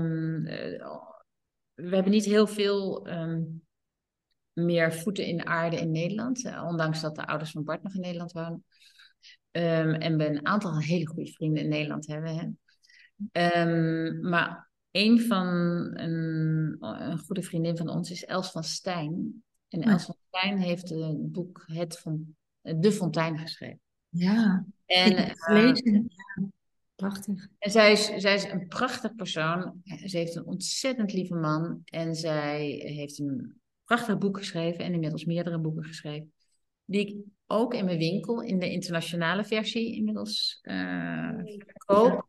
we 1.74 1.96
hebben 1.96 2.12
niet 2.12 2.26
heel 2.26 2.48
veel 2.48 3.08
meer 4.66 4.94
voeten 4.94 5.26
in 5.26 5.46
aarde 5.46 5.78
in 5.78 5.92
Nederland. 5.92 6.46
Eh, 6.46 6.66
ondanks 6.68 7.02
dat 7.02 7.16
de 7.16 7.26
ouders 7.26 7.52
van 7.52 7.64
Bart 7.64 7.84
nog 7.84 7.94
in 7.94 8.02
Nederland 8.02 8.32
wonen. 8.32 8.64
Um, 9.52 9.94
en 9.94 10.18
we 10.18 10.30
een 10.30 10.46
aantal 10.46 10.80
hele 10.80 11.08
goede 11.08 11.32
vrienden 11.32 11.64
in 11.64 11.70
Nederland 11.70 12.08
hebben. 12.08 12.36
Hè. 13.32 13.62
Um, 13.62 14.30
maar 14.30 14.70
een 14.92 15.22
van 15.22 15.48
een, 15.94 16.78
een, 16.80 17.18
goede 17.18 17.44
vriendin 17.44 17.78
van 17.78 17.90
ons 17.90 18.12
is 18.12 18.26
Els 18.26 18.52
van 18.52 18.64
Stijn. 18.64 19.44
En 19.68 19.82
Els 19.82 20.06
van 20.06 20.16
Stijn 20.28 20.58
heeft 20.58 20.90
het 20.90 21.32
boek 21.32 21.64
Het 21.66 22.00
van, 22.00 22.36
De 22.62 22.92
Fontein 22.92 23.38
geschreven. 23.38 23.80
Ja, 24.10 24.66
en. 24.86 25.36
Uh, 25.50 26.02
Prachtig. 27.00 27.48
En 27.60 27.72
zij 27.72 27.92
is, 27.92 28.06
zij 28.06 28.36
is 28.36 28.44
een 28.44 28.68
prachtig 28.68 29.16
persoon. 29.16 29.82
Ze 30.06 30.18
heeft 30.18 30.36
een 30.36 30.46
ontzettend 30.46 31.14
lieve 31.14 31.36
man. 31.36 31.82
En 31.86 32.16
zij 32.16 32.66
heeft 32.86 33.20
een 33.20 33.59
prachtig 33.90 34.18
boek 34.18 34.38
geschreven 34.38 34.86
en 34.86 34.94
inmiddels 34.94 35.26
meerdere 35.26 35.60
boeken 35.60 35.84
geschreven. 35.84 36.34
Die 36.86 37.08
ik 37.08 37.16
ook 37.46 37.74
in 37.74 37.86
mijn 37.86 37.98
winkel 37.98 38.42
in 38.42 38.60
de 38.60 38.72
internationale 38.72 39.44
versie 39.44 39.96
inmiddels 39.96 40.60
uh, 40.62 41.32
koop. 41.86 42.28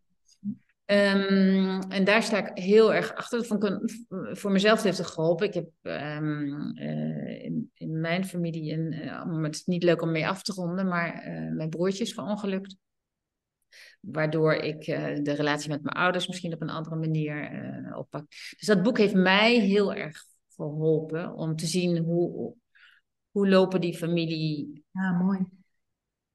Um, 0.84 1.80
en 1.80 2.04
daar 2.04 2.22
sta 2.22 2.46
ik 2.46 2.62
heel 2.62 2.94
erg 2.94 3.14
achter. 3.14 3.38
Ik 3.40 3.80
voor 4.36 4.50
mezelf 4.50 4.82
heeft 4.82 4.98
het 4.98 5.06
geholpen. 5.06 5.46
Ik 5.46 5.54
heb 5.54 5.68
um, 5.82 6.78
uh, 6.78 7.44
in, 7.74 8.00
mijn 8.00 8.24
familie, 8.24 8.72
een, 8.72 8.92
uh, 8.92 9.42
het 9.42 9.62
niet 9.66 9.82
leuk 9.82 10.02
om 10.02 10.10
mee 10.10 10.28
af 10.28 10.42
te 10.42 10.52
ronden, 10.52 10.88
maar 10.88 11.22
mijn 11.54 11.68
broertje 11.68 12.04
is 12.04 12.14
verongelukt. 12.14 12.76
Waardoor 14.00 14.54
ik 14.54 14.84
de 15.24 15.32
relatie 15.32 15.70
met 15.70 15.82
mijn 15.82 15.96
ouders 15.96 16.26
misschien 16.26 16.54
op 16.54 16.62
een 16.62 16.70
andere 16.70 16.96
manier 16.96 17.94
oppak. 17.96 18.26
Dus 18.28 18.66
dat 18.66 18.82
boek 18.82 18.98
heeft 18.98 19.14
mij 19.14 19.58
heel 19.58 19.94
erg 19.94 20.28
geholpen 20.60 21.34
om 21.34 21.56
te 21.56 21.66
zien 21.66 21.98
hoe, 21.98 22.54
hoe 23.30 23.48
lopen 23.48 23.80
die 23.80 23.96
familie. 23.96 24.84
Ja, 24.90 25.12
mooi. 25.12 25.46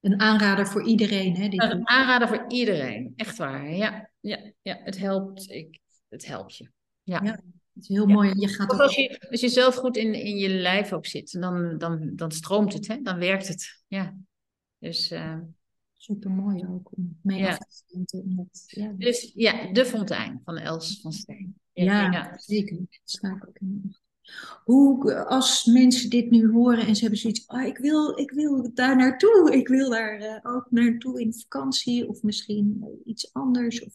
Een 0.02 0.20
aanrader 0.20 0.68
voor 0.68 0.84
iedereen, 0.84 1.36
hè? 1.36 1.46
Een 1.46 1.88
aanrader 1.88 2.28
voor 2.28 2.46
iedereen, 2.48 3.14
echt 3.16 3.38
waar. 3.38 3.72
Ja, 3.72 4.10
ja, 4.20 4.52
ja 4.62 4.80
het 4.84 4.98
helpt. 4.98 5.50
Ik, 5.50 5.80
het 6.10 6.26
helpt 6.26 6.56
je. 6.56 6.72
Ja. 7.04 7.22
ja 7.24 7.32
het 7.32 7.84
is 7.84 7.88
heel 7.88 8.06
mooi. 8.06 8.34
Je 8.40 8.48
gaat 8.48 8.80
als, 8.80 8.96
je, 8.96 9.28
als 9.30 9.42
je 9.42 9.50
zelf 9.50 9.76
goed 9.76 9.98
in, 9.98 10.14
in 10.14 10.38
je 10.38 10.50
lijf 10.50 10.94
ook 10.94 11.06
zit, 11.06 11.42
dan, 11.42 11.78
dan, 11.78 12.12
dan 12.16 12.32
stroomt 12.32 12.74
het, 12.74 12.88
hè? 12.88 13.02
dan 13.02 13.20
werkt 13.20 13.48
het. 13.48 13.84
Ja. 13.88 14.18
Dus, 14.78 15.12
uh, 15.12 15.40
Super 16.06 16.32
mooi 16.32 16.66
ook 16.68 16.92
om 16.98 17.20
mee 17.22 17.40
ja. 17.40 17.50
af 17.50 17.58
te 18.06 18.24
met, 18.26 18.64
ja. 18.66 18.94
Dus 18.98 19.32
ja, 19.36 19.72
De 19.72 19.86
Fontein 19.86 20.42
van 20.44 20.58
Els 20.58 21.02
van 21.02 21.14
Steen. 21.14 21.60
Ja, 21.74 22.12
ja. 22.12 22.38
zeker. 22.38 22.78
Dat 23.04 23.48
ook 23.48 23.58
in. 23.58 23.96
Hoe, 24.64 25.26
als 25.26 25.66
mensen 25.66 26.10
dit 26.10 26.30
nu 26.30 26.52
horen 26.52 26.86
en 26.86 26.96
ze 26.96 27.02
hebben 27.02 27.20
zoiets, 27.20 27.46
oh, 27.46 27.64
ik, 27.64 27.78
wil, 27.78 28.20
ik 28.20 28.32
wil 28.32 28.74
daar 28.74 28.96
naartoe, 28.96 29.50
ik 29.54 29.68
wil 29.68 29.90
daar 29.90 30.22
uh, 30.22 30.56
ook 30.56 30.68
naartoe 30.70 31.22
in 31.22 31.34
vakantie 31.34 32.08
of 32.08 32.24
misschien 32.24 32.86
iets 33.06 33.34
anders. 33.34 33.84
Of, 33.84 33.94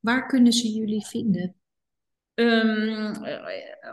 waar 0.00 0.26
kunnen 0.26 0.52
ze 0.52 0.68
jullie 0.68 1.06
vinden? 1.06 1.54
Um, 2.34 3.16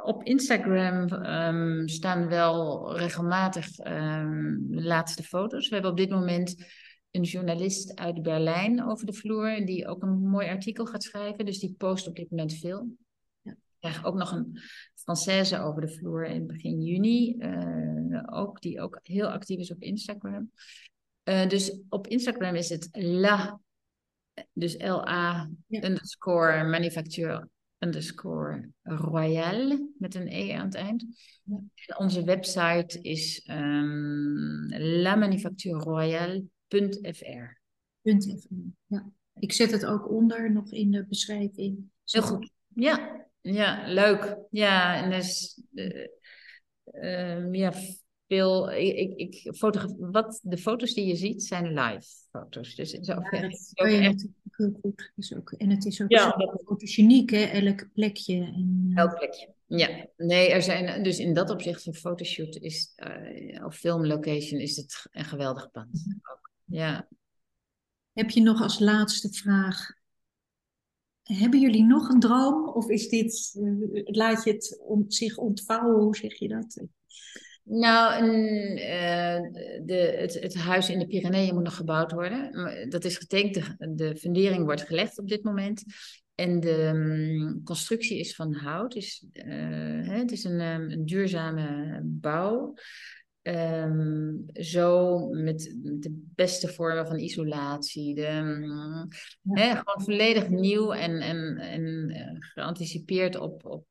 op 0.04 0.24
Instagram 0.24 1.12
um, 1.12 1.88
staan 1.88 2.28
wel 2.28 2.98
regelmatig 2.98 3.80
um, 3.80 4.68
de 4.70 4.84
laatste 4.84 5.24
foto's. 5.24 5.68
We 5.68 5.74
hebben 5.74 5.92
op 5.92 5.98
dit 5.98 6.10
moment 6.10 6.56
een 7.12 7.24
journalist 7.24 7.96
uit 7.96 8.22
Berlijn 8.22 8.84
over 8.84 9.06
de 9.06 9.14
vloer, 9.14 9.66
die 9.66 9.88
ook 9.88 10.02
een 10.02 10.20
mooi 10.20 10.48
artikel 10.48 10.86
gaat 10.86 11.04
schrijven. 11.04 11.46
Dus 11.46 11.60
die 11.60 11.76
post 11.78 12.08
op 12.08 12.16
dit 12.16 12.30
moment 12.30 12.54
veel 12.54 12.98
krijg 13.82 14.06
ook 14.06 14.16
nog 14.16 14.32
een 14.32 14.60
Française 15.02 15.60
over 15.60 15.82
de 15.82 15.90
vloer 15.90 16.26
in 16.26 16.48
begin 16.48 16.82
juni. 16.82 17.36
Uh, 17.38 18.24
ook, 18.26 18.62
die 18.62 18.82
ook 18.82 19.00
heel 19.04 19.28
actief 19.28 19.60
is 19.60 19.72
op 19.72 19.82
Instagram. 19.82 20.52
Uh, 21.24 21.48
dus 21.48 21.80
op 21.90 22.08
Instagram 22.08 22.56
is 22.56 22.70
het 22.70 22.90
la, 22.92 23.60
dus 24.54 24.78
L-A 24.78 25.50
ja. 25.68 25.84
underscore 25.84 26.64
manufacture 26.64 27.50
underscore 27.78 28.70
royal 28.82 29.90
met 29.98 30.16
een 30.16 30.28
E 30.28 30.54
aan 30.54 30.66
het 30.66 30.76
eind. 30.76 31.06
Ja. 31.44 31.64
En 31.86 31.98
onze 31.98 32.24
website 32.24 33.02
is 33.02 33.48
um, 33.50 34.68
lamanufactureroyale.fr. 34.78 37.60
Ja. 38.88 39.12
Ik 39.40 39.52
zet 39.52 39.72
het 39.72 39.86
ook 39.86 40.10
onder 40.10 40.52
nog 40.52 40.72
in 40.72 40.92
de 40.92 41.06
beschrijving. 41.06 41.92
Heel 42.06 42.22
goed. 42.22 42.52
Ja, 42.68 43.28
ja, 43.42 43.84
leuk. 43.88 44.38
Ja, 44.50 45.04
en 45.04 45.10
dus, 45.10 45.62
uh, 45.74 47.54
ja, 47.54 47.74
veel. 48.28 48.72
Ik, 48.72 49.18
ik, 49.18 49.34
ik 49.34 49.58
wat 49.98 50.40
de 50.44 50.58
foto's 50.58 50.94
die 50.94 51.06
je 51.06 51.16
ziet 51.16 51.44
zijn 51.44 51.74
live 51.74 52.08
foto's. 52.32 52.76
Dus 52.76 52.92
het 52.92 53.02
is 53.02 53.16
ook, 53.16 53.28
ja, 53.32 53.42
dat 53.42 53.52
natuurlijk 53.82 54.34
heel 54.46 54.78
goed. 54.82 55.12
Is 55.16 55.36
ook, 55.36 55.52
en 55.52 55.70
het 55.70 55.86
is 55.86 56.02
ook 56.02 56.12
ja, 56.12 56.36
zo 56.40 56.62
fotogeniek, 56.66 57.30
hè? 57.30 57.44
Elk 57.44 57.94
plekje. 57.94 58.36
En, 58.36 58.86
uh... 58.90 58.98
Elk 58.98 59.18
plekje. 59.18 59.54
Ja, 59.68 60.06
nee, 60.18 60.50
er 60.50 60.62
zijn 60.62 61.04
dus 61.04 61.20
in 61.20 61.34
dat 61.34 61.50
opzicht 61.50 61.86
een 61.86 61.94
fotoshoot 61.94 62.56
is, 62.56 62.94
uh, 62.96 63.66
of 63.66 63.76
filmlocation 63.76 64.60
is 64.60 64.76
het 64.76 65.08
een 65.12 65.26
geweldig 65.26 65.72
pand. 65.72 66.06
Ook. 66.32 66.52
Ja. 66.66 67.08
Heb 68.14 68.30
je 68.30 68.42
nog 68.42 68.62
als 68.62 68.80
laatste 68.80 69.30
vraag 69.30 70.00
hebben 71.24 71.60
jullie 71.60 71.84
nog 71.84 72.10
een 72.10 72.20
droom? 72.20 72.70
Of 72.70 72.90
is 72.90 73.10
dit, 73.10 73.56
uh, 73.60 74.02
laat 74.04 74.44
je 74.44 74.52
het 74.52 74.82
om, 74.86 75.06
zich 75.08 75.38
ontvouwen? 75.38 76.04
Hoe 76.04 76.16
zeg 76.16 76.40
je 76.40 76.48
dat? 76.48 76.84
Nou, 77.64 78.24
een, 78.24 78.78
uh, 78.78 79.62
de, 79.86 80.16
het, 80.18 80.34
het, 80.34 80.56
huis 80.56 80.90
in 80.90 81.00
de 81.00 81.08
Pyreneeën 81.08 81.54
moet 81.54 81.64
nog 81.64 81.76
gebouwd 81.76 82.12
worden. 82.12 82.90
Dat 82.90 83.06
is 83.06 83.18
getekend, 83.18 83.76
de, 83.78 83.96
de 83.96 84.16
fundering 84.16 84.64
wordt 84.64 84.82
gelegd 84.82 85.20
op 85.20 85.28
dit 85.28 85.44
moment. 85.44 85.84
En 86.36 86.60
de 86.60 86.84
um, 86.84 87.62
constructie 87.64 88.20
is 88.20 88.36
van 88.36 88.54
hout. 88.54 88.96
Is, 88.96 89.26
hè, 89.32 90.18
het 90.18 90.32
is 90.32 90.44
een, 90.44 90.60
een 90.60 91.06
duurzame 91.06 92.00
bouw. 92.04 92.74
Um, 93.44 94.46
zo 94.54 95.20
met 95.30 95.78
de 95.84 96.30
beste 96.36 96.68
vormen 96.68 97.08
van 97.08 97.20
isolatie. 97.20 98.16
De, 98.16 98.28
um, 98.28 99.08
hè, 99.60 99.76
gewoon 99.76 100.02
volledig 100.04 100.50
nieuw 100.50 100.94
en, 100.94 101.20
en, 101.20 101.58
en 101.58 102.10
uh, 102.10 102.38
geanticipeerd 102.40 103.36
op, 103.36 103.66
op, 103.66 103.86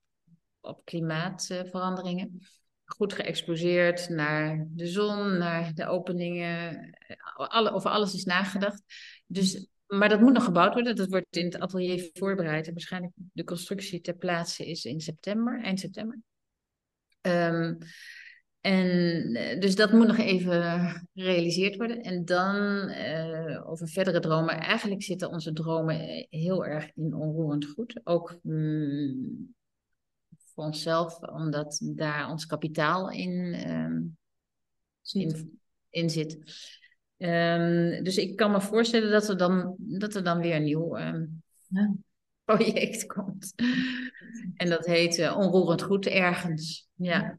op 0.61 0.84
klimaatveranderingen. 0.84 2.38
Goed 2.84 3.12
geëxposeerd 3.12 4.09
naar 4.09 4.66
de 4.70 4.86
zon, 4.86 5.38
naar 5.38 5.74
de 5.74 5.86
openingen. 5.86 6.90
Alle, 7.34 7.72
over 7.72 7.90
alles 7.90 8.14
is 8.14 8.24
nagedacht. 8.24 8.82
Dus, 9.26 9.68
maar 9.86 10.09
dat 10.09 10.20
moet 10.20 10.32
nog 10.32 10.44
gebouwd 10.44 10.74
worden. 10.74 10.96
Dat 10.96 11.09
wordt 11.09 11.36
in 11.36 11.44
het 11.44 11.59
atelier 11.59 12.11
voorbereid. 12.12 12.66
En 12.66 12.72
waarschijnlijk 12.72 13.12
de 13.32 13.44
constructie 13.44 14.01
ter 14.01 14.16
plaatse 14.16 14.66
is 14.66 14.84
in 14.84 15.01
september, 15.01 15.62
eind 15.62 15.80
september. 15.80 16.18
Um, 17.20 17.78
en 18.61 19.34
eh, 19.34 19.61
dus 19.61 19.76
dat 19.76 19.92
moet 19.92 20.06
nog 20.06 20.18
even 20.18 21.08
gerealiseerd 21.14 21.76
worden. 21.76 22.02
En 22.02 22.24
dan 22.24 22.56
uh, 22.88 23.70
over 23.70 23.88
verdere 23.88 24.20
dromen. 24.20 24.61
Eigenlijk 24.61 25.02
zitten 25.02 25.30
onze 25.30 25.52
dromen 25.52 26.26
heel 26.30 26.66
erg 26.66 26.90
in 26.94 27.14
onroerend 27.14 27.66
goed. 27.66 28.00
Ook 28.04 28.38
mm, 28.42 29.54
voor 30.36 30.64
onszelf, 30.64 31.18
omdat 31.18 31.80
daar 31.94 32.30
ons 32.30 32.46
kapitaal 32.46 33.11
in, 33.11 33.68
um, 33.70 34.16
zit. 35.00 35.32
in, 35.32 35.61
in 35.90 36.11
zit. 36.11 36.32
Um, 37.16 38.04
dus 38.04 38.16
ik 38.16 38.36
kan 38.36 38.50
me 38.50 38.61
voorstellen 38.61 39.11
dat 39.11 39.28
er 39.28 39.36
dan, 39.36 39.74
dat 39.78 40.14
er 40.14 40.24
dan 40.24 40.40
weer 40.40 40.54
een 40.54 40.62
nieuw 40.62 40.98
um, 40.98 41.42
ja. 41.68 41.94
project 42.44 43.06
komt. 43.06 43.54
En 44.54 44.68
dat 44.68 44.86
heet 44.86 45.18
uh, 45.18 45.36
Onroerend 45.36 45.82
Goed 45.82 46.06
ergens. 46.06 46.88
Ja. 46.94 47.38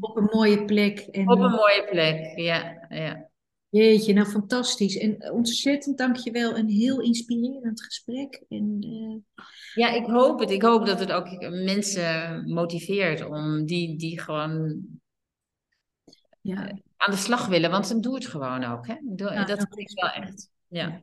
Op 0.00 0.16
een 0.16 0.28
mooie 0.32 0.64
plek. 0.64 0.98
En, 0.98 1.28
Op 1.28 1.38
een 1.38 1.50
mooie 1.50 1.86
plek, 1.90 2.38
ja. 2.38 2.86
ja. 2.88 3.28
Jeetje, 3.68 4.12
nou 4.12 4.26
fantastisch. 4.26 4.96
En 4.96 5.32
ontzettend 5.32 5.98
dankjewel. 5.98 6.56
Een 6.56 6.68
heel 6.68 7.00
inspirerend 7.00 7.84
gesprek. 7.84 8.44
En, 8.48 8.86
uh... 8.86 9.44
Ja, 9.74 9.92
ik 9.92 10.06
hoop 10.06 10.38
het. 10.38 10.50
Ik 10.50 10.62
hoop 10.62 10.86
dat 10.86 11.00
het 11.00 11.12
ook 11.12 11.50
mensen 11.50 12.42
motiveert 12.52 13.24
om 13.28 13.64
die, 13.66 13.96
die 13.96 14.20
gewoon 14.20 14.82
ja. 16.40 16.68
Eh, 16.68 16.76
aan 16.96 17.10
de 17.10 17.16
slag 17.16 17.46
willen. 17.46 17.70
Want 17.70 17.88
dan 17.88 18.00
doe 18.00 18.14
het 18.14 18.26
gewoon 18.26 18.64
ook. 18.64 18.86
Hè? 18.86 18.94
Doe, 19.02 19.32
ja, 19.32 19.44
dat 19.44 19.58
vind 19.58 19.90
ik 19.90 20.00
wel 20.00 20.10
echt. 20.10 20.50
Ja. 20.68 21.02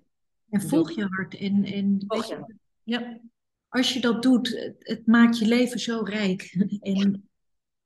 En 0.50 0.62
volg 0.62 0.92
je 0.92 1.06
hart. 1.10 1.38
En, 1.38 1.64
en 1.64 2.04
volg 2.08 2.28
je. 2.28 2.56
Ja. 2.84 3.20
Als 3.68 3.94
je 3.94 4.00
dat 4.00 4.24
doet, 4.24 4.48
het, 4.48 4.76
het, 4.80 5.08
maakt 5.08 5.38
je 5.38 5.46
leven 5.46 5.80
zo 5.80 6.02
rijk. 6.04 6.56
En 6.80 7.30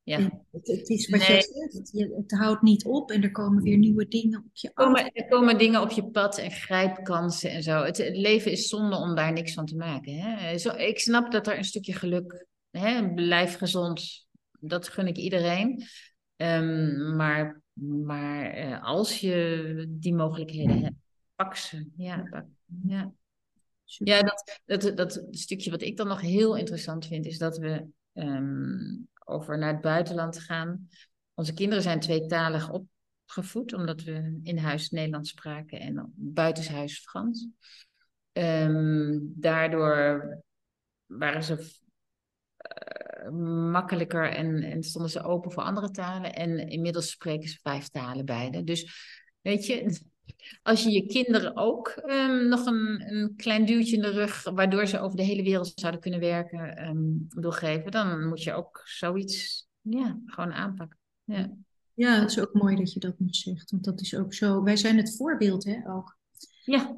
ja. 0.09 0.43
Het, 0.51 0.67
het, 0.67 0.89
is 0.89 1.09
wat 1.09 1.19
nee. 1.19 1.27
zegt, 1.27 1.91
het 2.15 2.31
houdt 2.31 2.61
niet 2.61 2.85
op 2.85 3.11
en 3.11 3.23
er 3.23 3.31
komen 3.31 3.63
weer 3.63 3.77
nieuwe 3.77 4.07
dingen 4.07 4.39
op 4.39 4.55
je 4.55 4.71
af. 4.73 5.09
Er 5.13 5.27
komen 5.27 5.57
dingen 5.57 5.81
op 5.81 5.91
je 5.91 6.09
pad 6.09 6.37
en 6.37 6.51
grijpkansen 6.51 7.51
en 7.51 7.63
zo. 7.63 7.83
Het, 7.83 7.97
het 7.97 8.17
leven 8.17 8.51
is 8.51 8.67
zonde 8.67 8.95
om 8.95 9.15
daar 9.15 9.33
niks 9.33 9.53
van 9.53 9.65
te 9.65 9.75
maken. 9.75 10.13
Hè? 10.13 10.57
Zo, 10.57 10.69
ik 10.69 10.99
snap 10.99 11.31
dat 11.31 11.47
er 11.47 11.57
een 11.57 11.63
stukje 11.63 11.93
geluk, 11.93 12.45
hè, 12.69 13.13
blijf 13.13 13.55
gezond, 13.55 14.27
dat 14.59 14.87
gun 14.87 15.07
ik 15.07 15.17
iedereen. 15.17 15.83
Um, 16.35 17.15
maar 17.15 17.61
maar 17.79 18.57
uh, 18.57 18.83
als 18.83 19.19
je 19.19 19.85
die 19.89 20.13
mogelijkheden 20.13 20.83
hebt, 20.83 20.95
pak 21.35 21.55
ze. 21.55 21.87
Ja, 21.95 22.23
pak, 22.29 22.45
ja. 22.87 23.11
ja 23.83 24.21
dat, 24.21 24.59
dat, 24.65 24.97
dat 24.97 25.27
stukje 25.29 25.71
wat 25.71 25.81
ik 25.81 25.97
dan 25.97 26.07
nog 26.07 26.21
heel 26.21 26.57
interessant 26.57 27.05
vind, 27.05 27.25
is 27.25 27.37
dat 27.37 27.57
we 27.57 27.85
um, 28.13 29.07
over 29.29 29.57
naar 29.57 29.73
het 29.73 29.81
buitenland 29.81 30.33
te 30.33 30.41
gaan. 30.41 30.87
Onze 31.33 31.53
kinderen 31.53 31.83
zijn 31.83 31.99
tweetalig 31.99 32.69
opgevoed, 32.71 33.73
omdat 33.73 34.03
we 34.03 34.39
in 34.43 34.57
huis 34.57 34.89
Nederlands 34.89 35.29
spraken 35.29 35.79
en 35.79 36.13
buitenshuis 36.15 36.99
Frans. 36.99 37.47
Um, 38.31 39.33
daardoor 39.35 40.43
waren 41.05 41.43
ze 41.43 41.77
uh, 43.23 43.31
makkelijker 43.71 44.31
en, 44.31 44.63
en 44.63 44.83
stonden 44.83 45.11
ze 45.11 45.23
open 45.23 45.51
voor 45.51 45.63
andere 45.63 45.91
talen. 45.91 46.33
En 46.33 46.57
inmiddels 46.69 47.09
spreken 47.09 47.49
ze 47.49 47.59
vijf 47.61 47.87
talen 47.87 48.25
beide. 48.25 48.63
Dus 48.63 48.93
weet 49.41 49.65
je, 49.65 49.99
als 50.63 50.83
je 50.83 50.91
je 50.91 51.05
kinderen 51.05 51.55
ook 51.55 52.01
um, 52.05 52.47
nog 52.47 52.65
een, 52.65 53.13
een, 53.13 53.35
klein 53.35 53.65
duwtje 53.65 53.95
in 53.95 54.01
de 54.01 54.09
rug, 54.09 54.43
waardoor 54.43 54.87
ze 54.87 54.99
over 54.99 55.17
de 55.17 55.23
hele 55.23 55.43
wereld 55.43 55.71
zouden 55.75 56.01
kunnen 56.01 56.19
werken, 56.19 56.87
um, 56.87 57.25
wil 57.29 57.51
geven, 57.51 57.91
dan 57.91 58.27
moet 58.27 58.43
je 58.43 58.53
ook 58.53 58.81
zoiets 58.85 59.67
ja, 59.81 60.19
gewoon 60.25 60.53
aanpakken. 60.53 60.97
Ja. 61.23 61.57
ja, 61.93 62.19
het 62.19 62.29
is 62.29 62.39
ook 62.39 62.53
mooi 62.53 62.75
dat 62.75 62.93
je 62.93 62.99
dat 62.99 63.19
nog 63.19 63.35
zegt, 63.35 63.71
want 63.71 63.83
dat 63.83 64.01
is 64.01 64.15
ook 64.15 64.33
zo. 64.33 64.63
Wij 64.63 64.75
zijn 64.75 64.97
het 64.97 65.15
voorbeeld, 65.15 65.63
hè, 65.63 65.89
ook. 65.89 66.17
Ja. 66.63 66.97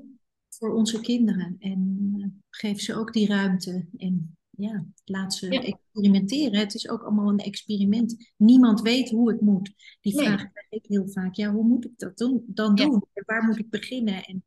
Voor 0.49 0.73
onze 0.73 0.99
kinderen. 0.99 1.55
En 1.59 2.13
uh, 2.17 2.25
geef 2.49 2.79
ze 2.79 2.95
ook 2.95 3.13
die 3.13 3.27
ruimte. 3.27 3.85
En 3.97 4.37
ja, 4.61 4.85
laat 5.05 5.33
ze 5.33 5.59
experimenteren. 5.59 6.59
Het 6.59 6.73
is 6.73 6.89
ook 6.89 7.01
allemaal 7.01 7.29
een 7.29 7.39
experiment. 7.39 8.33
Niemand 8.37 8.81
weet 8.81 9.09
hoe 9.09 9.31
het 9.31 9.41
moet. 9.41 9.73
Die 10.01 10.17
vraag 10.17 10.51
krijg 10.51 10.67
ik 10.69 10.85
heel 10.87 11.09
vaak. 11.09 11.35
Ja, 11.35 11.51
hoe 11.51 11.63
moet 11.63 11.85
ik 11.85 11.97
dat 11.97 12.17
doen, 12.17 12.43
dan 12.47 12.75
doen? 12.75 13.03
Waar 13.13 13.43
moet 13.43 13.57
ik 13.57 13.69
beginnen? 13.69 14.23
En 14.23 14.43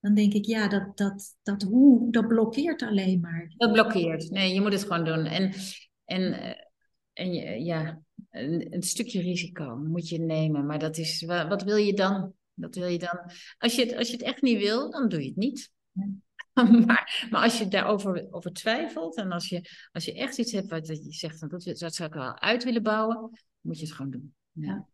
dan 0.00 0.14
denk 0.14 0.32
ik, 0.32 0.44
ja, 0.44 0.68
dat, 0.68 0.96
dat, 0.96 1.36
dat 1.42 1.62
hoe, 1.62 2.12
dat 2.12 2.28
blokkeert 2.28 2.82
alleen 2.82 3.20
maar. 3.20 3.52
Dat 3.56 3.72
blokkeert. 3.72 4.30
Nee, 4.30 4.54
je 4.54 4.60
moet 4.60 4.72
het 4.72 4.82
gewoon 4.82 5.04
doen. 5.04 5.24
En, 5.24 5.52
en, 6.04 6.32
eh, 6.32 6.64
en 7.12 7.64
ja, 7.64 8.02
een, 8.30 8.74
een 8.74 8.82
stukje 8.82 9.20
risico 9.20 9.76
moet 9.76 10.08
je 10.08 10.18
nemen. 10.18 10.66
Maar 10.66 10.78
dat 10.78 10.98
is, 10.98 11.22
wat, 11.22 11.48
wat 11.48 11.62
wil 11.62 11.76
je 11.76 11.94
dan? 11.94 12.32
Dat 12.54 12.74
wil 12.74 12.88
je 12.88 12.98
dan. 12.98 13.18
Als 13.58 13.74
je, 13.74 13.84
het, 13.84 13.96
als 13.96 14.06
je 14.06 14.12
het 14.12 14.22
echt 14.22 14.42
niet 14.42 14.58
wil, 14.58 14.90
dan 14.90 15.08
doe 15.08 15.22
je 15.22 15.28
het 15.28 15.36
niet. 15.36 15.72
maar, 16.86 17.26
maar 17.30 17.42
als 17.42 17.58
je 17.58 17.68
daarover 17.68 18.26
over 18.30 18.52
twijfelt 18.52 19.16
en 19.16 19.32
als 19.32 19.48
je, 19.48 19.70
als 19.92 20.04
je 20.04 20.14
echt 20.14 20.38
iets 20.38 20.52
hebt 20.52 20.70
wat 20.70 20.86
je 20.86 21.12
zegt, 21.12 21.38
van, 21.38 21.48
dat, 21.48 21.64
dat 21.64 21.94
zou 21.94 22.08
ik 22.08 22.14
wel 22.14 22.38
uit 22.38 22.64
willen 22.64 22.82
bouwen, 22.82 23.30
moet 23.60 23.78
je 23.78 23.84
het 23.84 23.94
gewoon 23.94 24.10
doen. 24.10 24.34
Ja. 24.52 24.86